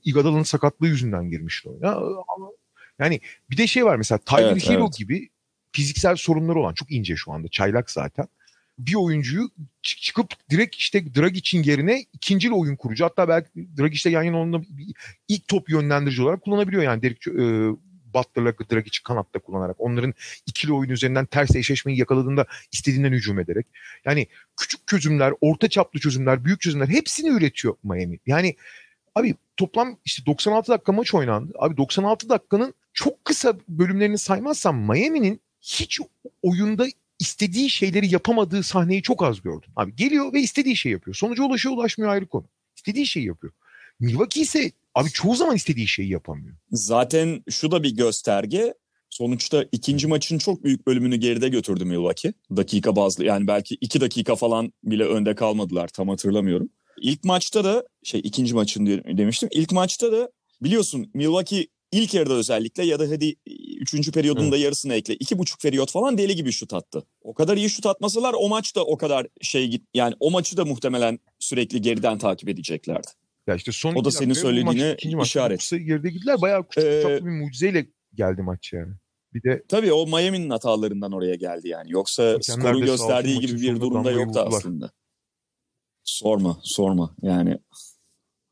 Iguodala'nın 0.03 0.43
sakatlığı 0.43 0.87
yüzünden 0.87 1.29
girmişti 1.29 1.69
oyuna. 1.69 2.01
Yani 2.99 3.19
bir 3.49 3.57
de 3.57 3.67
şey 3.67 3.85
var 3.85 3.95
mesela 3.95 4.17
Tyler 4.17 4.51
evet, 4.51 4.69
Hero 4.69 4.83
evet. 4.83 4.97
gibi 4.97 5.29
fiziksel 5.73 6.15
sorunları 6.15 6.59
olan 6.59 6.73
çok 6.73 6.91
ince 6.91 7.15
şu 7.15 7.31
anda 7.31 7.47
çaylak 7.47 7.91
zaten. 7.91 8.27
Bir 8.79 8.95
oyuncuyu 8.95 9.49
çıkıp 9.81 10.49
direkt 10.49 10.75
işte 10.75 11.15
Dragic'in 11.15 11.63
yerine 11.63 12.05
ikinci 12.13 12.53
oyun 12.53 12.75
kurucu 12.75 13.05
hatta 13.05 13.27
belki 13.27 13.49
Dragic'le 13.77 14.11
yan 14.11 14.23
yana 14.23 14.37
onunla 14.37 14.61
ilk 15.27 15.47
top 15.47 15.69
yönlendirici 15.69 16.21
olarak 16.21 16.41
kullanabiliyor 16.41 16.83
yani 16.83 17.01
Derek 17.01 17.27
e, 17.27 17.71
Butler'la 18.13 18.53
Dragic'i 18.71 19.03
kanatta 19.03 19.39
kullanarak 19.39 19.75
onların 19.79 20.13
ikili 20.45 20.73
oyun 20.73 20.89
üzerinden 20.89 21.25
ters 21.25 21.55
eşleşmeyi 21.55 21.99
yakaladığında 21.99 22.45
istediğinden 22.71 23.11
hücum 23.11 23.39
ederek. 23.39 23.67
Yani 24.05 24.27
küçük 24.57 24.87
çözümler, 24.87 25.33
orta 25.41 25.69
çaplı 25.69 25.99
çözümler, 25.99 26.45
büyük 26.45 26.61
çözümler 26.61 26.87
hepsini 26.87 27.29
üretiyor 27.29 27.75
Miami. 27.83 28.19
Yani 28.25 28.55
abi 29.15 29.35
toplam 29.57 29.97
işte 30.05 30.25
96 30.25 30.71
dakika 30.71 30.91
maç 30.91 31.13
oynandı. 31.13 31.53
Abi 31.59 31.77
96 31.77 32.29
dakikanın 32.29 32.73
çok 32.93 33.25
kısa 33.25 33.53
bölümlerini 33.67 34.17
saymazsam 34.17 34.77
Miami'nin 34.77 35.41
hiç 35.63 35.99
oyunda 36.41 36.87
istediği 37.19 37.69
şeyleri 37.69 38.13
yapamadığı 38.13 38.63
sahneyi 38.63 39.01
çok 39.01 39.23
az 39.23 39.41
gördüm. 39.41 39.69
Abi 39.75 39.95
geliyor 39.95 40.33
ve 40.33 40.39
istediği 40.39 40.75
şeyi 40.75 40.93
yapıyor. 40.93 41.15
Sonuca 41.15 41.43
ulaşıyor 41.43 41.75
ulaşmıyor 41.75 42.11
ayrı 42.11 42.27
konu. 42.27 42.45
İstediği 42.75 43.05
şeyi 43.05 43.25
yapıyor. 43.25 43.53
Milwaukee 43.99 44.41
ise 44.41 44.71
abi 44.95 45.09
çoğu 45.09 45.35
zaman 45.35 45.55
istediği 45.55 45.87
şeyi 45.87 46.09
yapamıyor. 46.09 46.55
Zaten 46.71 47.43
şu 47.49 47.71
da 47.71 47.83
bir 47.83 47.95
gösterge. 47.95 48.73
Sonuçta 49.09 49.65
ikinci 49.71 50.07
maçın 50.07 50.37
çok 50.37 50.63
büyük 50.63 50.87
bölümünü 50.87 51.15
geride 51.15 51.49
götürdü 51.49 51.85
Milwaukee. 51.85 52.33
Dakika 52.55 52.95
bazlı 52.95 53.25
yani 53.25 53.47
belki 53.47 53.77
iki 53.81 54.01
dakika 54.01 54.35
falan 54.35 54.73
bile 54.83 55.03
önde 55.03 55.35
kalmadılar 55.35 55.87
tam 55.87 56.09
hatırlamıyorum. 56.09 56.69
İlk 57.01 57.23
maçta 57.23 57.63
da 57.63 57.87
şey 58.03 58.21
ikinci 58.23 58.53
maçın 58.53 58.85
demiştim. 59.17 59.49
İlk 59.51 59.71
maçta 59.71 60.11
da 60.11 60.31
biliyorsun 60.61 61.11
Milwaukee 61.13 61.67
ilk 61.93 62.13
yarıda 62.13 62.33
özellikle 62.33 62.85
ya 62.85 62.99
da 62.99 63.03
hadi 63.03 63.35
üçüncü 63.79 64.11
periyodun 64.11 64.51
da 64.51 64.57
yarısını 64.57 64.93
ekle. 64.93 65.13
iki 65.13 65.37
buçuk 65.37 65.61
periyot 65.61 65.91
falan 65.91 66.17
deli 66.17 66.35
gibi 66.35 66.51
şut 66.51 66.73
attı. 66.73 67.03
O 67.21 67.33
kadar 67.33 67.57
iyi 67.57 67.69
şut 67.69 67.85
atmasalar 67.85 68.35
o 68.37 68.49
maç 68.49 68.75
da 68.75 68.85
o 68.85 68.97
kadar 68.97 69.27
şey 69.41 69.67
git 69.67 69.87
yani 69.93 70.15
o 70.19 70.31
maçı 70.31 70.57
da 70.57 70.65
muhtemelen 70.65 71.19
sürekli 71.39 71.81
geriden 71.81 72.17
takip 72.17 72.49
edeceklerdi. 72.49 73.07
Ya 73.47 73.55
işte 73.55 73.71
son 73.71 73.95
o 73.95 74.05
da 74.05 74.11
senin 74.11 74.33
söylediğine 74.33 74.97
maç, 75.15 75.27
işaret. 75.27 75.71
Maç, 75.71 75.81
geride 75.85 76.09
gittiler 76.09 76.41
bayağı 76.41 76.67
küçük 76.67 76.89
ee, 76.89 77.25
bir 77.25 77.29
mucizeyle 77.29 77.87
geldi 78.13 78.41
maç 78.41 78.73
yani. 78.73 78.93
Bir 79.33 79.43
de 79.43 79.63
Tabii 79.67 79.93
o 79.93 80.07
Miami'nin 80.07 80.49
hatalarından 80.49 81.11
oraya 81.11 81.35
geldi 81.35 81.67
yani. 81.67 81.91
Yoksa 81.91 82.37
skorun 82.41 82.85
gösterdiği 82.85 83.39
gibi 83.39 83.61
bir 83.61 83.81
durumda 83.81 84.11
yoktu 84.11 84.39
aslında. 84.47 84.91
Sorma, 86.03 86.59
sorma. 86.63 87.15
Yani 87.21 87.57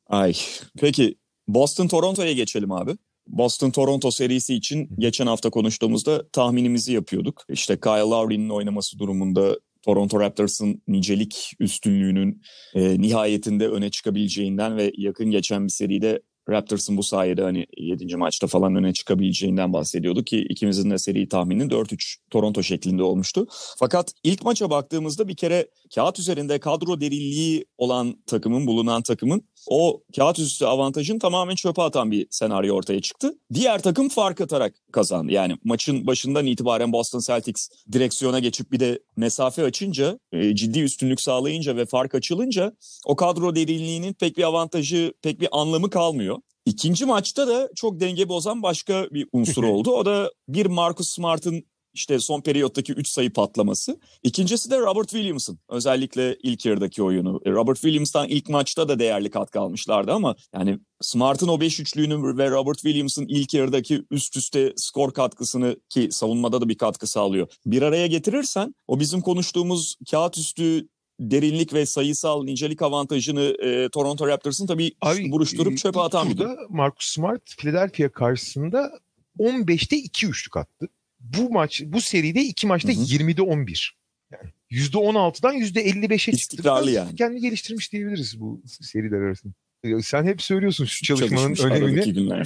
ay. 0.08 0.34
Peki 0.80 1.16
Boston 1.48 1.88
Toronto'ya 1.88 2.34
geçelim 2.34 2.72
abi. 2.72 2.98
Boston-Toronto 3.28 4.12
serisi 4.12 4.56
için 4.56 4.90
geçen 4.98 5.28
hafta 5.28 5.50
konuştuğumuzda 5.50 6.30
tahminimizi 6.30 6.94
yapıyorduk. 6.94 7.46
İşte 7.50 7.80
Kyle 7.80 8.00
Lowry'nin 8.00 8.50
oynaması 8.50 9.00
durumunda 9.00 9.56
Toronto 9.82 10.20
Raptors'ın 10.20 10.82
nicelik 10.88 11.54
üstünlüğünün 11.60 12.42
e, 12.76 13.02
nihayetinde 13.02 13.70
öne 13.70 13.90
çıkabileceğinden 13.90 14.78
ve 14.78 14.92
yakın 14.98 15.32
geçen 15.32 15.64
bir 15.64 15.72
seride 15.72 16.22
Raptors'ın 16.50 16.98
bu 16.98 17.04
sayede 17.04 17.42
hani 17.42 17.66
7. 17.78 18.16
maçta 18.16 18.48
falan 18.48 18.76
öne 18.76 18.94
çıkabileceğinden 18.94 19.74
bahsediyorduk 19.74 20.28
ki 20.28 20.46
ikimizin 20.50 20.92
de 20.92 20.98
seri 20.98 21.28
tahmini 21.28 21.64
4-3 21.64 22.18
Toronto 22.30 22.64
şeklinde 22.64 23.04
olmuştu. 23.04 23.48
Fakat 23.78 24.14
ilk 24.24 24.44
maça 24.44 24.70
baktığımızda 24.70 25.28
bir 25.28 25.36
kere 25.36 25.68
kağıt 25.96 26.20
üzerinde 26.20 26.60
kadro 26.60 27.02
derinliği 27.02 27.66
olan 27.78 28.24
takımın, 28.28 28.68
bulunan 28.68 29.02
takımın 29.02 29.42
o 29.68 30.04
kağıt 30.16 30.40
üstü 30.40 30.66
avantajın 30.66 31.20
tamamen 31.20 31.56
çöpe 31.56 31.82
atan 31.82 32.12
bir 32.12 32.28
senaryo 32.30 32.76
ortaya 32.76 33.02
çıktı. 33.02 33.34
Diğer 33.54 33.82
takım 33.82 34.10
fark 34.10 34.42
atarak 34.42 34.74
kazandı. 34.92 35.32
Yani 35.32 35.58
maçın 35.64 36.08
başından 36.08 36.46
itibaren 36.46 36.92
Boston 36.92 37.20
Celtics 37.20 37.70
direksiyona 37.92 38.40
geçip 38.40 38.72
bir 38.72 38.80
de 38.80 39.00
mesafe 39.16 39.64
açınca, 39.64 40.20
e, 40.32 40.56
ciddi 40.56 40.80
üstünlük 40.80 41.22
sağlayınca 41.22 41.76
ve 41.76 41.86
fark 41.86 42.16
açılınca 42.16 42.74
o 43.06 43.16
kadro 43.16 43.56
derinliğinin 43.56 44.14
pek 44.14 44.38
bir 44.38 44.44
avantajı, 44.44 45.14
pek 45.22 45.42
bir 45.42 45.50
anlamı 45.52 45.90
kalmıyor. 45.90 46.38
İkinci 46.66 47.06
maçta 47.06 47.48
da 47.48 47.70
çok 47.76 48.00
denge 48.00 48.30
bozan 48.30 48.64
başka 48.64 49.08
bir 49.12 49.28
unsur 49.34 49.64
oldu. 49.74 49.92
O 49.92 50.06
da 50.06 50.32
bir 50.48 50.66
Marcus 50.66 51.10
Smart'ın 51.10 51.64
işte 51.94 52.20
son 52.20 52.42
periyottaki 52.42 52.94
3 52.94 53.08
sayı 53.08 53.34
patlaması. 53.34 54.00
İkincisi 54.24 54.72
de 54.72 54.80
Robert 54.80 55.10
Williams'ın 55.10 55.60
özellikle 55.70 56.38
ilk 56.44 56.66
yarıdaki 56.66 57.04
oyunu. 57.04 57.42
E, 57.46 57.52
Robert 57.52 57.78
Williams'tan 57.82 58.28
ilk 58.28 58.50
maçta 58.50 58.90
da 58.90 59.00
değerli 59.00 59.30
katkı 59.30 59.60
almışlardı 59.60 60.12
ama 60.12 60.36
yani 60.54 60.80
Smart'ın 61.02 61.48
o 61.48 61.62
5 61.62 61.80
üçlüğünü 61.80 62.38
ve 62.38 62.50
Robert 62.50 62.78
Williams'ın 62.78 63.26
ilk 63.28 63.54
yarıdaki 63.54 64.04
üst 64.12 64.38
üste 64.38 64.74
skor 64.76 65.14
katkısını 65.14 65.76
ki 65.90 66.08
savunmada 66.12 66.62
da 66.62 66.70
bir 66.70 66.78
katkı 66.78 67.08
sağlıyor. 67.08 67.48
Bir 67.66 67.82
araya 67.82 68.08
getirirsen 68.08 68.76
o 68.88 69.00
bizim 69.00 69.22
konuştuğumuz 69.22 69.96
kağıt 70.12 70.38
üstü 70.38 70.88
derinlik 71.20 71.74
ve 71.74 71.86
sayısal 71.86 72.44
nicelik 72.44 72.82
avantajını 72.82 73.42
e, 73.42 73.90
Toronto 73.90 74.28
Raptors'ın 74.28 74.68
tabii 74.68 74.92
Abi, 75.02 75.32
buruşturup 75.32 75.78
çöpe 75.78 76.00
atan 76.00 76.30
bir 76.30 76.48
Marcus 76.70 77.08
Smart 77.08 77.42
Philadelphia 77.58 78.10
karşısında 78.10 78.92
15'te 79.40 79.98
2 79.98 80.28
üçlük 80.28 80.58
attı 80.58 80.88
bu 81.24 81.50
maç 81.50 81.82
bu 81.86 82.02
seride 82.02 82.42
iki 82.42 82.68
maçta 82.68 82.90
hı 82.90 82.94
hı. 82.94 83.02
20'de 83.02 83.42
11. 83.42 83.98
Yani 84.32 84.50
%16'dan 84.72 85.56
%55'e 85.56 86.38
çıktı. 86.38 86.90
Yani. 86.90 87.16
Kendi 87.16 87.40
geliştirmiş 87.40 87.92
diyebiliriz 87.94 88.40
bu 88.40 88.62
seriler 88.66 89.22
arasında. 89.22 89.54
Sen 90.02 90.24
hep 90.24 90.42
söylüyorsun 90.42 90.86
şu 90.86 91.06
çalışmanın 91.06 91.56
önemini. 91.56 92.44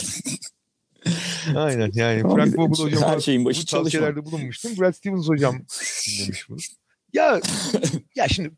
Aynen 1.55 1.91
yani 1.93 2.21
Frank 2.21 2.57
Vogel 2.59 2.85
hocam 2.85 3.09
her 3.09 3.19
şeyin 3.19 3.45
başı 3.45 3.61
bu 3.61 3.65
tavsiyelerde 3.65 4.25
bulunmuştum. 4.25 4.71
Brad 4.79 4.93
Stevens 4.93 5.27
hocam 5.27 5.55
demiş 6.19 6.49
bunu. 6.49 6.57
Ya, 7.13 7.41
ya 8.15 8.27
şimdi 8.27 8.51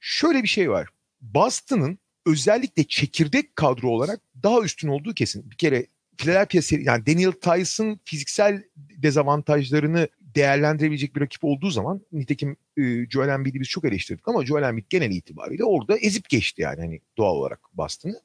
şöyle 0.00 0.42
bir 0.42 0.48
şey 0.48 0.70
var. 0.70 0.88
Boston'ın 1.20 1.98
özellikle 2.26 2.84
çekirdek 2.84 3.56
kadro 3.56 3.88
olarak 3.88 4.20
daha 4.42 4.60
üstün 4.60 4.88
olduğu 4.88 5.14
kesin. 5.14 5.50
Bir 5.50 5.56
kere 5.56 5.86
Philadelphia 6.16 6.62
seri 6.62 6.84
yani 6.84 7.06
Daniel 7.06 7.32
Tyson 7.32 8.00
fiziksel 8.04 8.62
dezavantajlarını 8.76 10.08
değerlendirebilecek 10.20 11.16
bir 11.16 11.20
rakip 11.20 11.44
olduğu 11.44 11.70
zaman 11.70 12.00
nitekim 12.12 12.56
e, 12.76 12.82
Joel 13.10 13.28
Embiid'i 13.28 13.60
biz 13.60 13.68
çok 13.68 13.84
eleştirdik 13.84 14.28
ama 14.28 14.46
Joel 14.46 14.62
Embiid 14.62 14.84
genel 14.90 15.10
itibariyle 15.10 15.64
orada 15.64 15.98
ezip 15.98 16.28
geçti 16.28 16.62
yani 16.62 16.80
hani 16.80 17.00
doğal 17.16 17.34
olarak 17.34 17.60
Boston'ı. 17.74 18.20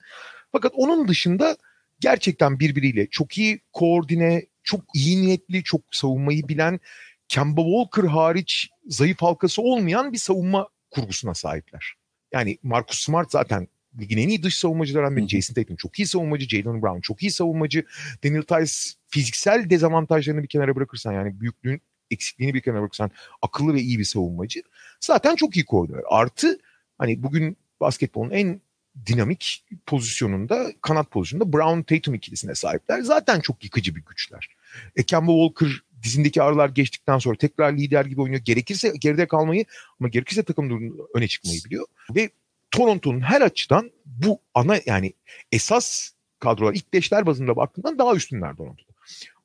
Fakat 0.51 0.71
onun 0.75 1.07
dışında 1.07 1.57
gerçekten 1.99 2.59
birbiriyle 2.59 3.07
çok 3.07 3.37
iyi 3.37 3.59
koordine, 3.73 4.45
çok 4.63 4.81
iyi 4.95 5.21
niyetli, 5.21 5.63
çok 5.63 5.81
savunmayı 5.91 6.47
bilen, 6.47 6.79
Kemba 7.27 7.61
Walker 7.61 8.09
hariç 8.09 8.69
zayıf 8.87 9.21
halkası 9.21 9.61
olmayan 9.61 10.13
bir 10.13 10.17
savunma 10.17 10.67
kurgusuna 10.91 11.33
sahipler. 11.33 11.93
Yani 12.31 12.57
Marcus 12.63 12.99
Smart 12.99 13.31
zaten 13.31 13.67
ligin 13.99 14.17
en 14.17 14.29
iyi 14.29 14.43
dış 14.43 14.55
savunmacılarından 14.55 15.17
biri. 15.17 15.27
Jason 15.29 15.53
Tatum 15.53 15.75
çok 15.75 15.99
iyi 15.99 16.07
savunmacı. 16.07 16.47
Jalen 16.47 16.81
Brown 16.81 16.99
çok 16.99 17.23
iyi 17.23 17.31
savunmacı. 17.31 17.85
Daniel 18.23 18.41
Tice 18.41 18.73
fiziksel 19.07 19.69
dezavantajlarını 19.69 20.43
bir 20.43 20.47
kenara 20.47 20.75
bırakırsan 20.75 21.13
yani 21.13 21.41
büyüklüğün 21.41 21.81
eksikliğini 22.11 22.53
bir 22.53 22.61
kenara 22.61 22.81
bırakırsan 22.81 23.11
akıllı 23.41 23.73
ve 23.73 23.81
iyi 23.81 23.99
bir 23.99 24.03
savunmacı. 24.03 24.61
Zaten 24.99 25.35
çok 25.35 25.55
iyi 25.57 25.65
koordinatör. 25.65 26.03
Artı 26.09 26.59
hani 26.97 27.23
bugün 27.23 27.57
basketbolun 27.81 28.29
en 28.29 28.61
dinamik 29.05 29.65
pozisyonunda, 29.85 30.71
kanat 30.81 31.11
pozisyonunda 31.11 31.53
Brown 31.53 31.81
Tatum 31.81 32.13
ikilisine 32.13 32.55
sahipler. 32.55 33.01
Zaten 33.01 33.39
çok 33.39 33.63
yıkıcı 33.63 33.95
bir 33.95 34.03
güçler. 34.05 34.49
E, 34.95 35.03
Kemba 35.03 35.31
Walker 35.31 35.81
dizindeki 36.03 36.41
ağrılar 36.41 36.69
geçtikten 36.69 37.17
sonra 37.17 37.37
tekrar 37.37 37.73
lider 37.73 38.05
gibi 38.05 38.21
oynuyor. 38.21 38.41
Gerekirse 38.41 38.93
geride 38.99 39.27
kalmayı 39.27 39.65
ama 39.99 40.09
gerekirse 40.09 40.43
takım 40.43 40.93
öne 41.15 41.27
çıkmayı 41.27 41.59
biliyor. 41.65 41.85
Ve 42.15 42.29
Toronto'nun 42.77 43.21
her 43.21 43.41
açıdan 43.41 43.91
bu 44.05 44.41
ana 44.53 44.79
yani 44.85 45.13
esas 45.51 46.11
kadrolar 46.39 46.73
ilk 46.73 46.93
beşler 46.93 47.25
bazında 47.25 47.55
baktığından 47.55 47.97
daha 47.97 48.15
üstünler 48.15 48.55
Toronto'da. 48.55 48.93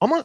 Ama 0.01 0.25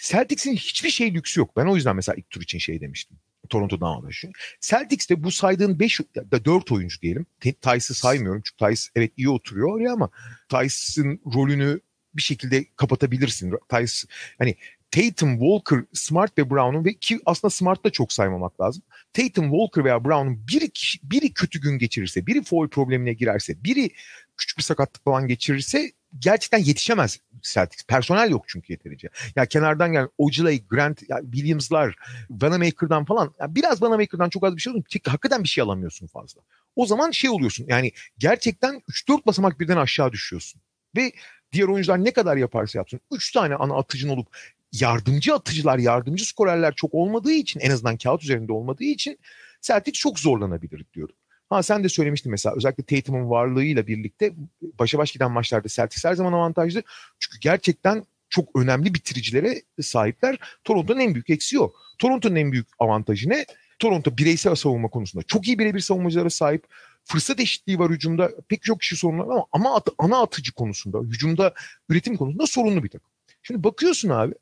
Celtics'in 0.00 0.56
hiçbir 0.56 0.90
şey 0.90 1.14
lüksü 1.14 1.40
yok. 1.40 1.56
Ben 1.56 1.66
o 1.66 1.76
yüzden 1.76 1.96
mesela 1.96 2.16
ilk 2.16 2.30
tur 2.30 2.42
için 2.42 2.58
şey 2.58 2.80
demiştim. 2.80 3.16
Toronto 3.48 3.80
daha 3.80 3.90
avantajlı. 3.90 4.30
Celtics'te 4.60 5.24
bu 5.24 5.30
saydığın 5.30 5.78
5 5.78 6.00
da 6.00 6.44
4 6.44 6.72
oyuncu 6.72 7.00
diyelim. 7.00 7.26
Tice'ı 7.40 7.94
saymıyorum 7.94 8.42
çünkü 8.44 8.74
Tice 8.74 8.90
evet 8.94 9.12
iyi 9.16 9.28
oturuyor 9.28 9.74
oraya 9.74 9.92
ama 9.92 10.10
Tice'ın 10.48 11.20
rolünü 11.34 11.80
bir 12.14 12.22
şekilde 12.22 12.64
kapatabilirsin. 12.76 13.54
Tice 13.68 14.06
hani 14.38 14.56
Tatum, 14.90 15.38
Walker, 15.38 15.84
Smart 15.92 16.38
ve 16.38 16.50
Brown'un 16.50 16.84
ve 16.84 16.94
ki 16.94 17.20
aslında 17.26 17.50
Smart'ı 17.50 17.84
da 17.84 17.90
çok 17.90 18.12
saymamak 18.12 18.60
lazım. 18.60 18.82
Tatum, 19.12 19.50
Walker 19.50 19.84
veya 19.84 20.04
Brown'un 20.04 20.48
biri, 20.48 20.70
biri 21.02 21.32
kötü 21.32 21.60
gün 21.60 21.78
geçirirse, 21.78 22.26
biri 22.26 22.42
foul 22.42 22.68
problemine 22.68 23.12
girerse, 23.12 23.64
biri 23.64 23.90
küçük 24.36 24.58
bir 24.58 24.62
sakatlık 24.62 25.04
falan 25.04 25.28
geçirirse 25.28 25.92
gerçekten 26.18 26.58
yetişemez 26.58 27.18
Celtics. 27.42 27.84
Personel 27.86 28.30
yok 28.30 28.44
çünkü 28.48 28.72
yeterince. 28.72 29.08
Ya 29.36 29.46
kenardan 29.46 29.92
gelen 29.92 30.08
Ojale, 30.18 30.56
Grant, 30.56 31.02
ya 31.08 31.20
Williams'lar, 31.22 31.94
Vanamaker'dan 32.30 33.04
falan. 33.04 33.34
Ya 33.40 33.54
biraz 33.54 33.82
Vanamaker'dan 33.82 34.28
çok 34.28 34.44
az 34.44 34.56
bir 34.56 34.60
şey 34.60 34.70
oluyor. 34.70 34.84
Hakikaten 35.06 35.42
bir 35.42 35.48
şey 35.48 35.62
alamıyorsun 35.62 36.06
fazla. 36.06 36.40
O 36.76 36.86
zaman 36.86 37.10
şey 37.10 37.30
oluyorsun 37.30 37.66
yani 37.68 37.92
gerçekten 38.18 38.82
3-4 38.90 39.26
basamak 39.26 39.60
birden 39.60 39.76
aşağı 39.76 40.12
düşüyorsun. 40.12 40.60
Ve 40.96 41.12
diğer 41.52 41.68
oyuncular 41.68 42.04
ne 42.04 42.10
kadar 42.12 42.36
yaparsa 42.36 42.78
yapsın 42.78 43.00
3 43.12 43.32
tane 43.32 43.54
ana 43.54 43.74
atıcın 43.74 44.08
olup 44.08 44.36
yardımcı 44.72 45.34
atıcılar, 45.34 45.78
yardımcı 45.78 46.28
skorerler 46.28 46.74
çok 46.74 46.94
olmadığı 46.94 47.32
için 47.32 47.60
en 47.60 47.70
azından 47.70 47.96
kağıt 47.96 48.22
üzerinde 48.22 48.52
olmadığı 48.52 48.84
için 48.84 49.18
Celtics 49.62 50.00
çok 50.00 50.18
zorlanabilir 50.18 50.84
diyorum. 50.94 51.14
Ha 51.50 51.62
sen 51.62 51.84
de 51.84 51.88
söylemiştin 51.88 52.30
mesela 52.30 52.56
özellikle 52.56 52.84
Tatum'un 52.84 53.30
varlığıyla 53.30 53.86
birlikte 53.86 54.32
başa 54.62 54.98
baş 54.98 55.12
giden 55.12 55.30
maçlarda 55.30 55.68
Celtics 55.68 56.04
her 56.04 56.14
zaman 56.14 56.32
avantajlı. 56.32 56.82
Çünkü 57.18 57.38
gerçekten 57.40 58.04
çok 58.28 58.48
önemli 58.56 58.94
bitiricilere 58.94 59.62
sahipler. 59.80 60.38
Toronto'nun 60.64 61.00
en 61.00 61.14
büyük 61.14 61.30
eksiği 61.30 61.60
o. 61.60 61.72
Toronto'nun 61.98 62.36
en 62.36 62.52
büyük 62.52 62.68
avantajı 62.78 63.28
ne? 63.28 63.46
Toronto 63.78 64.16
bireysel 64.18 64.54
savunma 64.54 64.88
konusunda 64.88 65.22
çok 65.22 65.48
iyi 65.48 65.58
birebir 65.58 65.80
savunmacılara 65.80 66.30
sahip. 66.30 66.66
Fırsat 67.04 67.40
eşitliği 67.40 67.78
var 67.78 67.90
hücumda. 67.90 68.30
Pek 68.48 68.62
çok 68.62 68.80
kişi 68.80 68.96
sorunlar 68.96 69.24
ama, 69.24 69.46
ama 69.52 69.76
at, 69.76 69.88
ana 69.98 70.22
atıcı 70.22 70.52
konusunda, 70.52 70.98
hücumda 71.00 71.54
üretim 71.88 72.16
konusunda 72.16 72.46
sorunlu 72.46 72.84
bir 72.84 72.88
takım. 72.88 73.10
Şimdi 73.42 73.64
bakıyorsun 73.64 74.08
abi 74.08 74.34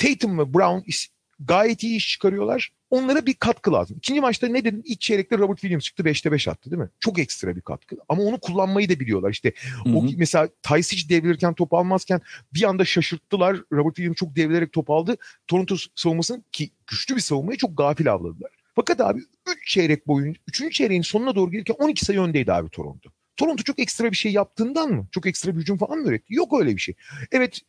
Tatum 0.00 0.38
ve 0.38 0.54
Brown 0.54 0.78
gayet 1.40 1.82
iyi 1.82 1.96
iş 1.96 2.08
çıkarıyorlar. 2.08 2.72
Onlara 2.90 3.26
bir 3.26 3.34
katkı 3.34 3.72
lazım. 3.72 3.96
İkinci 3.96 4.20
maçta 4.20 4.48
ne 4.48 4.64
dedim? 4.64 4.82
İlk 4.84 5.00
çeyrekte 5.00 5.38
Robert 5.38 5.60
Williams 5.60 5.84
çıktı 5.84 6.02
5'te 6.02 6.32
5 6.32 6.48
attı 6.48 6.70
değil 6.70 6.82
mi? 6.82 6.88
Çok 7.00 7.18
ekstra 7.18 7.56
bir 7.56 7.60
katkı. 7.60 7.96
Ama 8.08 8.22
onu 8.22 8.40
kullanmayı 8.40 8.88
da 8.88 9.00
biliyorlar. 9.00 9.30
İşte 9.30 9.52
Hı 9.84 9.90
hı. 9.90 9.96
o 9.96 10.04
mesela 10.16 10.48
hiç 10.70 11.10
devrilirken 11.10 11.54
top 11.54 11.74
almazken 11.74 12.20
bir 12.54 12.62
anda 12.62 12.84
şaşırttılar. 12.84 13.56
Robert 13.72 13.96
Williams 13.96 14.16
çok 14.16 14.36
devrilerek 14.36 14.72
top 14.72 14.90
aldı. 14.90 15.16
Toronto 15.46 15.76
savunmasını 15.94 16.42
ki 16.52 16.70
güçlü 16.86 17.16
bir 17.16 17.20
savunmayı 17.20 17.58
çok 17.58 17.78
gafil 17.78 18.12
avladılar. 18.12 18.50
Fakat 18.76 19.00
abi 19.00 19.20
3 19.56 19.68
çeyrek 19.68 20.06
boyunca 20.06 20.40
3. 20.48 20.72
çeyreğin 20.72 21.02
sonuna 21.02 21.34
doğru 21.34 21.50
gelirken 21.50 21.76
12 21.78 22.04
sayı 22.04 22.20
öndeydi 22.20 22.52
abi 22.52 22.70
Toronto. 22.70 23.10
Toronto 23.36 23.62
çok 23.62 23.78
ekstra 23.78 24.10
bir 24.10 24.16
şey 24.16 24.32
yaptığından 24.32 24.90
mı? 24.90 25.08
Çok 25.12 25.26
ekstra 25.26 25.56
bir 25.56 25.60
hücum 25.60 25.78
falan 25.78 25.98
mı 25.98 26.08
üretti? 26.08 26.34
Yok 26.34 26.60
öyle 26.60 26.76
bir 26.76 26.80
şey. 26.80 26.94
Evet 27.32 27.60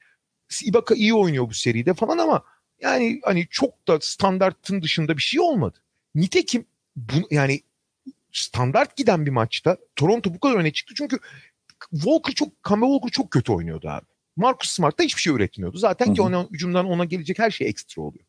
Ibaka 0.63 0.95
iyi 0.95 1.13
oynuyor 1.13 1.49
bu 1.49 1.53
seride 1.53 1.93
falan 1.93 2.17
ama 2.17 2.43
yani 2.81 3.19
hani 3.23 3.47
çok 3.49 3.87
da 3.87 3.97
standartın 4.01 4.81
dışında 4.81 5.17
bir 5.17 5.21
şey 5.21 5.39
olmadı. 5.39 5.77
Nitekim 6.15 6.65
bu, 6.95 7.27
yani 7.31 7.61
standart 8.31 8.95
giden 8.95 9.25
bir 9.25 9.31
maçta 9.31 9.77
Toronto 9.95 10.33
bu 10.33 10.39
kadar 10.39 10.55
öne 10.55 10.73
çıktı 10.73 10.93
çünkü 10.97 11.19
Walker 11.91 12.33
çok 12.33 12.63
Kemba 12.63 12.85
Walker 12.85 13.09
çok 13.09 13.31
kötü 13.31 13.51
oynuyordu 13.51 13.89
abi. 13.89 14.05
Marcus 14.35 14.69
Smart 14.69 14.99
da 14.99 15.03
hiçbir 15.03 15.21
şey 15.21 15.33
üretmiyordu. 15.33 15.77
Zaten 15.77 16.07
Hı 16.07 16.13
ki 16.13 16.21
ona 16.21 16.47
hücumdan 16.51 16.85
ona 16.85 17.05
gelecek 17.05 17.39
her 17.39 17.51
şey 17.51 17.67
ekstra 17.67 18.01
oluyor. 18.01 18.25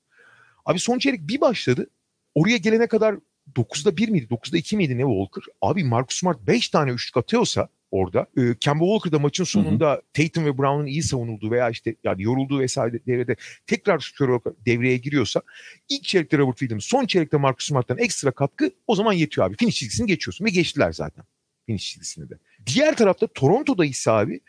Abi 0.65 0.79
son 0.79 0.99
çeyrek 0.99 1.21
bir 1.29 1.41
başladı. 1.41 1.87
Oraya 2.35 2.57
gelene 2.57 2.87
kadar 2.87 3.17
9'da 3.55 3.97
1 3.97 4.09
miydi? 4.09 4.27
9'da 4.31 4.57
2 4.57 4.77
miydi 4.77 4.99
ne 4.99 5.03
Walker? 5.03 5.45
Abi 5.61 5.85
Marcus 5.85 6.19
Smart 6.19 6.47
5 6.47 6.69
tane 6.69 6.91
üçlük 6.91 7.17
atıyorsa 7.17 7.69
orada. 7.93 8.27
E, 8.37 8.55
Kemba 8.61 8.85
Walker 8.85 9.13
da 9.13 9.19
maçın 9.19 9.45
sonunda 9.45 10.03
Tatum 10.13 10.45
ve 10.45 10.59
Brown'un 10.59 10.87
iyi 10.87 11.03
savunulduğu 11.03 11.51
veya 11.51 11.71
işte 11.71 11.97
yani 12.05 12.23
yorulduğu 12.23 12.59
vesaire 12.59 13.07
devrede 13.07 13.37
tekrar 13.67 14.15
olarak 14.21 14.43
devreye 14.67 14.97
giriyorsa 14.97 15.43
ilk 15.89 16.05
çeyrekte 16.05 16.39
Robert 16.39 16.59
Williams, 16.59 16.85
son 16.85 17.07
çeyrekte 17.07 17.37
Marcus 17.37 17.69
Smart'tan 17.69 17.99
ekstra 17.99 18.31
katkı 18.31 18.71
o 18.87 18.95
zaman 18.95 19.13
yetiyor 19.13 19.47
abi. 19.47 19.57
Finish 19.57 19.77
çizgisini 19.77 20.07
geçiyorsun 20.07 20.45
ve 20.45 20.51
geçtiler 20.51 20.93
zaten. 20.93 21.25
Finish 21.67 21.91
çizgisini 21.91 22.31
de. 22.31 22.35
Diğer 22.67 22.97
tarafta 22.97 23.27
Toronto'da 23.27 23.85
ise 23.85 24.11
abi 24.11 24.41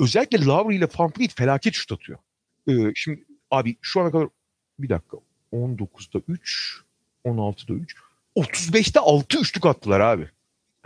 özellikle 0.00 0.44
Lowry 0.44 0.76
ile 0.76 0.88
VanVleet 0.98 1.34
felaket 1.34 1.74
şut 1.74 1.92
atıyor. 1.92 2.18
E, 2.68 2.72
şimdi 2.94 3.24
abi 3.50 3.76
şu 3.82 4.00
ana 4.00 4.10
kadar 4.10 4.28
bir 4.78 4.88
dakika 4.88 5.16
19'da 5.52 6.22
3 6.28 6.80
16'da 7.24 7.74
3 7.74 7.96
35'te 8.36 9.00
6 9.00 9.38
üçlük 9.38 9.66
attılar 9.66 10.00
abi. 10.00 10.28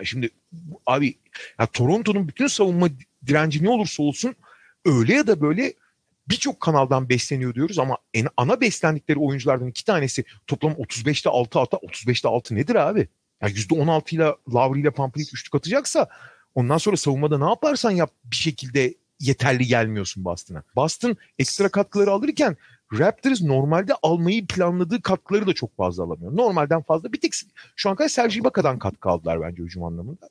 Şimdi 0.05 0.31
abi 0.87 1.15
ya 1.61 1.67
Toronto'nun 1.67 2.29
bütün 2.29 2.47
savunma 2.47 2.89
direnci 3.27 3.65
ne 3.65 3.71
olursa 3.71 4.03
olsun 4.03 4.35
öyle 4.85 5.15
ya 5.15 5.27
da 5.27 5.41
böyle 5.41 5.75
birçok 6.29 6.61
kanaldan 6.61 7.09
besleniyor 7.09 7.55
diyoruz 7.55 7.79
ama 7.79 7.99
en 8.15 8.29
ana 8.37 8.61
beslendikleri 8.61 9.19
oyunculardan 9.19 9.69
iki 9.69 9.85
tanesi 9.85 10.25
toplam 10.47 10.73
35'te 10.73 11.31
6 11.31 11.61
ata 11.61 11.77
35'te 11.77 12.29
6 12.29 12.55
nedir 12.55 12.75
abi? 12.75 13.09
Ya 13.43 13.49
%16 13.49 14.15
ile 14.15 14.35
Lowry 14.55 14.81
ile 14.81 14.91
Pamphlet 14.91 15.35
üçlük 15.35 15.55
atacaksa 15.55 16.09
ondan 16.55 16.79
sonra 16.79 16.97
savunmada 16.97 17.39
ne 17.39 17.49
yaparsan 17.49 17.91
yap 17.91 18.11
bir 18.25 18.37
şekilde 18.37 18.95
yeterli 19.21 19.67
gelmiyorsun 19.67 20.25
Boston'a. 20.25 20.63
Boston 20.77 21.17
ekstra 21.39 21.69
katkıları 21.69 22.11
alırken 22.11 22.57
Raptors 22.93 23.43
normalde 23.43 23.93
almayı 24.03 24.47
planladığı 24.47 25.03
katkıları 25.03 25.47
da 25.47 25.53
çok 25.53 25.77
fazla 25.77 26.05
alamıyor. 26.05 26.37
Normalden 26.37 26.83
fazla. 26.83 27.13
Bir 27.13 27.21
tek 27.21 27.33
şu 27.77 27.91
an 27.91 27.97
kadar 27.97 28.09
Sergi 28.09 28.39
Ibaka'dan 28.39 28.79
katkı 28.79 29.09
aldılar 29.09 29.41
bence 29.41 29.63
hücum 29.63 29.85
anlamında. 29.85 30.29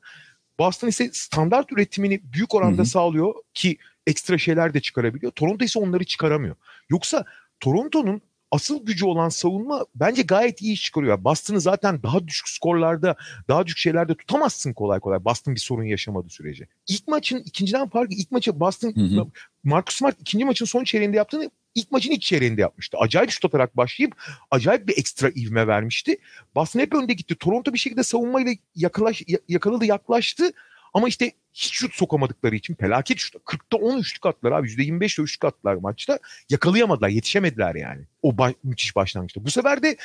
Boston 0.60 0.88
ise 0.88 1.10
standart 1.14 1.72
üretimini 1.72 2.22
büyük 2.24 2.56
oranda 2.56 2.78
Hı 2.78 2.82
hı. 2.82 2.86
sağlıyor 2.86 3.34
ki 3.54 3.78
ekstra 4.08 4.38
şeyler 4.38 4.74
de 4.74 4.80
çıkarabiliyor. 4.80 5.32
Toronto 5.32 5.66
ise 5.66 5.80
onları 5.80 6.04
çıkaramıyor. 6.04 6.56
Yoksa 6.90 7.26
Toronto'nun 7.60 8.22
asıl 8.52 8.86
gücü 8.86 9.06
olan 9.06 9.30
savunma 9.30 9.86
bence 9.96 10.22
gayet 10.22 10.62
iyi 10.62 10.74
iş 10.74 10.84
çıkarıyor. 10.84 11.24
Boston'ı 11.24 11.62
zaten 11.62 12.04
daha 12.04 12.28
düşük 12.28 12.50
skorlarda, 12.50 13.16
daha 13.48 13.66
düşük 13.66 13.78
şeylerde 13.78 14.16
tutamazsın 14.16 14.74
kolay 14.74 15.00
kolay. 15.00 15.26
Boston 15.26 15.56
bir 15.56 15.60
sorun 15.60 15.84
yaşamadığı 15.84 16.30
sürece. 16.30 16.68
İlk 16.88 17.08
maçın 17.08 17.38
ikinciden 17.38 17.90
farkı 17.90 18.14
ilk 18.14 18.32
maçı 18.32 18.60
Boston 18.60 18.94
Hı 18.96 19.02
hı. 19.02 19.28
Marcus 19.64 19.96
Smart 19.96 20.22
ikinci 20.22 20.46
maçın 20.46 20.66
son 20.66 20.84
çeyreğinde 20.84 21.18
yaptığını 21.18 21.50
ilk 21.76 21.92
maçın 21.92 22.12
ilk 22.12 22.22
çeyreğinde 22.22 22.62
yapmıştı. 22.62 22.98
Acayip 22.98 23.32
şut 23.32 23.46
atarak 23.46 23.78
başlayıp 23.78 24.16
acayip 24.52 24.88
bir 24.88 24.98
ekstra 24.98 25.30
ivme 25.30 25.68
vermişti. 25.68 26.18
Boston 26.56 26.80
hep 26.80 26.96
önde 26.96 27.14
gitti. 27.14 27.36
Toronto 27.36 27.74
bir 27.74 27.80
şekilde 27.80 28.04
savunmayla 28.04 28.54
yakalaş, 28.76 29.24
yakaladı 29.48 29.86
yaklaştı. 29.86 30.52
Ama 30.94 31.08
işte 31.08 31.32
hiç 31.58 31.74
şut 31.74 31.94
sokamadıkları 31.94 32.56
için 32.56 32.76
felaket 32.76 33.18
şut. 33.18 33.36
40'ta 33.36 33.78
10 33.78 34.00
üçlük 34.00 34.26
attılar 34.26 34.52
abi. 34.52 34.68
%25'te 34.68 35.22
üçlük 35.22 35.46
attılar 35.46 35.76
maçta. 35.76 36.20
Yakalayamadılar, 36.50 37.10
yetişemediler 37.10 37.76
yani. 37.76 38.06
O 38.22 38.32
ba- 38.32 38.56
müthiş 38.64 38.96
başlangıçta. 38.96 39.46
Bu 39.46 39.52
sefer 39.52 39.84
de 39.84 39.98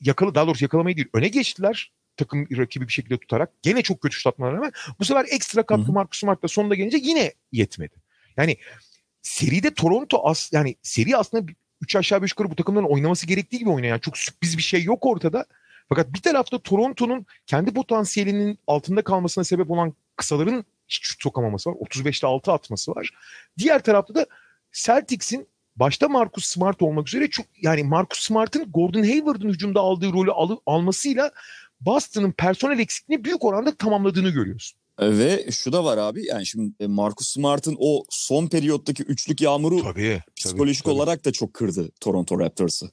yakalı, 0.00 0.34
daha 0.34 0.46
doğrusu 0.46 0.64
yakalamayı 0.64 0.96
değil, 0.96 1.08
öne 1.14 1.28
geçtiler 1.28 1.92
takım 2.16 2.46
rakibi 2.56 2.88
bir 2.88 2.92
şekilde 2.92 3.18
tutarak. 3.18 3.50
Gene 3.62 3.82
çok 3.82 4.00
kötü 4.00 4.16
şut 4.16 4.26
atmalarına 4.26 4.58
rağmen 4.58 4.72
bu 4.98 5.04
sefer 5.04 5.26
ekstra 5.30 5.62
katkı 5.62 5.92
Marcus 5.92 6.20
Smart'la 6.20 6.48
sonunda 6.48 6.74
gelince 6.74 6.98
yine 7.02 7.32
yetmedi. 7.52 7.94
Yani 8.36 8.56
seride 9.22 9.74
Toronto 9.74 10.28
as 10.28 10.52
yani 10.52 10.76
seri 10.82 11.16
aslında 11.16 11.52
3 11.80 11.96
aşağı 11.96 12.22
5 12.22 12.30
yukarı 12.30 12.50
bu 12.50 12.56
takımların 12.56 12.86
oynaması 12.86 13.26
gerektiği 13.26 13.58
gibi 13.58 13.70
oynayan 13.70 13.98
çok 13.98 14.18
sürpriz 14.18 14.56
bir 14.56 14.62
şey 14.62 14.82
yok 14.82 15.06
ortada. 15.06 15.44
Fakat 15.88 16.14
bir 16.14 16.22
tarafta 16.22 16.58
Toronto'nun 16.58 17.26
kendi 17.46 17.74
potansiyelinin 17.74 18.58
altında 18.66 19.02
kalmasına 19.02 19.44
sebep 19.44 19.70
olan 19.70 19.94
kısaların 20.16 20.64
hiç 20.88 21.02
şut 21.02 21.22
sokamaması 21.22 21.70
var. 21.70 21.74
35'te 21.74 22.26
6 22.26 22.52
atması 22.52 22.92
var. 22.92 23.10
Diğer 23.58 23.82
tarafta 23.82 24.14
da 24.14 24.26
Celtics'in 24.72 25.48
başta 25.76 26.08
Marcus 26.08 26.46
Smart 26.46 26.82
olmak 26.82 27.08
üzere 27.08 27.30
çok 27.30 27.46
yani 27.62 27.82
Marcus 27.82 28.20
Smart'ın 28.20 28.72
Gordon 28.72 29.02
Hayward'ın 29.02 29.48
hücumda 29.48 29.80
aldığı 29.80 30.12
rolü 30.12 30.30
al, 30.30 30.56
almasıyla 30.66 31.30
Boston'ın 31.80 32.32
personel 32.32 32.78
eksikliğini 32.78 33.24
büyük 33.24 33.44
oranda 33.44 33.76
tamamladığını 33.76 34.30
görüyorsun. 34.30 34.78
Ve 35.00 35.50
şu 35.50 35.72
da 35.72 35.84
var 35.84 35.98
abi 35.98 36.26
yani 36.26 36.46
şimdi 36.46 36.72
e, 36.80 36.86
Marcus 36.86 37.28
Smart'ın 37.28 37.76
o 37.78 38.04
son 38.10 38.46
periyottaki 38.46 39.02
üçlük 39.02 39.40
yağmuru 39.40 39.82
tabii, 39.82 40.22
psikolojik 40.36 40.84
tabii, 40.84 40.94
olarak 40.94 41.24
da 41.24 41.32
çok 41.32 41.54
kırdı 41.54 41.90
Toronto 42.00 42.38
Raptors'ı. 42.38 42.90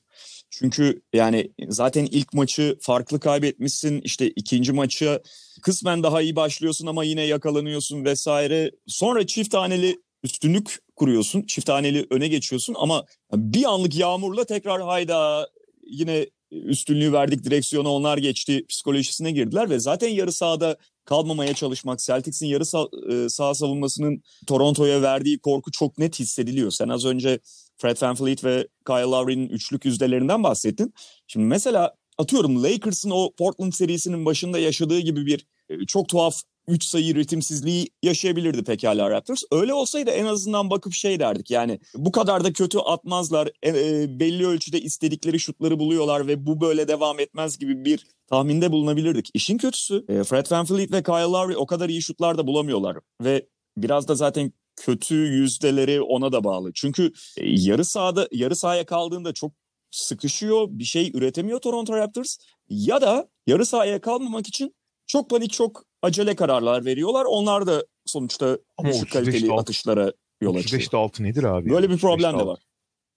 Çünkü 0.59 1.01
yani 1.13 1.51
zaten 1.69 2.05
ilk 2.05 2.33
maçı 2.33 2.77
farklı 2.81 3.19
kaybetmişsin. 3.19 4.01
işte 4.01 4.29
ikinci 4.29 4.71
maçı 4.71 5.21
kısmen 5.61 6.03
daha 6.03 6.21
iyi 6.21 6.35
başlıyorsun 6.35 6.87
ama 6.87 7.03
yine 7.03 7.21
yakalanıyorsun 7.21 8.05
vesaire. 8.05 8.71
Sonra 8.87 9.27
çift 9.27 9.51
taneli 9.51 10.01
üstünlük 10.23 10.79
kuruyorsun. 10.95 11.41
Çift 11.41 11.67
taneli 11.67 12.07
öne 12.09 12.27
geçiyorsun 12.27 12.75
ama 12.77 13.05
bir 13.33 13.63
anlık 13.63 13.95
yağmurla 13.95 14.45
tekrar 14.45 14.81
hayda 14.81 15.49
yine 15.83 16.25
üstünlüğü 16.51 17.13
verdik 17.13 17.43
direksiyona 17.43 17.89
onlar 17.89 18.17
geçti 18.17 18.65
psikolojisine 18.69 19.31
girdiler 19.31 19.69
ve 19.69 19.79
zaten 19.79 20.09
yarı 20.09 20.31
sahada 20.31 20.77
kalmamaya 21.05 21.53
çalışmak 21.53 21.99
Celtics'in 21.99 22.47
yarı 22.47 22.65
sağ, 22.65 22.87
sağ 23.29 23.53
savunmasının 23.53 24.23
Toronto'ya 24.47 25.01
verdiği 25.01 25.39
korku 25.39 25.71
çok 25.71 25.97
net 25.97 26.19
hissediliyor. 26.19 26.71
Sen 26.71 26.89
az 26.89 27.05
önce 27.05 27.39
Fred 27.77 28.01
VanVleet 28.01 28.43
ve 28.43 28.67
Kyle 28.88 29.01
Lowry'nin 29.01 29.49
üçlük 29.49 29.85
yüzdelerinden 29.85 30.43
bahsettin. 30.43 30.93
Şimdi 31.27 31.45
mesela 31.45 31.95
atıyorum 32.17 32.63
Lakers'ın 32.63 33.09
o 33.09 33.31
Portland 33.38 33.73
serisinin 33.73 34.25
başında 34.25 34.59
yaşadığı 34.59 34.99
gibi 34.99 35.25
bir 35.25 35.47
çok 35.88 36.09
tuhaf 36.09 36.41
3 36.67 36.83
sayı 36.83 37.15
ritimsizliği 37.15 37.88
yaşayabilirdi 38.03 38.63
pekala 38.63 39.09
Raptors. 39.09 39.43
Öyle 39.51 39.73
olsaydı 39.73 40.11
en 40.11 40.25
azından 40.25 40.69
bakıp 40.69 40.93
şey 40.93 41.19
derdik 41.19 41.51
yani 41.51 41.79
bu 41.95 42.11
kadar 42.11 42.43
da 42.43 42.53
kötü 42.53 42.77
atmazlar. 42.77 43.49
E, 43.63 43.69
e, 43.69 44.19
belli 44.19 44.47
ölçüde 44.47 44.81
istedikleri 44.81 45.39
şutları 45.39 45.79
buluyorlar 45.79 46.27
ve 46.27 46.45
bu 46.45 46.61
böyle 46.61 46.88
devam 46.88 47.19
etmez 47.19 47.57
gibi 47.57 47.85
bir 47.85 48.07
tahminde 48.27 48.71
bulunabilirdik. 48.71 49.29
İşin 49.33 49.57
kötüsü 49.57 50.05
e, 50.09 50.23
Fred 50.23 50.45
VanVleet 50.51 50.91
ve 50.91 51.03
Kyle 51.03 51.15
Lowry 51.15 51.57
o 51.57 51.65
kadar 51.65 51.89
iyi 51.89 52.01
şutlar 52.01 52.38
da 52.38 52.47
bulamıyorlar. 52.47 52.97
Ve 53.21 53.47
biraz 53.77 54.07
da 54.07 54.15
zaten 54.15 54.53
kötü 54.75 55.15
yüzdeleri 55.15 56.01
ona 56.01 56.31
da 56.31 56.43
bağlı. 56.43 56.71
Çünkü 56.73 57.11
e, 57.38 57.45
yarı 57.45 57.85
sahada 57.85 58.27
yarı 58.31 58.55
sahaya 58.55 58.85
kaldığında 58.85 59.33
çok 59.33 59.51
sıkışıyor, 59.91 60.67
bir 60.69 60.83
şey 60.83 61.11
üretemiyor 61.13 61.59
Toronto 61.59 61.97
Raptors 61.97 62.38
ya 62.69 63.01
da 63.01 63.29
yarı 63.47 63.65
sahaya 63.65 64.01
kalmamak 64.01 64.47
için 64.47 64.75
çok 65.07 65.29
panik 65.29 65.53
çok 65.53 65.83
acele 66.01 66.35
kararlar 66.35 66.85
veriyorlar. 66.85 67.25
Onlar 67.25 67.67
da 67.67 67.85
sonuçta 68.05 68.57
Ama 68.77 68.89
düşük 68.89 69.11
kaliteli 69.11 69.51
alt, 69.51 69.59
atışlara 69.59 70.13
yol 70.41 70.55
açıyor. 70.55 70.81
35'te 70.81 70.97
6 70.97 71.23
nedir 71.23 71.43
abi? 71.43 71.69
Böyle 71.69 71.89
bir 71.89 71.97
problem 71.97 72.39
de 72.39 72.45
var. 72.45 72.59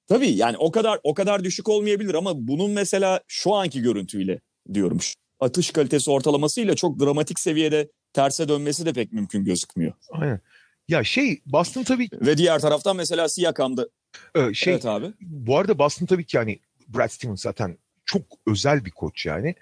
Tabii 0.09 0.31
yani 0.31 0.57
o 0.57 0.71
kadar 0.71 1.01
o 1.03 1.14
kadar 1.14 1.44
düşük 1.44 1.68
olmayabilir 1.68 2.14
ama 2.14 2.49
bunun 2.49 2.71
mesela 2.71 3.21
şu 3.27 3.55
anki 3.55 3.83
görüntüyle 3.83 4.40
diyorum. 4.75 4.99
Atış 5.40 5.71
kalitesi 5.71 6.11
ortalamasıyla 6.11 6.75
çok 6.75 7.01
dramatik 7.01 7.40
seviyede 7.40 7.90
terse 8.12 8.49
dönmesi 8.49 8.87
de 8.87 8.92
pek 8.92 9.12
mümkün 9.12 9.44
gözükmüyor. 9.44 9.92
Aynen. 10.11 10.40
Ya 10.88 11.05
şey 11.05 11.42
Boston 11.46 11.83
tabii 11.83 12.09
ve 12.12 12.37
diğer 12.37 12.61
taraftan 12.61 12.96
mesela 12.96 13.29
Siakam'da 13.29 13.88
ee, 14.35 14.55
şey 14.55 14.72
evet 14.72 14.87
abi. 14.87 15.12
Bu 15.20 15.59
arada 15.59 15.79
Boston 15.79 16.07
tabii 16.07 16.24
ki 16.24 16.37
yani 16.37 16.61
Brad 16.88 17.09
Stevens 17.09 17.42
zaten 17.42 17.79
çok 18.05 18.22
özel 18.46 18.85
bir 18.85 18.90
koç 18.90 19.27
yani 19.27 19.55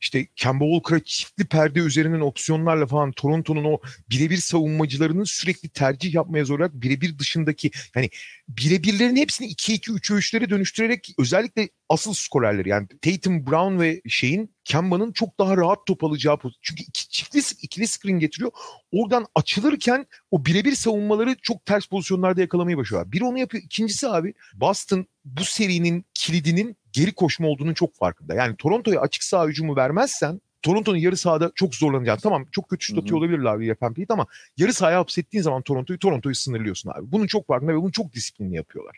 işte 0.00 0.26
Kemba 0.36 0.64
Walker'a 0.64 1.00
çiftli 1.04 1.44
perde 1.44 1.80
üzerinden 1.80 2.20
opsiyonlarla 2.20 2.86
falan 2.86 3.12
Toronto'nun 3.12 3.64
o 3.64 3.80
birebir 4.10 4.36
savunmacılarının 4.36 5.24
sürekli 5.24 5.68
tercih 5.68 6.14
yapmaya 6.14 6.44
zorlayarak 6.44 6.74
birebir 6.74 7.18
dışındaki 7.18 7.70
yani 7.96 8.10
birebirlerin 8.48 9.16
hepsini 9.16 9.48
2-2-3'e 9.48 10.16
3'lere 10.16 10.50
dönüştürerek 10.50 11.14
özellikle 11.18 11.68
asıl 11.88 12.14
skorerleri 12.14 12.68
yani 12.68 12.88
Tatum, 13.02 13.46
Brown 13.46 13.80
ve 13.80 14.02
şeyin 14.08 14.54
Kemba'nın 14.64 15.12
çok 15.12 15.38
daha 15.38 15.56
rahat 15.56 15.86
top 15.86 16.04
alacağı 16.04 16.38
çünkü 16.62 16.82
iki, 16.82 17.08
çiftli 17.08 17.40
ikili 17.62 17.86
screen 17.86 18.18
getiriyor. 18.18 18.50
Oradan 18.92 19.26
açılırken 19.34 20.06
o 20.30 20.46
birebir 20.46 20.74
savunmaları 20.74 21.36
çok 21.42 21.64
ters 21.64 21.86
pozisyonlarda 21.86 22.40
yakalamayı 22.40 22.76
başarıyor. 22.76 23.12
Bir 23.12 23.20
onu 23.20 23.38
yapıyor. 23.38 23.62
İkincisi 23.62 24.08
abi 24.08 24.34
Boston 24.54 25.06
bu 25.24 25.44
serinin 25.44 26.04
kilidinin 26.14 26.76
geri 26.92 27.12
koşma 27.12 27.48
olduğunun 27.48 27.74
çok 27.74 27.96
farkında. 27.96 28.34
Yani 28.34 28.56
Toronto'ya 28.56 29.00
açık 29.00 29.22
sağ 29.22 29.46
hücumu 29.46 29.76
vermezsen 29.76 30.40
Toronto'nun 30.62 30.96
yarı 30.96 31.16
sahada 31.16 31.52
çok 31.54 31.74
zorlanacağını. 31.74 32.20
Tamam 32.20 32.46
çok 32.52 32.68
kötü 32.70 32.84
şut 32.84 32.98
atıyor 32.98 33.18
olabilirler 33.18 33.76
Fleet 33.94 34.10
ama 34.10 34.26
yarı 34.56 34.72
sahaya 34.72 34.98
hapsettiğin 34.98 35.42
zaman 35.42 35.62
Toronto'yu 35.62 35.98
Toronto'yu 35.98 36.34
sınırlıyorsun 36.34 36.90
abi. 36.90 37.12
Bunun 37.12 37.26
çok 37.26 37.46
farkında 37.46 37.72
ve 37.72 37.76
bunu 37.76 37.92
çok 37.92 38.12
disiplinli 38.12 38.56
yapıyorlar. 38.56 38.96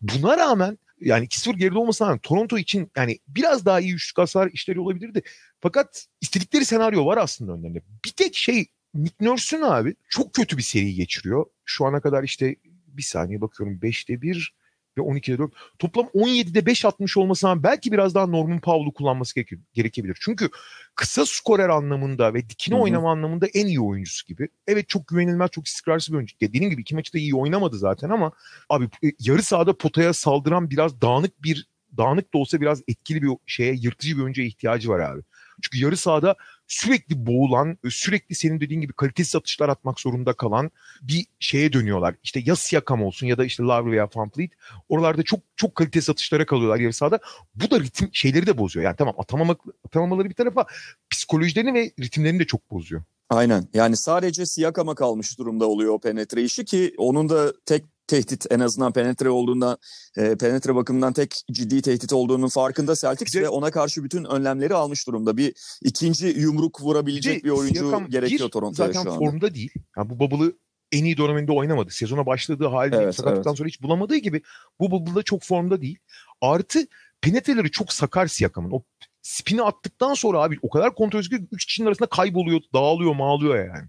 Buna 0.00 0.38
rağmen 0.38 0.78
yani 1.00 1.26
2-0 1.26 1.56
geride 1.56 1.78
olmasına 1.78 2.08
rağmen 2.08 2.18
Toronto 2.18 2.58
için 2.58 2.90
yani 2.96 3.18
biraz 3.28 3.66
daha 3.66 3.80
iyi 3.80 3.94
üçlük 3.94 4.18
hasar 4.18 4.50
işleri 4.52 4.80
olabilirdi. 4.80 5.22
Fakat 5.60 6.06
istedikleri 6.20 6.64
senaryo 6.64 7.06
var 7.06 7.18
aslında 7.18 7.52
önlerinde. 7.52 7.82
Bir 8.04 8.10
tek 8.10 8.36
şey 8.36 8.66
Nick 8.94 9.14
Nurse'un 9.20 9.62
abi 9.62 9.94
çok 10.08 10.34
kötü 10.34 10.56
bir 10.56 10.62
seri 10.62 10.94
geçiriyor. 10.94 11.46
Şu 11.64 11.86
ana 11.86 12.00
kadar 12.00 12.22
işte 12.22 12.56
bir 12.86 13.02
saniye 13.02 13.40
bakıyorum 13.40 13.78
5'te 13.78 14.22
1 14.22 14.54
ve 14.98 15.02
12'de 15.02 15.38
4. 15.38 15.52
Toplam 15.78 16.06
17'de 16.06 16.66
5 16.66 16.84
atmış 16.84 17.16
olmasına 17.16 17.62
belki 17.62 17.92
biraz 17.92 18.14
daha 18.14 18.26
Norman 18.26 18.60
Powell'u 18.60 18.94
kullanması 18.94 19.40
gerekebilir. 19.74 20.18
Çünkü 20.20 20.50
kısa 20.94 21.26
skorer 21.26 21.68
anlamında 21.68 22.34
ve 22.34 22.48
dikine 22.48 22.74
Hı-hı. 22.74 22.82
oynama 22.82 23.12
anlamında 23.12 23.46
en 23.54 23.66
iyi 23.66 23.80
oyuncusu 23.80 24.26
gibi. 24.26 24.48
Evet 24.66 24.88
çok 24.88 25.08
güvenilmez, 25.08 25.50
çok 25.50 25.66
istikrarsız 25.66 26.12
bir 26.12 26.16
oyuncu. 26.16 26.36
Dediğim 26.40 26.70
gibi 26.70 26.82
iki 26.82 26.94
maçta 26.94 27.18
iyi 27.18 27.34
oynamadı 27.34 27.78
zaten 27.78 28.10
ama 28.10 28.32
abi 28.68 28.84
e, 28.84 29.12
yarı 29.20 29.42
sahada 29.42 29.76
potaya 29.76 30.12
saldıran 30.12 30.70
biraz 30.70 31.00
dağınık 31.00 31.42
bir 31.42 31.71
dağınık 31.96 32.34
da 32.34 32.38
olsa 32.38 32.60
biraz 32.60 32.82
etkili 32.88 33.22
bir 33.22 33.30
şeye, 33.46 33.74
yırtıcı 33.74 34.16
bir 34.16 34.22
oyuncuya 34.22 34.46
ihtiyacı 34.46 34.88
var 34.88 35.00
abi. 35.00 35.22
Çünkü 35.62 35.84
yarı 35.84 35.96
sahada 35.96 36.36
sürekli 36.66 37.26
boğulan, 37.26 37.78
sürekli 37.90 38.34
senin 38.34 38.60
dediğin 38.60 38.80
gibi 38.80 38.92
kalitesiz 38.92 39.36
atışlar 39.36 39.68
atmak 39.68 40.00
zorunda 40.00 40.32
kalan 40.32 40.70
bir 41.02 41.26
şeye 41.40 41.72
dönüyorlar. 41.72 42.14
İşte 42.22 42.40
ya 42.44 42.56
Siakam 42.56 43.02
olsun 43.02 43.26
ya 43.26 43.38
da 43.38 43.44
işte 43.44 43.62
Lowry 43.62 43.90
veya 43.90 44.08
Van 44.14 44.30
Fleet. 44.30 44.52
Oralarda 44.88 45.22
çok 45.22 45.40
çok 45.56 45.74
kalitesiz 45.74 46.10
atışlara 46.10 46.46
kalıyorlar 46.46 46.80
yarı 46.80 46.92
sahada. 46.92 47.18
Bu 47.54 47.70
da 47.70 47.80
ritim 47.80 48.10
şeyleri 48.12 48.46
de 48.46 48.58
bozuyor. 48.58 48.84
Yani 48.84 48.96
tamam 48.96 49.14
atamamak, 49.18 49.60
atamamaları 49.86 50.28
bir 50.28 50.34
tarafa 50.34 50.66
psikolojilerini 51.10 51.74
ve 51.74 51.92
ritimlerini 52.00 52.38
de 52.38 52.46
çok 52.46 52.70
bozuyor. 52.70 53.02
Aynen. 53.32 53.68
Yani 53.74 53.96
sadece 53.96 54.46
Siakam'a 54.46 54.94
kalmış 54.94 55.38
durumda 55.38 55.68
oluyor 55.68 55.94
o 55.94 55.98
penetre 55.98 56.42
işi 56.42 56.64
ki 56.64 56.94
onun 56.98 57.28
da 57.28 57.52
tek 57.66 57.84
tehdit 58.06 58.46
en 58.50 58.60
azından 58.60 58.92
penetre 58.92 59.30
olduğunda 59.30 59.78
e, 60.16 60.36
penetre 60.36 60.74
bakımından 60.74 61.12
tek 61.12 61.34
ciddi 61.52 61.82
tehdit 61.82 62.12
olduğunun 62.12 62.48
farkında 62.48 62.94
Celtics 62.94 63.36
ve 63.36 63.48
ona 63.48 63.70
karşı 63.70 64.04
bütün 64.04 64.24
önlemleri 64.24 64.74
almış 64.74 65.06
durumda. 65.06 65.36
Bir 65.36 65.54
ikinci 65.82 66.26
yumruk 66.26 66.82
vurabilecek 66.82 67.38
bir, 67.38 67.44
bir 67.44 67.50
oyuncu 67.50 67.80
Siakam 67.80 68.08
gerekiyor 68.08 68.48
Toronto'ya 68.48 68.92
şu 68.92 68.98
anda. 68.98 69.10
Zaten 69.10 69.26
formda 69.26 69.54
değil. 69.54 69.70
Yani 69.96 70.10
bu 70.10 70.18
bubble'ı 70.18 70.52
en 70.92 71.04
iyi 71.04 71.16
döneminde 71.16 71.52
oynamadı. 71.52 71.90
Sezona 71.90 72.26
başladığı 72.26 72.66
halde 72.66 72.96
evet, 72.96 73.14
sakatlıktan 73.14 73.50
evet. 73.50 73.58
sonra 73.58 73.68
hiç 73.68 73.82
bulamadığı 73.82 74.16
gibi 74.16 74.42
bu 74.80 74.90
bubble'da 74.90 75.22
çok 75.22 75.42
formda 75.42 75.80
değil. 75.80 75.98
Artı 76.40 76.86
penetreleri 77.20 77.70
çok 77.70 77.92
sakar 77.92 78.26
Siakam'ın. 78.26 78.70
O 78.70 78.82
spini 79.22 79.62
attıktan 79.62 80.14
sonra 80.14 80.42
abi 80.42 80.58
o 80.62 80.70
kadar 80.70 80.94
kontrol 80.94 81.22
ki 81.22 81.46
3 81.52 81.66
kişinin 81.66 81.86
arasında 81.86 82.08
kayboluyor, 82.08 82.60
dağılıyor, 82.74 83.14
mağlıyor 83.14 83.56
yani. 83.56 83.88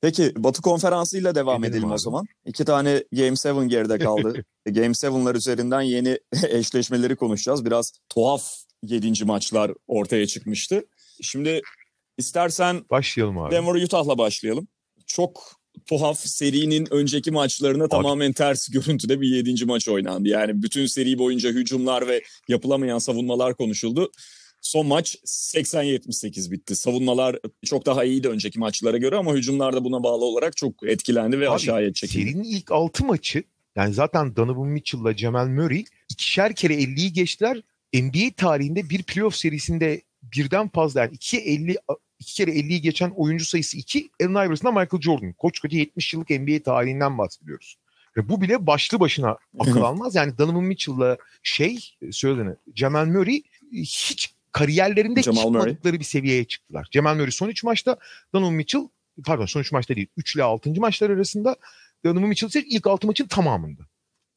Peki 0.00 0.32
Batı 0.36 0.62
Konferansı'yla 0.62 1.34
devam 1.34 1.64
edelim, 1.64 1.78
edelim 1.78 1.92
o 1.92 1.98
zaman. 1.98 2.26
İki 2.46 2.64
tane 2.64 3.04
Game 3.12 3.60
7 3.62 3.68
geride 3.68 3.98
kaldı. 3.98 4.44
Game 4.66 4.86
7'lar 4.86 5.36
üzerinden 5.36 5.80
yeni 5.80 6.18
eşleşmeleri 6.48 7.16
konuşacağız. 7.16 7.64
Biraz 7.64 7.92
tuhaf 8.08 8.44
yedinci 8.82 9.24
maçlar 9.24 9.72
ortaya 9.86 10.26
çıkmıştı. 10.26 10.84
Şimdi 11.22 11.60
istersen 12.18 12.84
başlayalım 12.90 13.38
abi. 13.38 13.54
Denver 13.54 13.82
Utah'la 13.82 14.18
başlayalım. 14.18 14.68
Çok 15.06 15.62
tuhaf 15.86 16.18
serinin 16.18 16.88
önceki 16.90 17.30
maçlarına 17.30 17.84
Abi. 17.84 17.90
tamamen 17.90 18.32
ters 18.32 18.68
görüntüde 18.68 19.20
bir 19.20 19.28
yedinci 19.28 19.64
maç 19.64 19.88
oynandı. 19.88 20.28
Yani 20.28 20.62
bütün 20.62 20.86
seri 20.86 21.18
boyunca 21.18 21.50
hücumlar 21.50 22.08
ve 22.08 22.22
yapılamayan 22.48 22.98
savunmalar 22.98 23.56
konuşuldu. 23.56 24.10
Son 24.62 24.86
maç 24.86 25.16
80-78 25.24 26.50
bitti. 26.50 26.76
Savunmalar 26.76 27.38
çok 27.64 27.86
daha 27.86 28.04
iyiydi 28.04 28.28
önceki 28.28 28.58
maçlara 28.58 28.96
göre 28.96 29.16
ama 29.16 29.34
hücumlar 29.34 29.76
da 29.76 29.84
buna 29.84 30.02
bağlı 30.02 30.24
olarak 30.24 30.56
çok 30.56 30.82
etkilendi 30.82 31.40
ve 31.40 31.48
Abi, 31.48 31.54
aşağıya 31.54 31.92
çekildi. 31.92 32.24
Serinin 32.24 32.44
ilk 32.44 32.72
6 32.72 33.04
maçı 33.04 33.44
yani 33.76 33.94
zaten 33.94 34.36
Donovan 34.36 34.68
Mitchell'la 34.68 35.16
Cemal 35.16 35.46
Murray 35.46 35.84
ikişer 36.08 36.54
kere 36.54 36.74
50'yi 36.74 37.12
geçtiler. 37.12 37.62
NBA 37.94 38.36
tarihinde 38.36 38.90
bir 38.90 39.02
playoff 39.02 39.34
serisinde 39.34 40.02
birden 40.22 40.68
fazla 40.68 41.00
yani 41.00 41.14
2 41.14 41.38
50 41.38 41.76
iki 42.18 42.34
kere 42.34 42.50
50'yi 42.50 42.80
geçen 42.80 43.10
oyuncu 43.10 43.44
sayısı 43.44 43.76
2. 43.76 44.10
Allen 44.20 44.46
Iverson'da 44.46 44.80
Michael 44.80 45.00
Jordan. 45.00 45.32
Koskoca 45.32 45.78
70 45.78 46.14
yıllık 46.14 46.30
NBA 46.30 46.62
tarihinden 46.62 47.18
bahsediyoruz. 47.18 47.76
Ve 48.16 48.28
bu 48.28 48.40
bile 48.40 48.66
başlı 48.66 49.00
başına 49.00 49.36
akıl 49.58 49.82
almaz. 49.82 50.14
Yani 50.14 50.38
Donovan 50.38 50.64
Mitchell'la 50.64 51.16
şey 51.42 51.96
söylediğini 52.10 52.54
Jamal 52.74 53.06
Murray 53.06 53.42
hiç 53.72 54.34
kariyerlerinde 54.52 55.22
Jamal 55.22 55.42
çıkmadıkları 55.42 55.74
Murray. 55.84 56.00
bir 56.00 56.04
seviyeye 56.04 56.44
çıktılar. 56.44 56.88
Jamal 56.90 57.14
Murray 57.14 57.30
son 57.30 57.48
3 57.48 57.64
maçta, 57.64 57.96
Donovan 58.34 58.54
Mitchell 58.54 58.88
pardon 59.24 59.46
son 59.46 59.60
3 59.60 59.72
maçta 59.72 59.96
değil 59.96 60.08
3 60.16 60.34
ile 60.34 60.42
6. 60.42 60.70
maçlar 60.70 61.10
arasında 61.10 61.56
Donovan 62.04 62.28
Mitchell 62.28 62.48
ise 62.48 62.62
ilk 62.62 62.86
6 62.86 63.06
maçın 63.06 63.26
tamamında. 63.26 63.82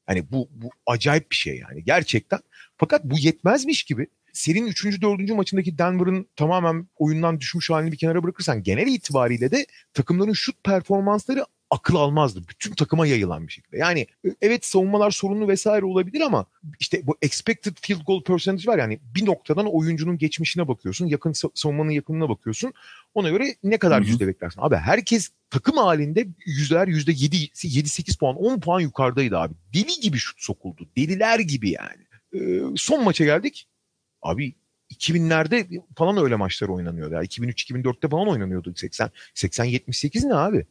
Hani 0.06 0.32
bu, 0.32 0.50
bu 0.52 0.70
acayip 0.88 1.32
bir 1.32 1.36
şey 1.36 1.58
yani 1.58 1.84
gerçekten. 1.84 2.40
Fakat 2.78 3.04
bu 3.04 3.18
yetmezmiş 3.18 3.84
gibi 3.84 4.08
serinin 4.34 4.68
3. 4.68 5.02
4. 5.02 5.30
maçındaki 5.30 5.78
Denver'ın 5.78 6.28
tamamen 6.36 6.88
oyundan 6.96 7.40
düşmüş 7.40 7.70
halini 7.70 7.92
bir 7.92 7.98
kenara 7.98 8.24
bırakırsan 8.24 8.64
genel 8.64 8.88
itibariyle 8.88 9.52
de 9.52 9.66
takımların 9.94 10.34
şut 10.34 10.64
performansları 10.64 11.46
akıl 11.76 11.96
almazdı. 11.96 12.42
Bütün 12.50 12.76
takıma 12.76 13.08
yayılan 13.08 13.48
bir 13.48 13.52
şekilde. 13.52 13.78
Yani 13.78 14.08
evet 14.42 14.66
savunmalar 14.66 15.12
sorunlu 15.12 15.48
vesaire 15.48 15.86
olabilir 15.86 16.22
ama 16.22 16.46
işte 16.80 17.08
bu 17.08 17.18
expected 17.22 17.78
field 17.82 18.02
goal 18.06 18.24
percentage 18.24 18.72
var 18.72 18.78
yani 18.78 19.00
bir 19.16 19.26
noktadan 19.26 19.74
oyuncunun 19.74 20.18
geçmişine 20.18 20.68
bakıyorsun. 20.68 21.06
Yakın 21.06 21.34
savunmanın 21.54 21.90
yakınına 21.90 22.30
bakıyorsun. 22.30 22.74
Ona 23.14 23.30
göre 23.30 23.56
ne 23.64 23.78
kadar 23.78 24.02
Hı-hı. 24.02 24.10
yüzde 24.10 24.28
beklersin. 24.28 24.62
Abi 24.62 24.76
herkes 24.76 25.30
takım 25.50 25.78
halinde 25.78 26.28
yüzler 26.46 26.88
yüzde 26.88 27.12
yedi, 27.12 27.38
yedi 27.64 27.90
sekiz 27.90 28.16
puan, 28.16 28.36
on 28.36 28.60
puan 28.60 28.80
yukarıdaydı 28.80 29.38
abi. 29.38 29.54
Deli 29.74 30.02
gibi 30.02 30.18
şut 30.18 30.42
sokuldu. 30.42 30.90
Deliler 30.98 31.40
gibi 31.40 31.70
yani. 31.70 32.06
Ee, 32.36 32.62
son 32.76 33.04
maça 33.04 33.26
geldik. 33.26 33.68
Abi 34.22 34.56
2000'lerde 34.94 35.82
falan 35.96 36.18
öyle 36.18 36.36
maçlar 36.36 36.68
oynanıyordu. 36.68 37.14
Yani 37.14 37.26
2003-2004'te 37.26 38.10
falan 38.10 38.28
oynanıyordu. 38.28 38.74
80 38.76 39.12
80-78 39.36 40.30
ne 40.30 40.36
abi? 40.36 40.66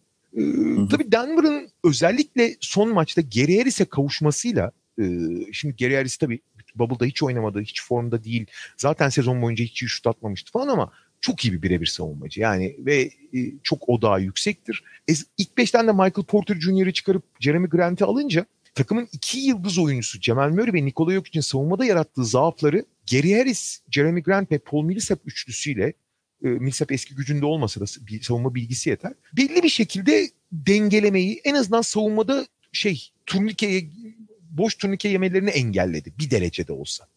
Tabii 0.91 1.13
Denver'ın 1.13 1.69
özellikle 1.85 2.57
son 2.61 2.95
maçta 2.95 3.21
Gary 3.21 3.59
Harris'e 3.59 3.85
kavuşmasıyla 3.85 4.73
e, 4.99 5.05
şimdi 5.53 5.77
Gary 5.77 5.95
Harris 5.95 6.17
tabii 6.17 6.41
Bubble'da 6.75 7.05
hiç 7.05 7.23
oynamadı, 7.23 7.61
hiç 7.61 7.83
formda 7.85 8.25
değil. 8.25 8.47
Zaten 8.77 9.09
sezon 9.09 9.43
boyunca 9.43 9.65
hiç 9.65 9.85
şut 9.85 10.07
atmamıştı 10.07 10.53
falan 10.53 10.69
ama 10.69 10.93
çok 11.21 11.45
iyi 11.45 11.53
bir 11.53 11.63
birebir 11.63 11.87
savunmacı. 11.87 12.41
Yani 12.41 12.77
ve 12.79 13.11
e, 13.35 13.39
çok 13.63 13.89
odağı 13.89 14.21
yüksektir. 14.21 14.85
E, 15.11 15.13
ilk 15.39 15.59
beşten 15.59 15.87
de 15.87 15.93
Michael 15.93 16.25
Porter 16.29 16.61
Jr.'ı 16.61 16.93
çıkarıp 16.93 17.23
Jeremy 17.41 17.69
Grant'i 17.69 18.05
alınca 18.05 18.47
takımın 18.75 19.09
iki 19.13 19.39
yıldız 19.39 19.79
oyuncusu 19.79 20.21
Cemal 20.21 20.51
Murray 20.51 20.73
ve 20.73 20.85
Nikola 20.85 21.13
Jokic'in 21.13 21.41
savunmada 21.41 21.85
yarattığı 21.85 22.25
zaafları 22.25 22.85
Gary 23.13 23.35
Harris, 23.35 23.81
Jeremy 23.91 24.23
Grant 24.23 24.53
ve 24.53 24.59
Paul 24.59 24.85
Millsap 24.85 25.21
üçlüsüyle 25.27 25.93
e, 26.45 26.49
Millsap 26.49 26.93
eski 26.93 27.15
gücünde 27.15 27.47
olmasa 27.47 27.81
da 27.81 27.85
bir 28.07 28.23
savunma 28.23 28.55
bilgisi 28.55 28.91
yeter. 28.91 29.13
Belli 29.33 29.63
bir 29.63 29.69
şekilde 29.69 30.31
dengelemeyi 30.53 31.41
en 31.45 31.55
azından 31.55 31.83
savunmada 31.83 32.47
şey 32.73 33.11
turnikeye 33.27 33.91
boş 34.51 34.75
turnike 34.75 35.09
yemelerini 35.09 35.51
engelledi 35.51 36.13
bir 36.19 36.31
derecede 36.31 36.73
olsa. 36.73 37.09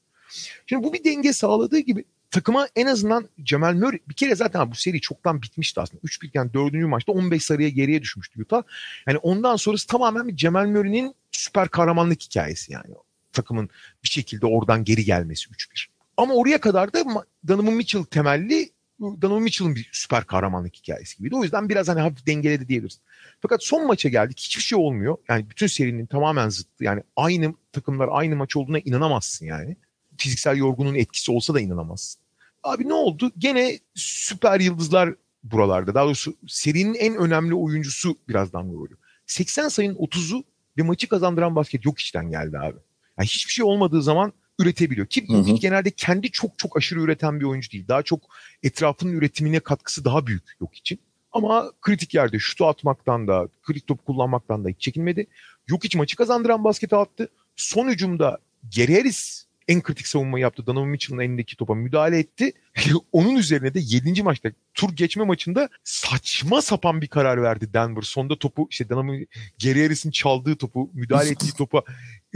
Şimdi 0.65 0.83
bu 0.83 0.93
bir 0.93 1.03
denge 1.03 1.33
sağladığı 1.33 1.79
gibi 1.79 2.05
takıma 2.31 2.67
en 2.75 2.85
azından 2.85 3.29
Cemal 3.43 3.73
Murray 3.73 3.99
bir 4.09 4.13
kere 4.13 4.35
zaten 4.35 4.71
bu 4.71 4.75
seri 4.75 5.01
çoktan 5.01 5.41
bitmişti 5.41 5.81
aslında. 5.81 6.01
3 6.03 6.21
birken 6.21 6.53
4. 6.53 6.73
maçta 6.73 7.11
15 7.11 7.43
sarıya 7.43 7.69
geriye 7.69 8.01
düşmüştü 8.01 8.41
Utah. 8.41 8.63
Yani 9.07 9.17
ondan 9.17 9.55
sonrası 9.55 9.87
tamamen 9.87 10.27
bir 10.27 10.35
Cemal 10.35 10.67
Murray'nin 10.67 11.15
süper 11.31 11.69
kahramanlık 11.69 12.21
hikayesi 12.21 12.73
yani. 12.73 12.93
Takımın 13.33 13.69
bir 14.03 14.09
şekilde 14.09 14.45
oradan 14.45 14.83
geri 14.83 15.05
gelmesi 15.05 15.49
3-1. 15.49 15.87
Ama 16.17 16.33
oraya 16.33 16.61
kadar 16.61 16.93
da 16.93 17.05
Donovan 17.47 17.73
Mitchell 17.73 18.03
temelli 18.03 18.69
Donovan 19.01 19.43
Mitchell'ın 19.43 19.75
bir 19.75 19.89
süper 19.93 20.23
kahramanlık 20.23 20.75
hikayesi 20.75 21.17
gibiydi. 21.17 21.35
O 21.35 21.43
yüzden 21.43 21.69
biraz 21.69 21.87
hani 21.87 22.01
hafif 22.01 22.25
dengeledi 22.25 22.67
diyebiliriz. 22.67 22.99
Fakat 23.41 23.63
son 23.63 23.87
maça 23.87 24.09
geldik. 24.09 24.39
Hiçbir 24.39 24.61
şey 24.61 24.77
olmuyor. 24.77 25.17
Yani 25.29 25.49
bütün 25.49 25.67
serinin 25.67 26.05
tamamen 26.05 26.49
zıttı. 26.49 26.83
Yani 26.83 27.03
aynı 27.15 27.53
takımlar 27.71 28.09
aynı 28.11 28.35
maç 28.35 28.55
olduğuna 28.55 28.79
inanamazsın 28.79 29.45
yani. 29.45 29.77
Fiziksel 30.17 30.57
yorgunun 30.57 30.95
etkisi 30.95 31.31
olsa 31.31 31.53
da 31.53 31.59
inanamazsın. 31.59 32.21
Abi 32.63 32.87
ne 32.87 32.93
oldu? 32.93 33.31
Gene 33.37 33.79
süper 33.95 34.59
yıldızlar 34.59 35.15
buralarda. 35.43 35.95
Daha 35.95 36.05
doğrusu 36.05 36.35
serinin 36.47 36.93
en 36.93 37.15
önemli 37.15 37.55
oyuncusu 37.55 38.17
birazdan 38.29 38.69
vuruyor. 38.69 38.99
80 39.25 39.67
sayının 39.67 39.95
30'u 39.95 40.43
ve 40.77 40.81
maçı 40.81 41.09
kazandıran 41.09 41.55
basket 41.55 41.85
yok 41.85 41.99
içten 41.99 42.31
geldi 42.31 42.59
abi. 42.59 42.77
Yani 43.17 43.27
hiçbir 43.27 43.51
şey 43.51 43.65
olmadığı 43.65 44.03
zaman 44.03 44.33
üretebiliyor. 44.59 45.07
Ki 45.07 45.27
hı. 45.27 45.55
genelde 45.55 45.91
kendi 45.91 46.31
çok 46.31 46.57
çok 46.57 46.77
aşırı 46.77 47.01
üreten 47.01 47.39
bir 47.39 47.45
oyuncu 47.45 47.71
değil. 47.71 47.87
Daha 47.87 48.03
çok 48.03 48.19
etrafının 48.63 49.13
üretimine 49.13 49.59
katkısı 49.59 50.05
daha 50.05 50.27
büyük 50.27 50.43
yok 50.61 50.75
için. 50.75 50.99
Ama 51.31 51.71
kritik 51.81 52.13
yerde 52.13 52.39
şutu 52.39 52.65
atmaktan 52.65 53.27
da, 53.27 53.47
kritik 53.63 53.87
top 53.87 54.05
kullanmaktan 54.05 54.65
da 54.65 54.69
hiç 54.69 54.81
çekinmedi. 54.81 55.27
Yok 55.67 55.83
hiç 55.83 55.95
maçı 55.95 56.15
kazandıran 56.15 56.63
basketi 56.63 56.95
attı. 56.95 57.29
Son 57.55 57.89
hücumda 57.89 58.37
Gary 58.75 58.93
Harris 58.93 59.47
en 59.67 59.81
kritik 59.81 60.07
savunmayı 60.07 60.41
yaptı. 60.41 60.65
Donovan 60.65 60.87
Mitchell'ın 60.87 61.21
elindeki 61.21 61.55
topa 61.55 61.75
müdahale 61.75 62.19
etti. 62.19 62.51
Onun 63.11 63.35
üzerine 63.35 63.73
de 63.73 63.79
7. 63.83 64.23
maçta 64.23 64.49
tur 64.73 64.89
geçme 64.95 65.25
maçında 65.25 65.69
saçma 65.83 66.61
sapan 66.61 67.01
bir 67.01 67.07
karar 67.07 67.43
verdi 67.43 67.73
Denver. 67.73 68.01
Sonda 68.01 68.39
topu 68.39 68.67
işte 68.69 68.89
Donovan 68.89 69.25
Gary 69.63 69.83
Harris'in 69.83 70.11
çaldığı 70.11 70.55
topu, 70.55 70.89
müdahale 70.93 71.29
ettiği 71.31 71.51
topa 71.51 71.83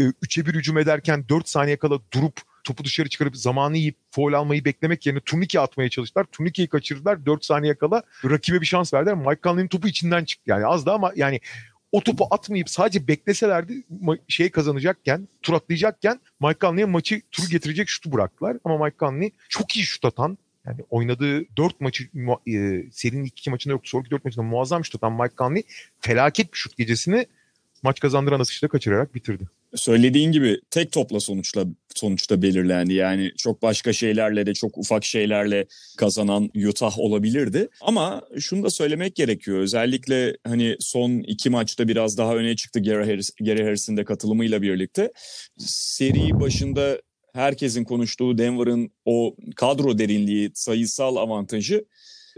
3'e 0.02 0.46
1 0.46 0.54
hücum 0.54 0.78
ederken 0.78 1.26
4 1.30 1.50
saniye 1.50 1.78
kala 1.78 2.00
durup 2.14 2.42
topu 2.64 2.84
dışarı 2.84 3.10
çıkarıp 3.10 3.38
zamanı 3.38 3.78
yiyip 3.78 3.96
foul 4.12 4.34
almayı 4.34 4.66
beklemek 4.66 5.06
yerine 5.06 5.20
turnike 5.20 5.60
atmaya 5.60 5.90
çalıştılar. 5.90 6.26
Turnikeyi 6.32 6.68
kaçırdılar. 6.68 7.26
4 7.26 7.46
saniye 7.46 7.76
kala 7.76 8.04
rakibe 8.26 8.62
bir 8.62 8.66
şans 8.66 8.94
verdiler. 8.94 9.16
Mike 9.16 9.42
Conley'nin 9.44 9.68
topu 9.68 9.88
içinden 9.88 10.26
çıktı. 10.26 10.44
Yani 10.52 10.66
az 10.66 10.86
da 10.86 10.94
ama 10.94 11.12
yani 11.16 11.40
o 11.92 12.02
topu 12.02 12.28
atmayıp 12.32 12.70
sadece 12.70 13.08
bekleselerdi 13.08 13.84
şey 14.28 14.50
kazanacakken, 14.50 15.28
tur 15.42 15.54
atlayacakken 15.54 16.20
Mike 16.40 16.60
Conley'e 16.62 16.86
maçı 16.86 17.22
turu 17.32 17.48
getirecek 17.48 17.90
şutu 17.90 18.12
bıraktılar. 18.12 18.58
Ama 18.64 18.86
Mike 18.86 18.98
Conley 19.00 19.32
çok 19.50 19.78
iyi 19.78 19.86
şut 19.86 20.06
atan, 20.06 20.38
yani 20.66 20.78
oynadığı 20.90 21.56
dört 21.58 21.82
maçı 21.82 22.04
e, 22.48 22.84
serinin 22.92 23.26
iki 23.26 23.50
maçında 23.50 23.72
yoktu. 23.72 23.90
Sonraki 23.90 24.12
dört 24.12 24.26
maçında 24.26 24.46
muazzam 24.46 24.86
şut 24.86 24.96
atan 24.96 25.14
Mike 25.14 25.36
Conley 25.38 25.64
felaket 26.00 26.54
bir 26.54 26.58
şut 26.58 26.78
gecesini 26.78 27.26
maç 27.84 28.00
kazandıran 28.00 28.40
asışla 28.40 28.68
kaçırarak 28.68 29.16
bitirdi 29.16 29.48
söylediğin 29.76 30.32
gibi 30.32 30.62
tek 30.72 30.92
topla 30.92 31.20
sonuçla 31.20 31.66
sonuçta 31.96 32.42
belirlendi. 32.42 32.94
Yani 32.94 33.32
çok 33.38 33.62
başka 33.62 33.94
şeylerle 33.94 34.46
de 34.46 34.54
çok 34.54 34.78
ufak 34.78 35.06
şeylerle 35.06 35.66
kazanan 35.98 36.50
Utah 36.68 37.00
olabilirdi. 37.00 37.70
Ama 37.82 38.22
şunu 38.40 38.64
da 38.64 38.70
söylemek 38.70 39.16
gerekiyor. 39.16 39.60
Özellikle 39.60 40.38
hani 40.48 40.76
son 40.80 41.12
iki 41.12 41.50
maçta 41.50 41.88
biraz 41.88 42.18
daha 42.18 42.36
öne 42.36 42.56
çıktı 42.56 42.84
Gary, 42.84 43.06
Harris, 43.06 43.32
Gary 43.40 43.64
Harris'in 43.64 43.98
de 43.98 44.06
katılımıyla 44.06 44.62
birlikte. 44.62 45.12
Seri 45.58 46.40
başında 46.40 47.02
herkesin 47.34 47.84
konuştuğu 47.84 48.38
Denver'ın 48.38 48.92
o 49.06 49.36
kadro 49.56 49.98
derinliği, 49.98 50.52
sayısal 50.54 51.16
avantajı 51.16 51.86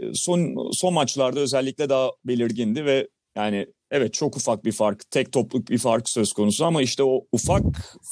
e, 0.00 0.14
son 0.14 0.70
son 0.72 0.94
maçlarda 0.94 1.40
özellikle 1.40 1.88
daha 1.88 2.10
belirgindi 2.24 2.84
ve 2.84 3.08
yani 3.36 3.66
evet 3.90 4.14
çok 4.14 4.36
ufak 4.36 4.64
bir 4.64 4.72
fark, 4.72 5.10
tek 5.10 5.32
topluk 5.32 5.70
bir 5.70 5.78
fark 5.78 6.08
söz 6.08 6.32
konusu 6.32 6.64
ama 6.64 6.82
işte 6.82 7.02
o 7.02 7.26
ufak 7.32 7.62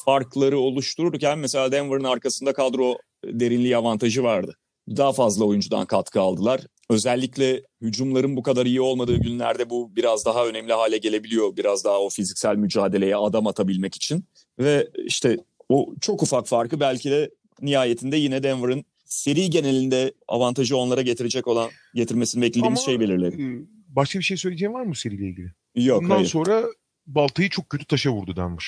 farkları 0.04 0.58
oluştururken 0.58 1.38
mesela 1.38 1.72
Denver'ın 1.72 2.04
arkasında 2.04 2.52
kadro 2.52 2.96
derinliği 3.24 3.76
avantajı 3.76 4.22
vardı. 4.22 4.56
Daha 4.88 5.12
fazla 5.12 5.44
oyuncudan 5.44 5.86
katkı 5.86 6.20
aldılar. 6.20 6.60
Özellikle 6.90 7.62
hücumların 7.80 8.36
bu 8.36 8.42
kadar 8.42 8.66
iyi 8.66 8.80
olmadığı 8.80 9.16
günlerde 9.16 9.70
bu 9.70 9.96
biraz 9.96 10.24
daha 10.24 10.46
önemli 10.46 10.72
hale 10.72 10.98
gelebiliyor. 10.98 11.56
Biraz 11.56 11.84
daha 11.84 12.00
o 12.00 12.08
fiziksel 12.08 12.56
mücadeleye 12.56 13.16
adam 13.16 13.46
atabilmek 13.46 13.94
için. 13.94 14.24
Ve 14.58 14.88
işte 15.06 15.36
o 15.68 15.94
çok 16.00 16.22
ufak 16.22 16.46
farkı 16.46 16.80
belki 16.80 17.10
de 17.10 17.30
nihayetinde 17.60 18.16
yine 18.16 18.42
Denver'ın 18.42 18.84
seri 19.04 19.50
genelinde 19.50 20.12
avantajı 20.28 20.76
onlara 20.76 21.02
getirecek 21.02 21.46
olan 21.46 21.70
getirmesini 21.94 22.42
beklediğimiz 22.42 22.80
Ama, 22.80 22.86
şey 22.86 23.00
belirledi. 23.00 23.66
Başka 23.96 24.18
bir 24.18 24.24
şey 24.24 24.36
söyleyeceğim 24.36 24.74
var 24.74 24.82
mı 24.82 24.94
seriyle 24.94 25.28
ilgili? 25.28 25.52
Yok 25.74 26.02
Bundan 26.02 26.14
hayır. 26.14 26.28
sonra 26.28 26.64
baltayı 27.06 27.48
çok 27.48 27.70
kötü 27.70 27.84
taşa 27.84 28.10
vurdu 28.10 28.36
Denver. 28.36 28.64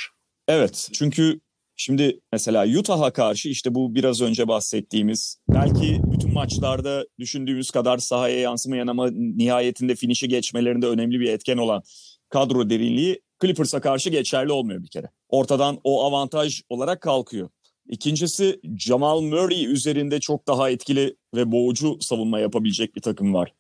Evet 0.49 0.89
çünkü 0.93 1.41
Şimdi 1.77 2.21
mesela 2.33 2.79
Utah'a 2.79 3.13
karşı 3.13 3.49
işte 3.49 3.75
bu 3.75 3.95
biraz 3.95 4.21
önce 4.21 4.49
bahsettiğimiz 4.49 5.39
belki 5.49 6.01
bütün 6.05 6.33
maçlarda 6.33 7.07
düşündüğümüz 7.19 7.71
kadar 7.71 7.99
sahaya 7.99 8.41
yansımayan 8.41 8.87
ama 8.87 9.11
nihayetinde 9.11 9.95
finişi 9.95 10.29
geçmelerinde 10.29 10.87
önemli 10.87 11.21
bir 11.21 11.29
etken 11.29 11.57
olan 11.57 11.83
kadro 12.29 12.71
derinliği 12.71 13.21
Clippers'a 13.43 13.81
karşı 13.81 14.11
geçerli 14.11 14.53
olmuyor 14.53 14.83
bir 14.83 14.89
kere. 14.89 15.11
Ortadan 15.29 15.79
o 15.85 16.05
avantaj 16.05 16.63
olarak 16.69 17.01
kalkıyor. 17.01 17.51
İkincisi 17.89 18.61
Jamal 18.79 19.21
Murray 19.21 19.65
üzerinde 19.65 20.21
çok 20.21 20.47
daha 20.49 20.71
etkili 20.71 21.17
ve 21.35 21.53
boğucu 21.53 21.99
savunma 22.01 22.41
yapabilecek 22.41 22.97
bir 22.97 23.01
takım 23.01 23.35
var. 23.35 23.53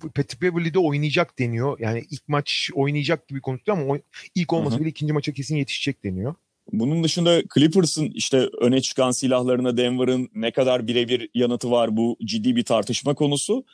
Patrick 0.00 0.42
Beverly'de 0.42 0.78
oynayacak 0.78 1.38
deniyor. 1.38 1.78
Yani 1.80 2.04
ilk 2.10 2.28
maç 2.28 2.70
oynayacak 2.74 3.28
gibi 3.28 3.40
konuşuluyor 3.40 3.78
ama 3.78 3.98
ilk 4.34 4.52
olmasa 4.52 4.80
bile 4.80 4.88
ikinci 4.88 5.12
maça 5.12 5.32
kesin 5.32 5.56
yetişecek 5.56 6.04
deniyor. 6.04 6.34
Bunun 6.72 7.04
dışında 7.04 7.42
Clippers'ın 7.54 8.10
işte 8.14 8.48
öne 8.60 8.80
çıkan 8.80 9.10
silahlarına 9.10 9.76
Denver'ın 9.76 10.28
ne 10.34 10.50
kadar 10.50 10.86
birebir 10.86 11.28
yanıtı 11.34 11.70
var 11.70 11.96
bu 11.96 12.16
ciddi 12.24 12.56
bir 12.56 12.64
tartışma 12.64 13.14
konusu. 13.14 13.64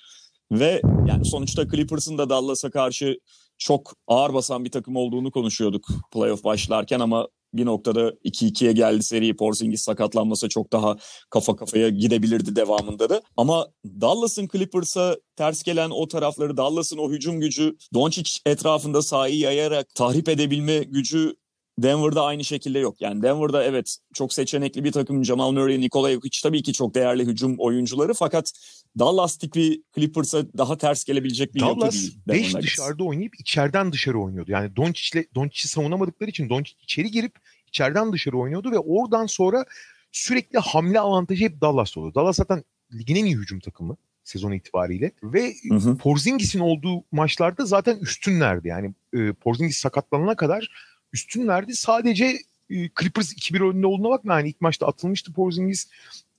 Ve 0.52 0.82
yani 1.06 1.24
sonuçta 1.24 1.68
Clippers'ın 1.68 2.18
da 2.18 2.30
Dallas'a 2.30 2.70
karşı 2.70 3.18
çok 3.58 3.92
ağır 4.06 4.34
basan 4.34 4.64
bir 4.64 4.70
takım 4.70 4.96
olduğunu 4.96 5.30
konuşuyorduk 5.30 5.86
playoff 6.12 6.44
başlarken 6.44 7.00
ama 7.00 7.28
bir 7.54 7.66
noktada 7.66 8.10
2-2'ye 8.24 8.72
geldi 8.72 9.02
seri. 9.02 9.36
Porzingis 9.36 9.82
sakatlanmasa 9.82 10.48
çok 10.48 10.72
daha 10.72 10.96
kafa 11.30 11.56
kafaya 11.56 11.88
gidebilirdi 11.88 12.56
devamında 12.56 13.10
da. 13.10 13.22
Ama 13.36 13.66
Dallas'ın 13.84 14.48
Clippers'a 14.52 15.16
ters 15.36 15.62
gelen 15.62 15.90
o 15.90 16.08
tarafları, 16.08 16.56
Dallas'ın 16.56 16.98
o 16.98 17.10
hücum 17.10 17.40
gücü, 17.40 17.76
Doncic 17.94 18.30
etrafında 18.46 19.02
sahayı 19.02 19.38
yayarak 19.38 19.94
tahrip 19.94 20.28
edebilme 20.28 20.78
gücü 20.78 21.34
Denver'da 21.82 22.24
aynı 22.24 22.44
şekilde 22.44 22.78
yok. 22.78 23.00
Yani 23.00 23.22
Denver'da 23.22 23.64
evet 23.64 23.96
çok 24.14 24.32
seçenekli 24.32 24.84
bir 24.84 24.92
takım 24.92 25.24
Jamal 25.24 25.52
Murray, 25.52 25.80
Nikola 25.80 26.12
Jokic 26.12 26.40
tabii 26.42 26.62
ki 26.62 26.72
çok 26.72 26.94
değerli 26.94 27.26
hücum 27.26 27.56
oyuncuları 27.58 28.14
fakat 28.14 28.52
Dallas 28.98 29.36
tipi 29.36 29.82
Clippers'a 29.94 30.52
daha 30.58 30.78
ters 30.78 31.04
gelebilecek 31.04 31.54
bir 31.54 31.60
Dallas 31.60 31.94
değil. 31.94 32.18
Dallas 32.28 32.54
5 32.54 32.62
dışarıda 32.62 33.04
oynayıp 33.04 33.40
içeriden 33.40 33.92
dışarı 33.92 34.20
oynuyordu. 34.20 34.50
Yani 34.52 34.76
Doncic'le 34.76 35.24
Doncic'i 35.34 35.68
savunamadıkları 35.68 36.30
için 36.30 36.48
Doncic 36.48 36.76
içeri 36.82 37.10
girip 37.10 37.34
içeriden 37.66 38.12
dışarı 38.12 38.38
oynuyordu 38.38 38.70
ve 38.70 38.78
oradan 38.78 39.26
sonra 39.26 39.64
sürekli 40.12 40.58
hamle 40.58 41.00
avantajı 41.00 41.44
hep 41.44 41.60
Dallas 41.60 41.96
oldu. 41.96 42.14
Dallas 42.14 42.36
zaten 42.36 42.64
ligin 42.92 43.16
en 43.16 43.24
iyi 43.24 43.36
hücum 43.36 43.60
takımı 43.60 43.96
sezon 44.24 44.52
itibariyle 44.52 45.12
ve 45.22 45.54
hı 45.68 45.74
hı. 45.74 45.96
Porzingis'in 45.96 46.60
olduğu 46.60 47.04
maçlarda 47.12 47.66
zaten 47.66 47.96
üstünlerdi. 47.96 48.68
Yani 48.68 48.94
e, 49.14 49.32
Porzingis 49.32 49.78
sakatlanana 49.78 50.36
kadar 50.36 50.70
üstünlerdi. 51.12 51.76
Sadece 51.76 52.24
e, 52.70 52.90
Clippers 53.00 53.32
2-1 53.32 53.70
önünde 53.70 53.86
olduğuna 53.86 54.10
bakma. 54.10 54.34
Yani 54.34 54.48
ilk 54.48 54.60
maçta 54.60 54.86
atılmıştı 54.86 55.32
Porzingis. 55.32 55.88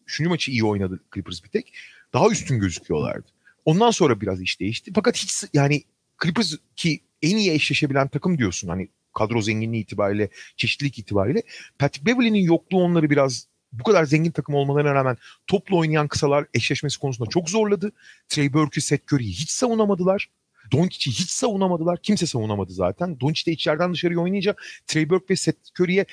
Üçüncü 0.07 0.29
maçı 0.29 0.51
iyi 0.51 0.63
oynadı 0.63 0.99
Clippers 1.13 1.43
bir 1.43 1.49
tek. 1.49 1.73
Daha 2.13 2.29
üstün 2.29 2.59
gözüküyorlardı. 2.59 3.27
Ondan 3.65 3.91
sonra 3.91 4.21
biraz 4.21 4.41
iş 4.41 4.59
değişti. 4.59 4.91
Fakat 4.95 5.17
hiç 5.17 5.43
yani 5.53 5.83
Clippers 6.23 6.55
ki 6.75 6.99
en 7.21 7.37
iyi 7.37 7.51
eşleşebilen 7.51 8.07
takım 8.07 8.37
diyorsun. 8.37 8.67
Hani 8.67 8.89
kadro 9.13 9.41
zenginliği 9.41 9.83
itibariyle, 9.83 10.29
çeşitlilik 10.57 10.99
itibariyle. 10.99 11.43
Patrick 11.79 12.05
Beverly'nin 12.05 12.39
yokluğu 12.39 12.83
onları 12.83 13.09
biraz 13.09 13.47
bu 13.71 13.83
kadar 13.83 14.05
zengin 14.05 14.31
takım 14.31 14.55
olmalarına 14.55 14.93
rağmen 14.93 15.17
toplu 15.47 15.77
oynayan 15.77 16.07
kısalar 16.07 16.45
eşleşmesi 16.53 16.99
konusunda 16.99 17.29
çok 17.29 17.49
zorladı. 17.49 17.91
Trey 18.27 18.53
Burke'ü, 18.53 18.81
Seth 18.81 19.13
Curry'i 19.13 19.31
hiç 19.31 19.49
savunamadılar. 19.49 20.29
Doncic'i 20.71 21.11
hiç 21.11 21.29
savunamadılar. 21.29 22.01
Kimse 22.01 22.25
savunamadı 22.25 22.73
zaten. 22.73 23.19
Doncic 23.19 23.45
de 23.45 23.51
içeriden 23.51 23.93
dışarıya 23.93 24.19
oynayınca 24.19 24.55
Trey 24.87 25.09
Burke 25.09 25.25
ve 25.29 25.35
Seth 25.35 25.79
Curry'e 25.79 26.05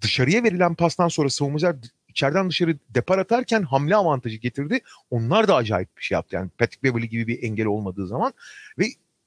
dışarıya 0.00 0.44
verilen 0.44 0.74
pastan 0.74 1.08
sonra 1.08 1.30
savunmacılar 1.30 1.76
içeriden 2.08 2.50
dışarı 2.50 2.78
depar 2.90 3.18
atarken 3.18 3.62
hamle 3.62 3.96
avantajı 3.96 4.36
getirdi. 4.36 4.80
Onlar 5.10 5.48
da 5.48 5.56
acayip 5.56 5.96
bir 5.96 6.02
şey 6.02 6.16
yaptı. 6.16 6.36
Yani 6.36 6.50
Patrick 6.58 6.82
Beverly 6.82 7.08
gibi 7.08 7.26
bir 7.26 7.42
engel 7.42 7.66
olmadığı 7.66 8.06
zaman 8.06 8.32
ve 8.78 8.84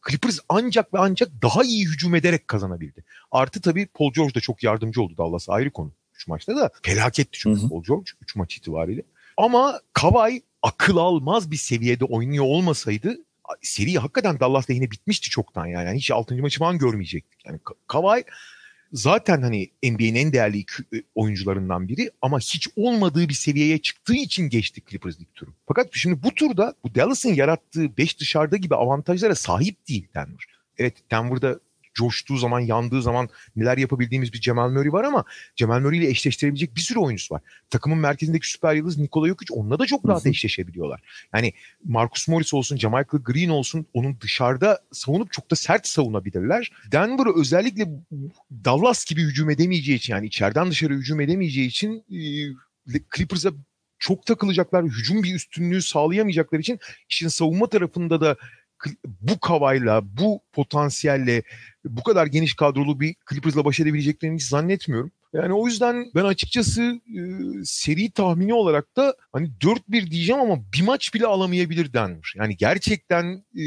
Clippers 0.10 0.40
ancak 0.50 0.94
ve 0.94 0.98
ancak 1.00 1.30
daha 1.42 1.64
iyi 1.64 1.86
hücum 1.88 2.16
ederek 2.16 2.48
kazanabildi. 2.48 3.04
Artı 3.32 3.62
tabii 3.62 3.88
Paul 3.94 4.14
George 4.14 4.34
da 4.34 4.40
çok 4.40 4.64
yardımcı 4.64 5.02
oldu 5.02 5.18
Dallas 5.18 5.50
ayrı 5.50 5.72
konu. 5.72 5.92
3 6.16 6.28
maçta 6.28 6.56
da 6.56 6.70
felaketti 6.82 7.40
çünkü 7.40 7.62
hı 7.62 7.66
hı. 7.66 7.70
Paul 7.70 7.84
George 7.84 8.12
3 8.22 8.36
maç 8.36 8.58
itibariyle. 8.58 9.02
Ama 9.38 9.80
Kawhi 9.94 10.42
akıl 10.62 10.98
almaz 10.98 11.52
bir 11.52 11.58
seviyede 11.58 12.06
oynuyor 12.06 12.46
olmasaydı 12.46 13.18
seri 13.62 13.96
hakikaten 13.96 14.40
Dallas 14.40 14.70
lehine 14.70 14.92
bitmişti 14.92 15.30
çoktan 15.30 15.66
yani. 15.66 15.86
yani 15.86 15.98
hiç 15.98 16.12
6. 16.12 16.36
maçı 16.36 16.60
falan 16.60 16.78
görmeyecektik. 16.78 17.46
Yani 17.46 17.60
Kawhi 17.88 18.24
zaten 18.94 19.42
hani 19.42 19.70
NBA'nin 19.84 20.16
en 20.16 20.34
değerli 20.34 20.60
e, 20.60 21.04
oyuncularından 21.16 21.88
biri 21.88 22.12
ama 22.22 22.40
hiç 22.40 22.68
olmadığı 22.76 23.30
bir 23.30 23.34
seviyeye 23.34 23.78
çıktığı 23.78 24.16
için 24.16 24.50
geçti 24.50 24.82
Clippers 24.90 25.20
ilk 25.20 25.36
turu. 25.36 25.54
Fakat 25.68 25.90
şimdi 25.92 26.24
bu 26.24 26.36
turda 26.36 26.74
bu 26.84 26.96
Dallas'ın 26.96 27.34
yarattığı 27.34 27.98
5 27.98 28.20
dışarıda 28.20 28.58
gibi 28.58 28.76
avantajlara 28.76 29.36
sahip 29.36 29.88
değil 29.88 30.08
Denver. 30.16 30.46
Evet 30.78 30.94
Denver'da 31.12 31.60
coştuğu 31.96 32.38
zaman, 32.38 32.60
yandığı 32.60 33.02
zaman 33.02 33.30
neler 33.56 33.78
yapabildiğimiz 33.78 34.34
bir 34.34 34.42
Cemal 34.42 34.70
Murray 34.70 34.94
var 34.94 35.04
ama 35.04 35.24
Cemal 35.56 35.80
Murray 35.80 35.98
ile 35.98 36.10
eşleştirebilecek 36.10 36.76
bir 36.76 36.82
sürü 36.82 37.00
oyuncusu 37.00 37.36
var. 37.36 37.42
Takımın 37.70 37.98
merkezindeki 37.98 38.50
süper 38.50 38.76
yıldız 38.76 38.98
Nikola 38.98 39.28
Jokic 39.28 39.54
onunla 39.54 39.80
da 39.80 39.86
çok 39.86 40.10
rahat 40.10 40.26
eşleşebiliyorlar. 40.26 41.02
Yani 41.34 41.54
Marcus 41.84 42.28
Morris 42.28 42.54
olsun, 42.54 42.78
Jamichael 42.78 43.24
Green 43.24 43.50
olsun 43.50 43.86
onun 43.94 44.18
dışarıda 44.22 44.80
savunup 44.92 45.32
çok 45.32 45.52
da 45.52 45.56
sert 45.56 45.88
savunabilirler. 45.88 46.72
Denver'ı 46.92 47.40
özellikle 47.40 47.88
Dallas 48.66 49.06
gibi 49.06 49.22
hücum 49.22 49.50
edemeyeceği 49.50 49.98
için 49.98 50.14
yani 50.14 50.28
içeriden 50.28 50.72
dışarı 50.72 50.94
hücum 50.94 51.22
edemeyeceği 51.22 51.68
için 51.68 52.04
e, 52.12 53.00
Clippers'a 53.16 53.52
çok 54.00 54.26
takılacaklar. 54.26 54.86
Hücum 54.86 55.24
bir 55.24 55.36
üstünlüğü 55.36 55.82
sağlayamayacakları 55.82 56.62
için 56.62 56.80
işin 57.10 57.28
savunma 57.28 57.70
tarafında 57.70 58.22
da 58.22 58.36
bu 59.04 59.40
kavayla, 59.40 60.02
bu 60.18 60.42
potansiyelle 60.54 61.44
bu 61.86 62.04
kadar 62.04 62.28
geniş 62.28 62.56
kadrolu 62.56 63.00
bir 63.00 63.16
Clippers'la 63.30 63.66
baş 63.66 63.80
edebileceklerini 63.80 64.36
hiç 64.36 64.44
zannetmiyorum. 64.44 65.12
Yani 65.34 65.54
o 65.54 65.68
yüzden 65.68 66.12
ben 66.16 66.26
açıkçası 66.26 66.82
e, 67.18 67.20
seri 67.64 68.12
tahmini 68.12 68.54
olarak 68.54 68.96
da 68.96 69.16
hani 69.34 69.52
4-1 69.62 70.12
diyeceğim 70.12 70.42
ama 70.42 70.64
bir 70.74 70.82
maç 70.82 71.14
bile 71.14 71.26
alamayabilir 71.26 71.94
Denver. 71.94 72.34
Yani 72.36 72.58
gerçekten 72.58 73.44
e, 73.60 73.64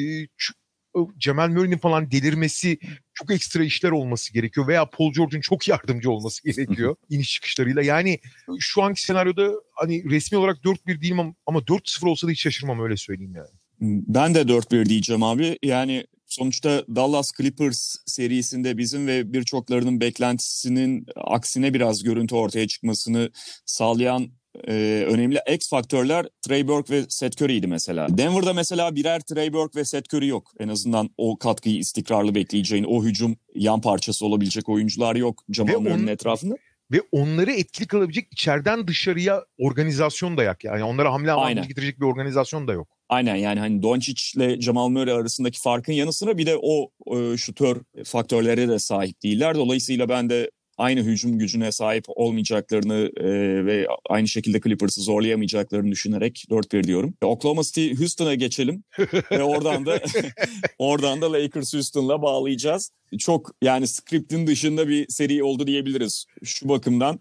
Cemal 1.18 1.48
Murray'nin 1.48 1.78
falan 1.78 2.10
delirmesi 2.10 2.78
çok 3.14 3.30
ekstra 3.30 3.64
işler 3.64 3.90
olması 3.90 4.32
gerekiyor 4.32 4.68
veya 4.68 4.90
Paul 4.90 5.12
George'un 5.12 5.40
çok 5.40 5.68
yardımcı 5.68 6.10
olması 6.10 6.44
gerekiyor 6.44 6.96
iniş 7.10 7.32
çıkışlarıyla. 7.32 7.82
Yani 7.82 8.18
şu 8.58 8.82
anki 8.82 9.02
senaryoda 9.02 9.52
hani 9.74 10.10
resmi 10.10 10.38
olarak 10.38 10.56
4-1 10.56 11.02
değilim 11.02 11.34
ama 11.46 11.58
4-0 11.58 12.08
olsa 12.08 12.26
da 12.26 12.30
hiç 12.30 12.42
şaşırmam 12.42 12.80
öyle 12.80 12.96
söyleyeyim 12.96 13.34
yani. 13.36 13.57
Ben 13.80 14.34
de 14.34 14.40
4-1 14.40 14.88
diyeceğim 14.88 15.22
abi. 15.22 15.58
Yani 15.62 16.06
sonuçta 16.26 16.84
Dallas 16.94 17.30
Clippers 17.36 17.96
serisinde 18.06 18.78
bizim 18.78 19.06
ve 19.06 19.32
birçoklarının 19.32 20.00
beklentisinin 20.00 21.06
aksine 21.16 21.74
biraz 21.74 22.02
görüntü 22.02 22.34
ortaya 22.34 22.66
çıkmasını 22.66 23.30
sağlayan 23.66 24.28
e, 24.68 25.04
önemli 25.08 25.40
X 25.54 25.68
faktörler 25.70 26.26
Trey 26.42 26.68
Burke 26.68 26.94
ve 26.94 27.04
Seth 27.08 27.42
Curry'ydi 27.42 27.66
mesela. 27.66 28.18
Denver'da 28.18 28.52
mesela 28.52 28.94
birer 28.94 29.20
Trey 29.20 29.52
Burke 29.52 29.80
ve 29.80 29.84
Seth 29.84 30.14
Curry 30.14 30.26
yok. 30.26 30.52
En 30.60 30.68
azından 30.68 31.10
o 31.16 31.38
katkıyı 31.38 31.78
istikrarlı 31.78 32.34
bekleyeceğin, 32.34 32.84
o 32.84 33.04
hücum 33.04 33.36
yan 33.54 33.80
parçası 33.80 34.26
olabilecek 34.26 34.68
oyuncular 34.68 35.16
yok 35.16 35.44
Jamal 35.48 35.80
Murray'nin 35.80 36.06
etrafında 36.06 36.54
ve 36.92 37.02
onları 37.12 37.52
etkili 37.52 37.86
kalabilecek 37.86 38.28
içeriden 38.32 38.86
dışarıya 38.86 39.44
organizasyon 39.58 40.36
da 40.36 40.42
yok. 40.42 40.64
Yani 40.64 40.84
onlara 40.84 41.12
hamle 41.12 41.32
avantajı 41.32 41.68
getirecek 41.68 42.00
bir 42.00 42.06
organizasyon 42.06 42.68
da 42.68 42.72
yok. 42.72 42.97
Aynen 43.08 43.36
yani 43.36 43.60
hani 43.60 43.82
Doncic 43.82 44.22
ile 44.36 44.60
Jamal 44.60 44.88
Murray 44.88 45.14
arasındaki 45.14 45.60
farkın 45.60 45.92
yanı 45.92 46.12
sıra 46.12 46.38
bir 46.38 46.46
de 46.46 46.56
o 46.62 46.90
e, 47.16 47.36
şutör 47.36 47.76
faktörlere 48.04 48.68
de 48.68 48.78
sahip 48.78 49.22
değiller. 49.22 49.54
Dolayısıyla 49.54 50.08
ben 50.08 50.30
de 50.30 50.50
aynı 50.78 51.00
hücum 51.00 51.38
gücüne 51.38 51.72
sahip 51.72 52.04
olmayacaklarını 52.08 53.10
e, 53.16 53.26
ve 53.66 53.86
aynı 54.08 54.28
şekilde 54.28 54.60
Clippers'ı 54.60 55.00
zorlayamayacaklarını 55.00 55.90
düşünerek 55.90 56.44
4-1 56.50 56.84
diyorum. 56.84 57.14
Oklahoma 57.22 57.62
City 57.62 57.94
Houston'a 57.94 58.34
geçelim 58.34 58.84
ve 59.30 59.42
oradan 59.42 59.86
da 59.86 60.00
oradan 60.78 61.20
da 61.20 61.32
Lakers 61.32 61.74
Houston'la 61.74 62.22
bağlayacağız. 62.22 62.90
Çok 63.18 63.50
yani 63.62 63.86
script'in 63.86 64.46
dışında 64.46 64.88
bir 64.88 65.06
seri 65.08 65.42
oldu 65.42 65.66
diyebiliriz 65.66 66.26
şu 66.44 66.68
bakımdan. 66.68 67.20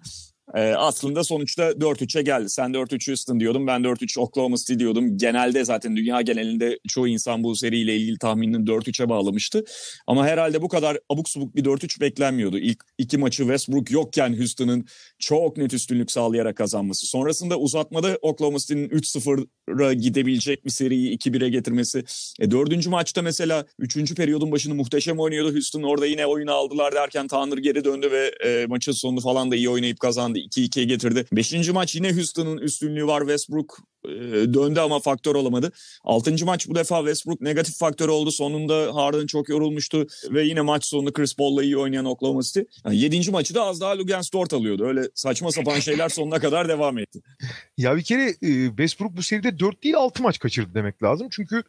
Ee, 0.56 0.60
aslında 0.60 1.24
sonuçta 1.24 1.70
4-3'e 1.72 2.22
geldi. 2.22 2.50
Sen 2.50 2.74
4-3 2.74 3.08
Houston 3.08 3.40
diyordun, 3.40 3.68
ben 3.68 3.82
4-3 3.82 4.20
Oklahoma 4.20 4.58
City 4.58 4.74
diyordum. 4.80 5.18
Genelde 5.18 5.66
zaten 5.66 5.96
dünya 5.96 6.22
genelinde 6.22 6.80
çoğu 6.88 7.08
insan 7.08 7.44
bu 7.44 7.56
seriyle 7.56 7.98
ilgili 7.98 8.18
tahminini 8.18 8.66
4-3'e 8.66 9.10
bağlamıştı. 9.10 9.64
Ama 10.08 10.28
herhalde 10.28 10.62
bu 10.62 10.68
kadar 10.68 10.98
abuk 11.10 11.30
subuk 11.30 11.56
bir 11.56 11.64
4-3 11.64 12.02
beklenmiyordu. 12.02 12.60
İlk 12.60 12.84
iki 12.98 13.18
maçı 13.18 13.44
Westbrook 13.44 13.92
yokken 13.92 14.38
Houston'ın 14.38 14.86
çok 15.20 15.58
net 15.58 15.74
üstünlük 15.74 16.12
sağlayarak 16.12 16.58
kazanması. 16.58 17.08
Sonrasında 17.08 17.58
uzatmada 17.60 18.18
Oklahoma 18.22 18.60
City'nin 18.60 18.90
3-0'a 18.90 19.94
gidebilecek 19.94 20.66
bir 20.66 20.70
seriyi 20.70 21.18
2-1'e 21.18 21.50
getirmesi. 21.50 22.04
E, 22.40 22.52
dördüncü 22.52 22.90
maçta 22.90 23.22
mesela 23.22 23.66
üçüncü 23.80 24.16
periyodun 24.16 24.52
başını 24.52 24.76
muhteşem 24.76 25.20
oynuyordu 25.20 25.54
Houston. 25.54 25.84
Orada 25.84 26.06
yine 26.06 26.26
oyunu 26.26 26.52
aldılar 26.52 26.96
derken 26.96 27.28
Tanrı 27.28 27.60
geri 27.60 27.84
döndü 27.84 28.12
ve 28.12 28.32
e, 28.46 28.66
maçın 28.66 28.92
sonunu 28.92 29.22
falan 29.22 29.52
da 29.52 29.56
iyi 29.56 29.70
oynayıp 29.70 30.00
kazandı 30.00 30.37
kazandı. 30.38 30.60
2-2'ye 30.60 30.86
getirdi. 30.86 31.26
Beşinci 31.32 31.72
maç 31.72 31.96
yine 31.96 32.14
Houston'ın 32.14 32.58
üstünlüğü 32.58 33.08
var. 33.08 33.20
Westbrook 33.20 33.80
e, 34.06 34.10
döndü 34.54 34.80
ama 34.80 35.00
faktör 35.00 35.36
olamadı. 35.36 35.72
Altıncı 36.04 36.46
maç 36.46 36.68
bu 36.68 36.76
defa 36.76 36.98
Westbrook 37.00 37.42
negatif 37.42 37.78
faktör 37.78 38.10
oldu. 38.10 38.32
Sonunda 38.32 38.96
Harden 38.96 39.26
çok 39.26 39.50
yorulmuştu 39.50 40.08
ve 40.30 40.44
yine 40.44 40.62
maç 40.62 40.86
sonunda 40.86 41.14
Chris 41.14 41.36
Paul'la 41.36 41.64
iyi 41.64 41.78
oynayan 41.78 42.06
Oklahoma 42.06 42.42
City. 42.42 42.60
Yani 42.86 42.98
yedinci 42.98 43.32
maçı 43.32 43.56
da 43.56 43.64
az 43.64 43.82
daha 43.82 43.98
Lugens 43.98 44.34
Dort 44.34 44.54
alıyordu. 44.54 44.86
Öyle 44.86 45.10
saçma 45.16 45.52
sapan 45.52 45.80
şeyler 45.80 46.10
sonuna 46.10 46.40
kadar 46.40 46.70
devam 46.70 46.98
etti. 46.98 47.20
Ya 47.78 47.96
bir 47.96 48.04
kere 48.04 48.30
e, 48.42 48.68
Westbrook 48.68 49.18
bu 49.18 49.24
seride 49.24 49.60
4 49.60 49.84
değil 49.84 49.96
6 49.96 50.24
maç 50.24 50.40
kaçırdı 50.40 50.74
demek 50.74 51.04
lazım. 51.04 51.28
Çünkü 51.32 51.64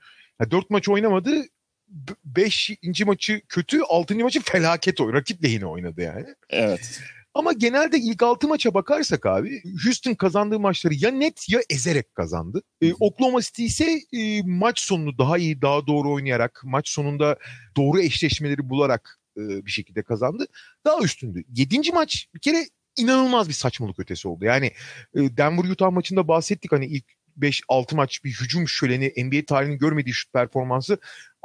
4 0.50 0.70
maç 0.70 0.88
oynamadı. 0.88 1.30
5. 2.24 2.70
maçı 3.06 3.40
kötü, 3.48 3.80
6. 3.88 4.14
maçı 4.14 4.40
felaket 4.42 5.00
oynadı. 5.00 5.16
Rakip 5.16 5.44
lehine 5.44 5.66
oynadı 5.66 6.02
yani. 6.02 6.26
Evet. 6.50 7.00
Ama 7.38 7.52
genelde 7.52 7.98
ilk 7.98 8.22
6 8.22 8.48
maça 8.48 8.74
bakarsak 8.74 9.26
abi 9.26 9.62
Houston 9.84 10.14
kazandığı 10.14 10.60
maçları 10.60 10.94
ya 10.94 11.10
net 11.10 11.48
ya 11.48 11.60
ezerek 11.70 12.14
kazandı. 12.14 12.62
Ee, 12.82 12.92
Oklahoma 13.00 13.40
City 13.42 13.64
ise 13.64 14.00
e, 14.12 14.42
maç 14.42 14.80
sonunu 14.80 15.18
daha 15.18 15.38
iyi, 15.38 15.62
daha 15.62 15.86
doğru 15.86 16.12
oynayarak, 16.12 16.60
maç 16.64 16.88
sonunda 16.88 17.36
doğru 17.76 18.00
eşleşmeleri 18.00 18.68
bularak 18.70 19.20
e, 19.36 19.66
bir 19.66 19.70
şekilde 19.70 20.02
kazandı. 20.02 20.46
Daha 20.84 21.02
üstündü. 21.02 21.44
7. 21.54 21.92
maç 21.92 22.26
bir 22.34 22.40
kere 22.40 22.66
inanılmaz 22.96 23.48
bir 23.48 23.54
saçmalık 23.54 23.98
ötesi 23.98 24.28
oldu. 24.28 24.44
Yani 24.44 24.66
e, 25.14 25.36
Denver 25.36 25.70
Utah 25.70 25.90
maçında 25.90 26.28
bahsettik 26.28 26.72
hani 26.72 26.86
ilk 26.86 27.04
5-6 27.38 27.94
maç 27.94 28.24
bir 28.24 28.30
hücum 28.30 28.68
şöleni 28.68 29.12
NBA 29.24 29.44
tarihinin 29.46 29.78
görmediği 29.78 30.14
şut 30.14 30.32
performansı 30.32 30.98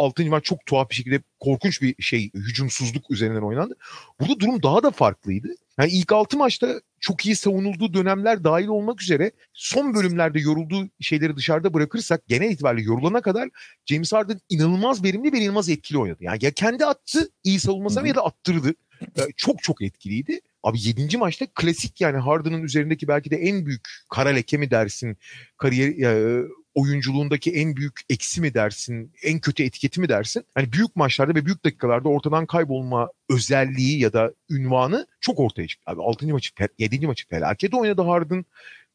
6. 0.04 0.26
maç 0.26 0.44
çok 0.44 0.66
tuhaf 0.66 0.90
bir 0.90 0.96
şekilde 0.96 1.22
korkunç 1.40 1.82
bir 1.82 2.04
şey 2.04 2.32
hücumsuzluk 2.34 3.12
üzerinden 3.12 3.42
oynandı. 3.42 3.76
Burada 4.20 4.40
durum 4.40 4.64
daha 4.64 4.84
da 4.84 4.92
farklıydı. 4.92 5.48
Yani 5.80 5.92
ilk 5.92 6.12
6 6.12 6.38
maçta 6.38 6.82
çok 7.00 7.26
iyi 7.26 7.36
savunulduğu 7.36 7.94
dönemler 7.94 8.44
dahil 8.44 8.68
olmak 8.68 9.02
üzere 9.02 9.32
son 9.54 9.96
bölümlerde 9.96 10.40
yorulduğu 10.40 10.90
şeyleri 11.00 11.36
dışarıda 11.36 11.74
bırakırsak 11.74 12.28
genel 12.28 12.52
itibariyle 12.52 12.88
yorulana 12.88 13.22
kadar 13.22 13.50
James 13.86 14.14
Harden 14.14 14.40
inanılmaz 14.50 15.04
verimli 15.04 15.34
ve 15.34 15.38
inanılmaz 15.38 15.70
etkili 15.70 15.98
oynadı. 15.98 16.18
Yani 16.24 16.40
ya 16.42 16.52
kendi 16.52 16.86
attı 16.86 17.30
iyi 17.44 17.60
savunmasam 17.60 18.06
ya 18.06 18.16
da 18.16 18.26
attırdı. 18.26 18.74
Yani 19.16 19.32
çok 19.38 19.64
çok 19.64 19.82
etkiliydi. 19.82 20.40
Abi 20.64 20.78
7. 20.82 21.18
maçta 21.18 21.46
klasik 21.56 22.02
yani 22.02 22.18
Harden'ın 22.18 22.64
üzerindeki 22.64 23.08
belki 23.08 23.32
de 23.32 23.36
en 23.36 23.66
büyük 23.66 23.82
kara 24.10 24.30
leke 24.30 24.58
mi 24.58 24.72
dersin, 24.72 25.18
kariyer 25.58 25.90
e, 25.90 26.44
oyunculuğundaki 26.76 27.52
en 27.52 27.76
büyük 27.76 28.02
eksi 28.10 28.42
mi 28.42 28.54
dersin, 28.54 29.12
en 29.24 29.40
kötü 29.40 29.64
etiketi 29.64 30.02
mi 30.02 30.10
dersin? 30.10 30.46
Hani 30.56 30.72
büyük 30.72 30.96
maçlarda 30.96 31.36
ve 31.36 31.46
büyük 31.46 31.66
dakikalarda 31.66 32.10
ortadan 32.10 32.46
kaybolma 32.46 33.10
özelliği 33.30 34.00
ya 34.00 34.14
da 34.14 34.34
ünvanı 34.50 35.08
çok 35.22 35.40
ortaya 35.40 35.68
çıktı. 35.68 35.92
Abi 35.92 36.02
6. 36.02 36.28
maçı, 36.28 36.52
7. 36.80 37.08
maçı 37.08 37.28
felaket 37.28 37.74
oynadı 37.74 38.02
Harden. 38.02 38.46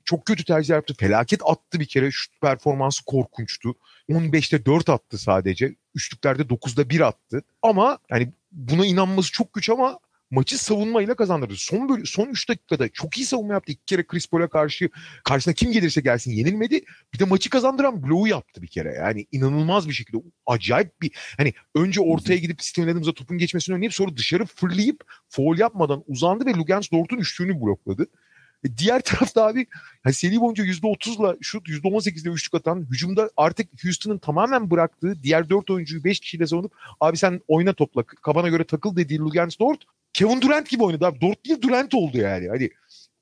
Çok 0.04 0.26
kötü 0.26 0.44
tercih 0.44 0.74
yaptı. 0.74 0.94
Felaket 0.98 1.40
attı 1.44 1.80
bir 1.80 1.86
kere. 1.86 2.10
Şut 2.10 2.40
performansı 2.40 3.04
korkunçtu. 3.04 3.74
15'te 4.10 4.64
4 4.64 4.88
attı 4.88 5.18
sadece. 5.18 5.74
Üçlüklerde 5.94 6.42
9'da 6.42 6.90
1 6.90 7.00
attı. 7.00 7.42
Ama 7.62 7.98
yani 8.10 8.32
buna 8.52 8.86
inanması 8.86 9.32
çok 9.32 9.52
güç 9.52 9.70
ama 9.70 9.98
maçı 10.30 10.58
savunmayla 10.58 11.14
kazandırdı. 11.14 11.54
Son 11.56 11.88
bölü, 11.88 12.06
son 12.06 12.26
3 12.26 12.48
dakikada 12.48 12.88
çok 12.88 13.18
iyi 13.18 13.26
savunma 13.26 13.52
yaptı. 13.52 13.72
İki 13.72 13.84
kere 13.84 14.06
Chris 14.06 14.26
Paul'a 14.26 14.48
karşı 14.48 14.90
karşısına 15.24 15.54
kim 15.54 15.72
gelirse 15.72 16.00
gelsin 16.00 16.30
yenilmedi. 16.30 16.84
Bir 17.14 17.18
de 17.18 17.24
maçı 17.24 17.50
kazandıran 17.50 18.02
bloğu 18.02 18.28
yaptı 18.28 18.62
bir 18.62 18.66
kere. 18.66 18.94
Yani 18.94 19.26
inanılmaz 19.32 19.88
bir 19.88 19.94
şekilde 19.94 20.18
acayip 20.46 21.02
bir 21.02 21.10
hani 21.36 21.54
önce 21.74 22.00
ortaya 22.00 22.36
gidip 22.36 22.62
Steven 22.62 22.88
Adams'a 22.88 23.12
topun 23.12 23.38
geçmesini 23.38 23.76
önleyip 23.76 23.94
sonra 23.94 24.16
dışarı 24.16 24.46
fırlayıp 24.46 25.04
foul 25.28 25.58
yapmadan 25.58 26.04
uzandı 26.06 26.46
ve 26.46 26.50
Lugens 26.50 26.90
Dort'un 26.92 27.18
üçlüğünü 27.18 27.60
blokladı. 27.60 28.06
E, 28.64 28.76
diğer 28.76 29.00
tarafta 29.02 29.46
abi 29.46 29.66
yani 30.04 30.14
seri 30.14 30.40
boyunca 30.40 30.64
%30'la 30.64 31.36
şut 31.40 31.68
%18'le 31.68 32.32
üçlük 32.32 32.54
atan 32.54 32.86
hücumda 32.90 33.30
artık 33.36 33.84
Houston'ın 33.84 34.18
tamamen 34.18 34.70
bıraktığı 34.70 35.22
diğer 35.22 35.50
4 35.50 35.70
oyuncuyu 35.70 36.04
5 36.04 36.20
kişiyle 36.20 36.46
savunup 36.46 36.72
abi 37.00 37.16
sen 37.16 37.40
oyna 37.48 37.72
topla 37.72 38.02
kafana 38.02 38.48
göre 38.48 38.64
takıl 38.64 38.96
dediği 38.96 39.18
Lugens 39.18 39.58
Dort 39.58 39.84
Kevin 40.18 40.42
Durant 40.42 40.68
gibi 40.68 40.84
oynadı 40.84 41.06
abi. 41.06 41.20
Dort 41.20 41.46
değil 41.46 41.62
Durant 41.62 41.94
oldu 41.94 42.18
yani. 42.18 42.48
Hani 42.48 42.70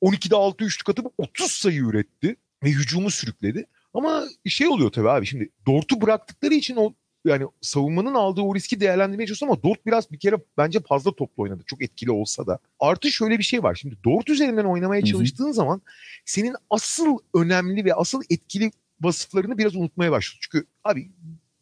12'de 0.03 0.37
6 0.37 0.65
üçlük 0.65 0.89
atıp 0.89 1.13
30 1.19 1.51
sayı 1.51 1.81
üretti 1.81 2.37
ve 2.65 2.71
hücumu 2.71 3.11
sürükledi. 3.11 3.67
Ama 3.95 4.25
şey 4.47 4.69
oluyor 4.69 4.91
tabii 4.91 5.11
abi 5.11 5.27
şimdi 5.27 5.49
Dort'u 5.67 6.01
bıraktıkları 6.01 6.55
için 6.55 6.77
o 6.77 6.95
yani 7.25 7.47
savunmanın 7.61 8.15
aldığı 8.15 8.41
o 8.41 8.55
riski 8.55 8.81
değerlendirmeye 8.81 9.27
çalışıyor 9.27 9.53
ama 9.53 9.63
Dort 9.63 9.87
biraz 9.87 10.11
bir 10.11 10.19
kere 10.19 10.37
bence 10.59 10.81
fazla 10.81 11.17
toplu 11.17 11.43
oynadı. 11.43 11.63
Çok 11.67 11.83
etkili 11.83 12.11
olsa 12.11 12.47
da. 12.47 12.59
Artı 12.81 13.13
şöyle 13.13 13.39
bir 13.39 13.45
şey 13.45 13.63
var. 13.63 13.75
Şimdi 13.75 13.97
Dort 14.05 14.31
üzerinden 14.31 14.65
oynamaya 14.65 15.05
çalıştığın 15.05 15.45
Hı-hı. 15.45 15.55
zaman 15.55 15.83
senin 16.25 16.57
asıl 16.71 17.19
önemli 17.35 17.85
ve 17.85 17.95
asıl 17.95 18.23
etkili 18.31 18.71
vasıflarını 19.01 19.59
biraz 19.59 19.77
unutmaya 19.77 20.11
başlıyorsun. 20.11 20.41
Çünkü 20.41 20.67
abi 20.85 21.11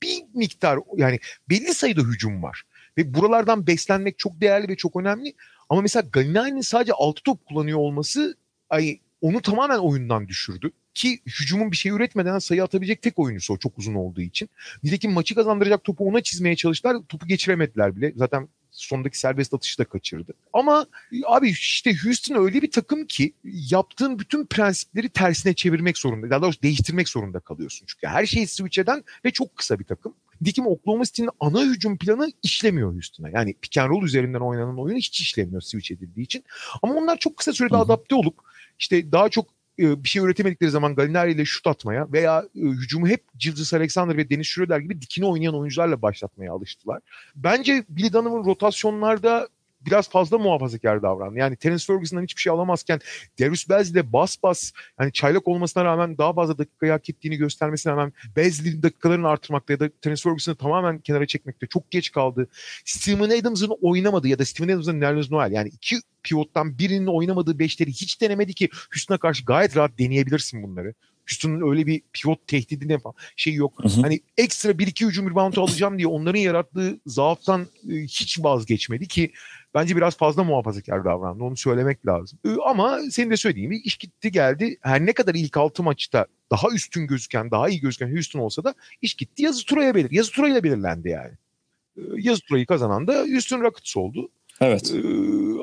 bir 0.03 0.23
miktar 0.35 0.79
yani 0.97 1.19
belli 1.51 1.75
sayıda 1.75 2.01
hücum 2.01 2.43
var. 2.43 2.65
Ve 2.99 3.15
buralardan 3.15 3.67
beslenmek 3.67 4.19
çok 4.19 4.41
değerli 4.41 4.69
ve 4.69 4.77
çok 4.77 4.97
önemli. 4.97 5.35
Ama 5.69 5.81
mesela 5.81 6.09
Galinari'nin 6.13 6.61
sadece 6.61 6.93
6 6.93 7.23
top 7.23 7.47
kullanıyor 7.47 7.79
olması 7.79 8.37
ay, 8.71 8.99
onu 9.21 9.43
tamamen 9.43 9.79
oyundan 9.79 10.29
düşürdü. 10.29 10.71
Ki 10.95 11.21
hücumun 11.27 11.73
bir 11.73 11.77
şey 11.77 11.93
üretmeden 11.93 12.39
sayı 12.39 12.65
atabilecek 12.65 13.03
tek 13.03 13.19
oyuncusu 13.19 13.55
o 13.55 13.59
çok 13.59 13.79
uzun 13.79 13.95
olduğu 13.95 14.21
için. 14.21 14.51
Nitekim 14.83 15.13
maçı 15.13 15.35
kazandıracak 15.35 15.85
topu 15.85 16.09
ona 16.09 16.21
çizmeye 16.21 16.57
çalıştılar. 16.57 16.97
Topu 17.09 17.27
geçiremediler 17.27 17.97
bile. 17.97 18.13
Zaten 18.17 18.49
sondaki 18.71 19.19
serbest 19.19 19.55
atışı 19.55 19.79
da 19.79 19.85
kaçırdı. 19.85 20.33
Ama 20.53 20.87
abi 21.27 21.49
işte 21.51 21.97
Houston 22.05 22.45
öyle 22.45 22.63
bir 22.63 22.71
takım 22.71 23.07
ki 23.07 23.33
yaptığın 23.45 24.19
bütün 24.19 24.47
prensipleri 24.47 25.09
tersine 25.09 25.55
çevirmek 25.55 25.99
zorunda. 25.99 26.31
Daha 26.31 26.43
doğrusu 26.43 26.63
değiştirmek 26.63 27.09
zorunda 27.09 27.41
kalıyorsun. 27.41 27.87
Çünkü 27.87 28.07
her 28.07 28.27
şeyi 28.27 28.47
switch 28.47 28.79
eden 28.79 29.05
ve 29.25 29.31
çok 29.31 29.57
kısa 29.57 29.79
bir 29.79 29.85
takım. 29.85 30.15
Dikim 30.45 30.67
Oklahoma 30.67 31.05
City'nin 31.05 31.31
ana 31.41 31.63
hücum 31.63 31.99
planı 31.99 32.33
işlemiyor 32.43 32.97
üstüne. 32.97 33.31
Yani 33.35 33.55
pick 33.63 33.79
and 33.79 33.91
roll 33.91 34.03
üzerinden 34.03 34.41
oynanan 34.41 34.79
oyun 34.79 34.97
hiç 34.97 35.21
işlemiyor 35.21 35.61
switch 35.61 35.93
edildiği 35.93 36.25
için. 36.25 36.45
Ama 36.83 36.95
onlar 36.95 37.19
çok 37.19 37.37
kısa 37.37 37.53
sürede 37.53 37.77
adapte 37.77 38.15
olup 38.15 38.35
işte 38.79 39.13
daha 39.13 39.29
çok 39.29 39.47
e, 39.79 40.05
bir 40.05 40.09
şey 40.09 40.23
üretemedikleri 40.23 40.71
zaman 40.71 40.95
Galinari 40.95 41.33
ile 41.33 41.45
şut 41.45 41.67
atmaya 41.67 42.13
veya 42.13 42.45
e, 42.57 42.61
hücumu 42.61 43.09
hep 43.09 43.25
Gilgis 43.39 43.75
Alexander 43.75 44.17
ve 44.17 44.31
Deniz 44.31 44.47
Schroeder 44.47 44.79
gibi 44.79 45.01
dikine 45.03 45.27
oynayan 45.27 45.55
oyuncularla 45.55 46.03
başlatmaya 46.03 46.53
alıştılar. 46.53 47.01
Bence 47.37 47.85
Billy 47.89 48.13
Donovan 48.13 48.45
rotasyonlarda 48.45 49.49
biraz 49.87 50.09
fazla 50.09 50.39
muhafazakar 50.39 51.03
davrandı. 51.03 51.39
Yani 51.39 51.57
Terence 51.57 51.85
Ferguson'dan 51.87 52.23
hiçbir 52.23 52.41
şey 52.41 52.53
alamazken 52.53 53.01
Darius 53.41 53.69
Bazley'de 53.69 54.13
bas 54.13 54.43
bas 54.43 54.73
yani 55.01 55.13
çaylak 55.13 55.49
olmasına 55.49 55.85
rağmen 55.85 56.19
daha 56.19 56.33
fazla 56.33 56.59
dakikayı 56.59 56.93
hak 56.93 57.11
ettiğini 57.11 57.37
göstermesine 57.37 57.93
rağmen 57.93 58.13
Bazley'in 58.37 58.83
dakikalarını 58.83 59.29
artırmakta 59.29 59.73
ya 59.73 59.81
da 59.81 59.89
Terence 60.03 60.23
Ferguson'ı 60.23 60.57
tamamen 60.57 60.99
kenara 60.99 61.27
çekmekte 61.27 61.67
çok 61.67 61.91
geç 61.91 62.13
kaldı. 62.13 62.49
Steven 62.85 63.41
Adams'ın 63.41 63.77
oynamadığı 63.83 64.29
ya 64.29 64.39
da 64.39 64.45
Steven 64.45 64.69
Adams'ın 64.69 65.01
Nerlens 65.01 65.31
Noel 65.31 65.53
yani 65.53 65.69
iki 65.69 65.97
pivottan 66.23 66.79
birinin 66.79 67.07
oynamadığı 67.07 67.59
beşleri 67.59 67.91
hiç 67.91 68.21
denemedi 68.21 68.55
ki 68.55 68.69
Houston'a 68.93 69.19
karşı 69.19 69.45
gayet 69.45 69.77
rahat 69.77 69.99
deneyebilirsin 69.99 70.63
bunları. 70.63 70.95
Houston'un 71.29 71.71
öyle 71.71 71.87
bir 71.87 72.03
pivot 72.13 72.47
tehdidine 72.47 72.99
falan 72.99 73.15
şey 73.37 73.55
yok. 73.55 73.73
Hı 73.83 73.89
hı. 73.89 74.03
Hani 74.03 74.21
ekstra 74.39 74.79
bir 74.79 74.87
iki 74.87 75.07
hücum 75.07 75.31
reboundu 75.31 75.61
alacağım 75.61 75.99
diye 75.99 76.07
onların 76.07 76.39
yarattığı 76.39 77.01
zaaftan 77.07 77.67
e, 77.91 77.95
hiç 77.95 78.39
vazgeçmedi 78.41 79.09
ki 79.09 79.33
bence 79.75 79.97
biraz 79.97 80.17
fazla 80.17 80.45
muhafazakar 80.45 81.05
davrandı. 81.05 81.45
Onu 81.45 81.57
söylemek 81.57 82.07
lazım. 82.07 82.39
Ama 82.65 83.01
senin 83.11 83.31
de 83.31 83.37
söylediğin 83.37 83.67
gibi 83.67 83.79
iş 83.79 83.97
gitti 83.97 84.33
geldi. 84.33 84.79
Her 84.81 85.07
ne 85.07 85.13
kadar 85.13 85.35
ilk 85.35 85.57
altı 85.57 85.83
maçta 85.83 86.27
daha 86.51 86.69
üstün 86.71 87.07
gözüken, 87.07 87.51
daha 87.51 87.69
iyi 87.69 87.81
gözüken 87.81 88.15
Houston 88.15 88.41
olsa 88.41 88.65
da 88.65 88.75
iş 89.03 89.15
gitti 89.15 89.43
yazı 89.43 89.65
turaya 89.65 89.95
belir. 89.95 90.11
Yazı 90.11 90.33
turayla 90.33 90.65
belirlendi 90.65 91.09
yani. 91.09 91.33
Yazı 92.17 92.41
turayı 92.41 92.67
kazanan 92.67 93.07
da 93.07 93.13
Houston 93.13 93.61
Rockets 93.61 93.97
oldu. 93.97 94.29
Evet. 94.61 94.95
Ee, 94.95 94.99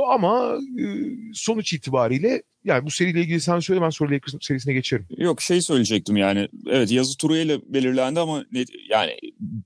ama 0.07 0.57
e, 0.79 0.85
sonuç 1.33 1.73
itibariyle 1.73 2.43
yani 2.65 2.85
bu 2.85 2.91
seriyle 2.91 3.21
ilgili 3.21 3.41
sen 3.41 3.59
söyle 3.59 3.81
ben 3.81 3.89
sonra 3.89 4.13
Lakers 4.13 4.33
serisine 4.41 4.73
geçerim. 4.73 5.05
Yok 5.17 5.41
şey 5.41 5.61
söyleyecektim 5.61 6.17
yani 6.17 6.47
evet 6.69 6.91
yazı 6.91 7.17
turu 7.17 7.37
ile 7.37 7.73
belirlendi 7.73 8.19
ama 8.19 8.45
ne, 8.51 8.65
yani 8.89 9.17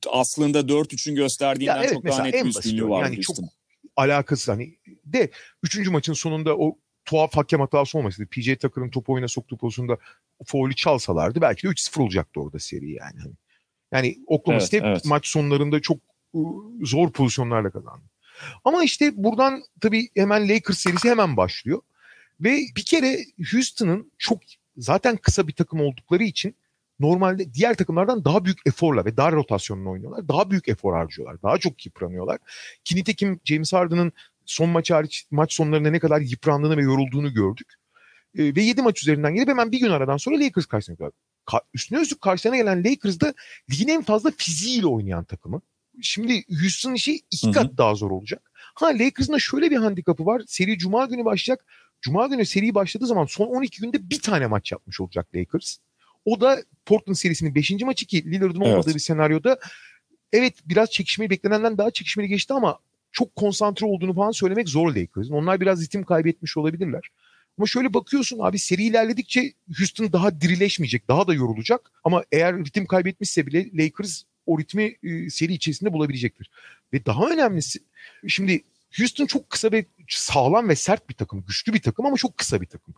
aslında 0.09 0.59
4-3'ün 0.59 1.15
gösterdiğinden 1.15 1.79
evet, 1.79 1.93
çok 1.93 2.05
daha 2.05 2.23
net 2.23 2.33
bir 2.33 2.49
üstünlüğü 2.49 2.89
var. 2.89 3.03
Yani 3.03 3.21
çok 3.21 3.37
alakası 3.95 4.51
hani 4.51 4.77
de 5.05 5.29
3. 5.63 5.87
maçın 5.87 6.13
sonunda 6.13 6.57
o 6.57 6.77
tuhaf 7.05 7.35
hakem 7.35 7.59
hatası 7.59 7.97
olmasaydı 7.97 8.29
PJ 8.29 8.55
Tucker'ın 8.57 8.89
topu 8.89 9.13
oyuna 9.13 9.27
soktuğu 9.27 9.57
pozisyonda 9.57 9.97
faulü 10.45 10.75
çalsalardı 10.75 11.41
belki 11.41 11.67
de 11.67 11.71
3-0 11.71 12.01
olacaktı 12.01 12.41
orada 12.41 12.59
seri 12.59 12.91
yani. 12.91 13.19
Hani, 13.19 13.33
yani 13.91 14.17
Oklahoma 14.27 14.57
evet, 14.57 14.67
State 14.67 14.87
evet. 14.87 15.05
maç 15.05 15.27
sonlarında 15.27 15.79
çok 15.79 15.97
zor 16.81 17.11
pozisyonlarla 17.11 17.71
kazandı. 17.71 18.03
Ama 18.63 18.83
işte 18.83 19.11
buradan 19.15 19.63
tabii 19.81 20.09
hemen 20.15 20.49
Lakers 20.49 20.77
serisi 20.77 21.09
hemen 21.09 21.37
başlıyor. 21.37 21.81
Ve 22.39 22.59
bir 22.77 22.85
kere 22.85 23.17
Houston'ın 23.51 24.11
çok 24.17 24.39
zaten 24.77 25.17
kısa 25.17 25.47
bir 25.47 25.53
takım 25.53 25.81
oldukları 25.81 26.23
için 26.23 26.55
normalde 26.99 27.53
diğer 27.53 27.75
takımlardan 27.75 28.25
daha 28.25 28.45
büyük 28.45 28.59
eforla 28.65 29.05
ve 29.05 29.17
dar 29.17 29.33
rotasyonla 29.33 29.89
oynuyorlar. 29.89 30.27
Daha 30.27 30.51
büyük 30.51 30.67
efor 30.67 30.93
harcıyorlar. 30.93 31.41
Daha 31.43 31.57
çok 31.57 31.85
yıpranıyorlar. 31.85 32.37
Ki 32.83 32.95
nitekim 32.95 33.39
James 33.45 33.73
Harden'ın 33.73 34.11
son 34.45 34.69
maç 34.69 34.91
hariç 34.91 35.25
maç 35.31 35.53
sonlarında 35.53 35.89
ne 35.89 35.99
kadar 35.99 36.21
yıprandığını 36.21 36.77
ve 36.77 36.81
yorulduğunu 36.81 37.33
gördük. 37.33 37.73
E, 38.37 38.55
ve 38.55 38.61
7 38.61 38.81
maç 38.81 39.01
üzerinden 39.01 39.35
gelip 39.35 39.49
hemen 39.49 39.71
bir 39.71 39.79
gün 39.79 39.89
aradan 39.89 40.17
sonra 40.17 40.39
Lakers 40.39 40.65
karşısına 40.65 40.93
geliyor. 40.93 41.11
Ka- 41.47 41.63
üstüne 41.73 41.99
üstlük 42.01 42.21
karşılarına 42.21 42.57
gelen 42.57 42.83
Lakers 42.83 43.19
da 43.19 43.33
ligin 43.71 43.87
en 43.87 44.01
fazla 44.01 44.31
fiziğiyle 44.37 44.87
oynayan 44.87 45.23
takımı. 45.23 45.61
Şimdi 46.01 46.43
Houston 46.61 46.93
işi 46.93 47.15
iki 47.31 47.51
kat 47.51 47.77
daha 47.77 47.95
zor 47.95 48.11
olacak. 48.11 48.51
Ha 48.53 48.85
Lakers'ın 48.85 49.33
da 49.33 49.39
şöyle 49.39 49.71
bir 49.71 49.77
handikapı 49.77 50.25
var. 50.25 50.41
Seri 50.47 50.77
Cuma 50.77 51.05
günü 51.05 51.25
başlayacak. 51.25 51.65
Cuma 52.01 52.27
günü 52.27 52.45
seri 52.45 52.75
başladığı 52.75 53.07
zaman 53.07 53.25
son 53.25 53.45
12 53.47 53.81
günde 53.81 54.09
bir 54.09 54.21
tane 54.21 54.47
maç 54.47 54.71
yapmış 54.71 55.01
olacak 55.01 55.27
Lakers. 55.35 55.77
O 56.25 56.41
da 56.41 56.63
Portland 56.85 57.15
serisinin 57.15 57.55
5. 57.55 57.71
maçı 57.71 58.05
ki 58.05 58.31
Lillard'ın 58.31 58.61
Evet. 58.61 58.73
olmadığı 58.73 58.93
bir 58.93 58.99
senaryoda 58.99 59.59
evet 60.33 60.53
biraz 60.65 60.91
çekişmeli 60.91 61.29
beklenenden 61.29 61.77
daha 61.77 61.91
çekişmeli 61.91 62.27
geçti 62.27 62.53
ama 62.53 62.79
çok 63.11 63.35
konsantre 63.35 63.85
olduğunu 63.85 64.13
falan 64.13 64.31
söylemek 64.31 64.69
zor 64.69 64.95
Lakers'ın. 64.95 65.33
Onlar 65.33 65.61
biraz 65.61 65.83
ritim 65.83 66.03
kaybetmiş 66.03 66.57
olabilirler. 66.57 67.09
Ama 67.57 67.67
şöyle 67.67 67.93
bakıyorsun 67.93 68.39
abi 68.39 68.59
seri 68.59 68.83
ilerledikçe 68.83 69.53
Houston 69.77 70.13
daha 70.13 70.41
dirileşmeyecek, 70.41 71.07
daha 71.07 71.27
da 71.27 71.33
yorulacak. 71.33 71.91
Ama 72.03 72.23
eğer 72.31 72.57
ritim 72.57 72.85
kaybetmişse 72.85 73.47
bile 73.47 73.83
Lakers 73.83 74.23
o 74.45 74.59
ritmi 74.59 74.95
e, 75.03 75.29
seri 75.29 75.53
içerisinde 75.53 75.93
bulabilecektir. 75.93 76.49
Ve 76.93 77.05
daha 77.05 77.29
önemlisi 77.29 77.79
şimdi 78.27 78.63
Houston 78.97 79.25
çok 79.25 79.49
kısa 79.49 79.71
ve 79.71 79.85
sağlam 80.09 80.69
ve 80.69 80.75
sert 80.75 81.09
bir 81.09 81.13
takım, 81.13 81.43
güçlü 81.47 81.73
bir 81.73 81.81
takım 81.81 82.05
ama 82.05 82.15
çok 82.17 82.37
kısa 82.37 82.61
bir 82.61 82.65
takım. 82.65 82.93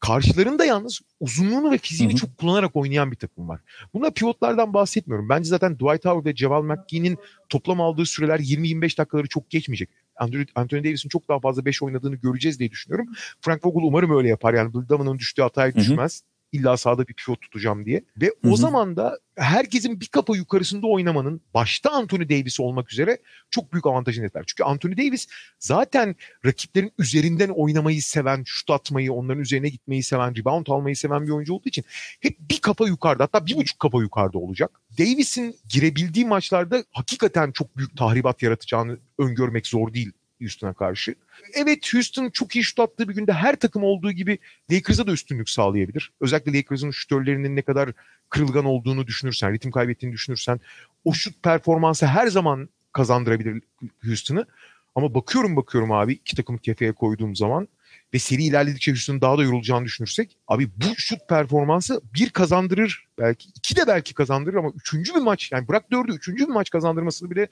Karşılarında 0.00 0.64
yalnız 0.64 1.00
uzunluğunu 1.20 1.70
ve 1.70 1.78
fiziğini 1.78 2.12
Hı 2.12 2.16
hı. 2.16 2.20
çok 2.20 2.38
kullanarak 2.38 2.76
oynayan 2.76 3.10
bir 3.10 3.16
takım 3.16 3.48
var. 3.48 3.60
Bunda 3.94 4.10
pivotlardan 4.10 4.74
bahsetmiyorum. 4.74 5.28
Bence 5.28 5.48
zaten 5.48 5.74
Dwight 5.74 6.04
Howard 6.04 6.26
ve 6.26 6.36
Javal 6.36 6.62
McGee'nin 6.62 7.18
toplam 7.48 7.80
aldığı 7.80 8.06
süreler 8.06 8.38
20-25 8.38 8.98
dakikaları 8.98 9.28
çok 9.28 9.50
geçmeyecek. 9.50 9.90
Anthony, 10.16 10.44
Anthony 10.54 10.84
Davis'in 10.84 11.08
çok 11.08 11.28
daha 11.28 11.40
fazla 11.40 11.64
5 11.64 11.82
oynadığını 11.82 12.16
göreceğiz 12.16 12.58
diye 12.58 12.70
düşünüyorum. 12.70 13.06
Frank 13.40 13.66
Vogel 13.66 13.86
umarım 13.86 14.16
öyle 14.16 14.28
yapar. 14.28 14.54
Yani 14.54 14.72
Damon'un 14.88 15.18
düştüğü 15.18 15.42
hataya 15.42 15.74
düşmez. 15.74 16.22
İlla 16.52 16.76
sahada 16.76 17.08
bir 17.08 17.14
pivot 17.14 17.40
tutacağım 17.40 17.84
diye. 17.84 18.04
Ve 18.16 18.32
o 18.44 18.50
hı. 18.50 18.56
zaman 18.56 18.96
da 18.96 19.18
herkesin 19.36 20.00
bir 20.00 20.06
kafa 20.06 20.36
yukarısında 20.36 20.86
oynamanın 20.86 21.40
başta 21.54 21.90
Anthony 21.90 22.28
Davis 22.28 22.60
olmak 22.60 22.92
üzere 22.92 23.18
çok 23.50 23.72
büyük 23.72 23.86
avantajını 23.86 24.24
yeter. 24.24 24.44
Çünkü 24.46 24.62
Anthony 24.62 24.96
Davis 24.96 25.26
zaten 25.58 26.16
rakiplerin 26.46 26.92
üzerinden 26.98 27.48
oynamayı 27.48 28.02
seven, 28.02 28.42
şut 28.46 28.70
atmayı, 28.70 29.12
onların 29.12 29.42
üzerine 29.42 29.68
gitmeyi 29.68 30.02
seven, 30.02 30.36
rebound 30.36 30.66
almayı 30.66 30.96
seven 30.96 31.26
bir 31.26 31.30
oyuncu 31.30 31.54
olduğu 31.54 31.68
için 31.68 31.84
hep 32.20 32.36
bir 32.50 32.60
kafa 32.60 32.86
yukarıda 32.86 33.24
hatta 33.24 33.46
bir 33.46 33.56
buçuk 33.56 33.78
kafa 33.78 34.00
yukarıda 34.00 34.38
olacak. 34.38 34.80
Davis'in 34.98 35.56
girebildiği 35.68 36.26
maçlarda 36.26 36.84
hakikaten 36.92 37.52
çok 37.52 37.76
büyük 37.76 37.96
tahribat 37.96 38.42
yaratacağını 38.42 38.98
öngörmek 39.18 39.66
zor 39.66 39.94
değil 39.94 40.12
Houston'a 40.40 40.72
karşı. 40.72 41.14
Evet 41.54 41.94
Houston 41.94 42.30
çok 42.30 42.56
iyi 42.56 42.64
şut 42.64 42.80
attığı 42.80 43.08
bir 43.08 43.14
günde 43.14 43.32
her 43.32 43.56
takım 43.56 43.84
olduğu 43.84 44.12
gibi 44.12 44.38
Lakers'a 44.70 45.06
da 45.06 45.12
üstünlük 45.12 45.50
sağlayabilir. 45.50 46.12
Özellikle 46.20 46.52
Lakers'ın 46.52 46.90
şutörlerinin 46.90 47.56
ne 47.56 47.62
kadar 47.62 47.92
kırılgan 48.28 48.64
olduğunu 48.64 49.06
düşünürsen, 49.06 49.52
ritim 49.52 49.70
kaybettiğini 49.70 50.14
düşünürsen 50.14 50.60
o 51.04 51.12
şut 51.12 51.42
performansı 51.42 52.06
her 52.06 52.26
zaman 52.26 52.68
kazandırabilir 52.92 53.62
Houston'ı. 54.04 54.46
Ama 54.94 55.14
bakıyorum 55.14 55.56
bakıyorum 55.56 55.92
abi 55.92 56.12
iki 56.12 56.36
takımı 56.36 56.58
kefeye 56.58 56.92
koyduğum 56.92 57.36
zaman 57.36 57.68
ve 58.14 58.18
seri 58.18 58.42
ilerledikçe 58.42 58.90
Houston'ın 58.90 59.20
daha 59.20 59.38
da 59.38 59.42
yorulacağını 59.42 59.84
düşünürsek 59.84 60.36
abi 60.48 60.70
bu 60.76 60.96
şut 60.96 61.28
performansı 61.28 62.00
bir 62.14 62.30
kazandırır 62.30 63.06
belki 63.18 63.48
iki 63.48 63.76
de 63.76 63.86
belki 63.86 64.14
kazandırır 64.14 64.56
ama 64.56 64.70
üçüncü 64.70 65.14
bir 65.14 65.20
maç 65.20 65.52
yani 65.52 65.68
bırak 65.68 65.90
dördü 65.90 66.12
üçüncü 66.12 66.44
bir 66.48 66.52
maç 66.52 66.70
kazandırmasını 66.70 67.30
bile 67.30 67.42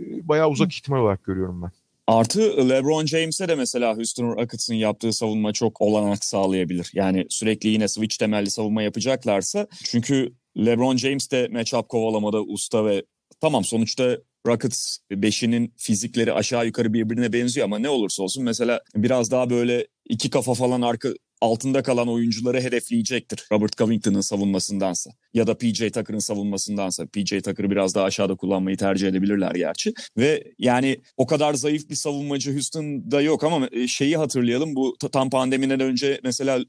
e, 0.00 0.28
bayağı 0.28 0.48
uzak 0.48 0.72
ihtimal 0.72 0.98
olarak 0.98 1.24
görüyorum 1.24 1.62
ben. 1.62 1.70
Artı 2.06 2.68
LeBron 2.68 3.06
James'e 3.06 3.48
de 3.48 3.54
mesela 3.54 3.96
Houston 3.96 4.36
Rockets'ın 4.36 4.74
yaptığı 4.74 5.12
savunma 5.12 5.52
çok 5.52 5.80
olanak 5.80 6.24
sağlayabilir. 6.24 6.90
Yani 6.94 7.26
sürekli 7.28 7.68
yine 7.68 7.88
switch 7.88 8.18
temelli 8.18 8.50
savunma 8.50 8.82
yapacaklarsa. 8.82 9.66
Çünkü 9.84 10.32
LeBron 10.58 10.96
James 10.96 11.30
de 11.30 11.48
matchup 11.48 11.88
kovalamada 11.88 12.42
usta 12.42 12.86
ve 12.86 13.02
tamam 13.40 13.64
sonuçta 13.64 14.18
Rockets 14.46 14.98
beşinin 15.10 15.74
fizikleri 15.76 16.32
aşağı 16.32 16.66
yukarı 16.66 16.92
birbirine 16.92 17.32
benziyor 17.32 17.64
ama 17.64 17.78
ne 17.78 17.88
olursa 17.88 18.22
olsun 18.22 18.44
mesela 18.44 18.80
biraz 18.96 19.30
daha 19.30 19.50
böyle 19.50 19.86
iki 20.08 20.30
kafa 20.30 20.54
falan 20.54 20.80
arka 20.80 21.08
altında 21.44 21.82
kalan 21.82 22.08
oyuncuları 22.08 22.60
hedefleyecektir. 22.60 23.46
Robert 23.52 23.76
Covington'ın 23.76 24.20
savunmasındansa 24.20 25.10
ya 25.34 25.46
da 25.46 25.58
PJ 25.58 25.78
Tucker'ın 25.78 26.18
savunmasındansa. 26.18 27.06
PJ 27.06 27.30
Tucker'ı 27.30 27.70
biraz 27.70 27.94
daha 27.94 28.04
aşağıda 28.04 28.34
kullanmayı 28.34 28.76
tercih 28.76 29.08
edebilirler 29.08 29.54
gerçi. 29.54 29.92
Ve 30.16 30.44
yani 30.58 31.00
o 31.16 31.26
kadar 31.26 31.54
zayıf 31.54 31.90
bir 31.90 31.94
savunmacı 31.94 32.52
Houston'da 32.52 33.20
yok 33.20 33.44
ama 33.44 33.68
e, 33.72 33.86
şeyi 33.88 34.16
hatırlayalım. 34.16 34.76
Bu 34.76 34.96
ta- 35.00 35.08
tam 35.08 35.30
pandemiden 35.30 35.80
önce 35.80 36.20
mesela 36.22 36.60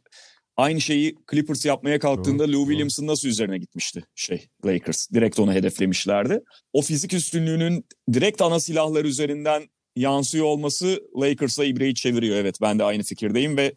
aynı 0.58 0.82
şeyi 0.82 1.16
Clippers 1.32 1.66
yapmaya 1.66 2.00
kalktığında 2.00 2.48
Doğru, 2.48 2.54
Lou. 2.54 2.66
Williams'ın 2.66 3.08
nasıl 3.08 3.28
üzerine 3.28 3.58
gitmişti 3.58 4.04
şey 4.16 4.48
Lakers. 4.66 5.12
Direkt 5.14 5.40
onu 5.40 5.54
hedeflemişlerdi. 5.54 6.40
O 6.74 6.82
fizik 6.82 7.14
üstünlüğünün 7.14 7.86
direkt 8.14 8.42
ana 8.42 8.60
silahlar 8.60 9.06
üzerinden 9.06 9.64
yansıyor 9.96 10.46
olması 10.46 11.04
Lakers'a 11.22 11.66
ibreyi 11.66 11.96
çeviriyor. 11.96 12.38
Evet 12.38 12.58
ben 12.62 12.80
de 12.80 12.84
aynı 12.84 13.04
fikirdeyim 13.04 13.58
ve 13.58 13.74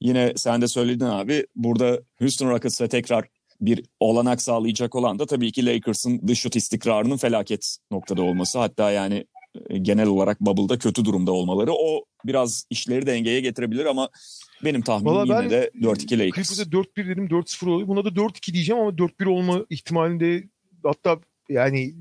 yine 0.00 0.32
sen 0.36 0.62
de 0.62 0.68
söyledin 0.68 1.04
abi 1.04 1.46
burada 1.56 2.00
Houston 2.18 2.50
Rockets'a 2.50 2.88
tekrar 2.88 3.28
bir 3.60 3.84
olanak 4.00 4.42
sağlayacak 4.42 4.94
olan 4.94 5.18
da 5.18 5.26
tabii 5.26 5.52
ki 5.52 5.66
Lakers'ın 5.66 6.28
dış 6.28 6.40
şut 6.40 6.56
istikrarının 6.56 7.16
felaket 7.16 7.76
noktada 7.90 8.22
olması. 8.22 8.58
Hatta 8.58 8.90
yani 8.90 9.26
e, 9.68 9.78
genel 9.78 10.06
olarak 10.06 10.40
bubble'da 10.40 10.78
kötü 10.78 11.04
durumda 11.04 11.32
olmaları 11.32 11.72
o 11.72 12.04
biraz 12.24 12.64
işleri 12.70 13.06
dengeye 13.06 13.40
getirebilir 13.40 13.84
ama 13.84 14.08
benim 14.64 14.82
tahminim 14.82 15.16
Valla 15.16 15.42
yine 15.42 15.50
de 15.50 15.70
4-2 15.74 16.18
Lakers. 16.18 16.48
Clippers'e 16.48 16.62
4-1 16.62 17.08
dedim 17.08 17.26
4-0 17.26 17.68
oluyor. 17.68 17.88
Buna 17.88 18.04
da 18.04 18.08
4-2 18.08 18.52
diyeceğim 18.52 18.82
ama 18.82 18.90
4-1 18.90 19.28
olma 19.28 19.66
ihtimalinde 19.70 20.44
hatta 20.84 21.20
yani 21.48 21.94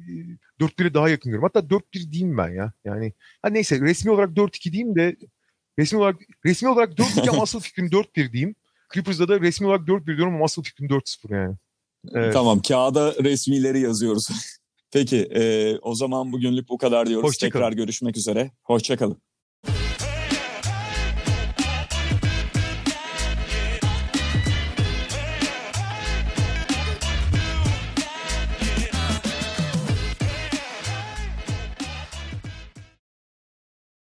e, 0.60 0.64
4-1'e 0.64 0.94
daha 0.94 1.10
yakın 1.10 1.32
görüyorum. 1.32 1.50
Hatta 1.54 1.76
4-1 1.76 2.12
diyeyim 2.12 2.38
ben 2.38 2.50
ya. 2.50 2.74
Yani 2.86 3.14
ha 3.42 3.50
neyse 3.50 3.82
resmi 3.82 4.12
olarak 4.12 4.30
4-2 4.30 4.72
diyeyim 4.72 4.96
de 4.96 5.16
resmi 5.80 6.00
olarak 6.00 6.16
resmi 6.46 6.70
olarak 6.70 6.94
4-2 6.94 7.30
ama 7.30 7.44
asıl 7.44 7.60
fikrim 7.60 7.88
4-1 7.88 8.32
diyeyim. 8.34 8.56
Clippers'da 8.94 9.28
da 9.28 9.42
resmi 9.42 9.68
olarak 9.68 9.88
4-1 9.88 10.18
diyorum 10.18 10.36
ama 10.36 10.46
asıl 10.46 10.64
fikrim 10.64 10.88
4-0 10.88 11.34
yani. 11.34 11.56
Evet. 12.14 12.34
Tamam 12.34 12.62
kağıda 12.62 13.16
resmileri 13.24 13.80
yazıyoruz. 13.80 14.28
Peki 14.92 15.18
e, 15.18 15.76
o 15.82 15.96
zaman 15.96 16.32
bugünlük 16.32 16.70
bu 16.70 16.78
kadar 16.78 17.08
diyoruz. 17.08 17.28
Hoşça 17.28 17.50
kalın. 17.50 17.64
Tekrar 17.64 17.74
görüşmek 17.74 18.18
üzere. 18.18 18.52
Hoşçakalın. 18.64 19.22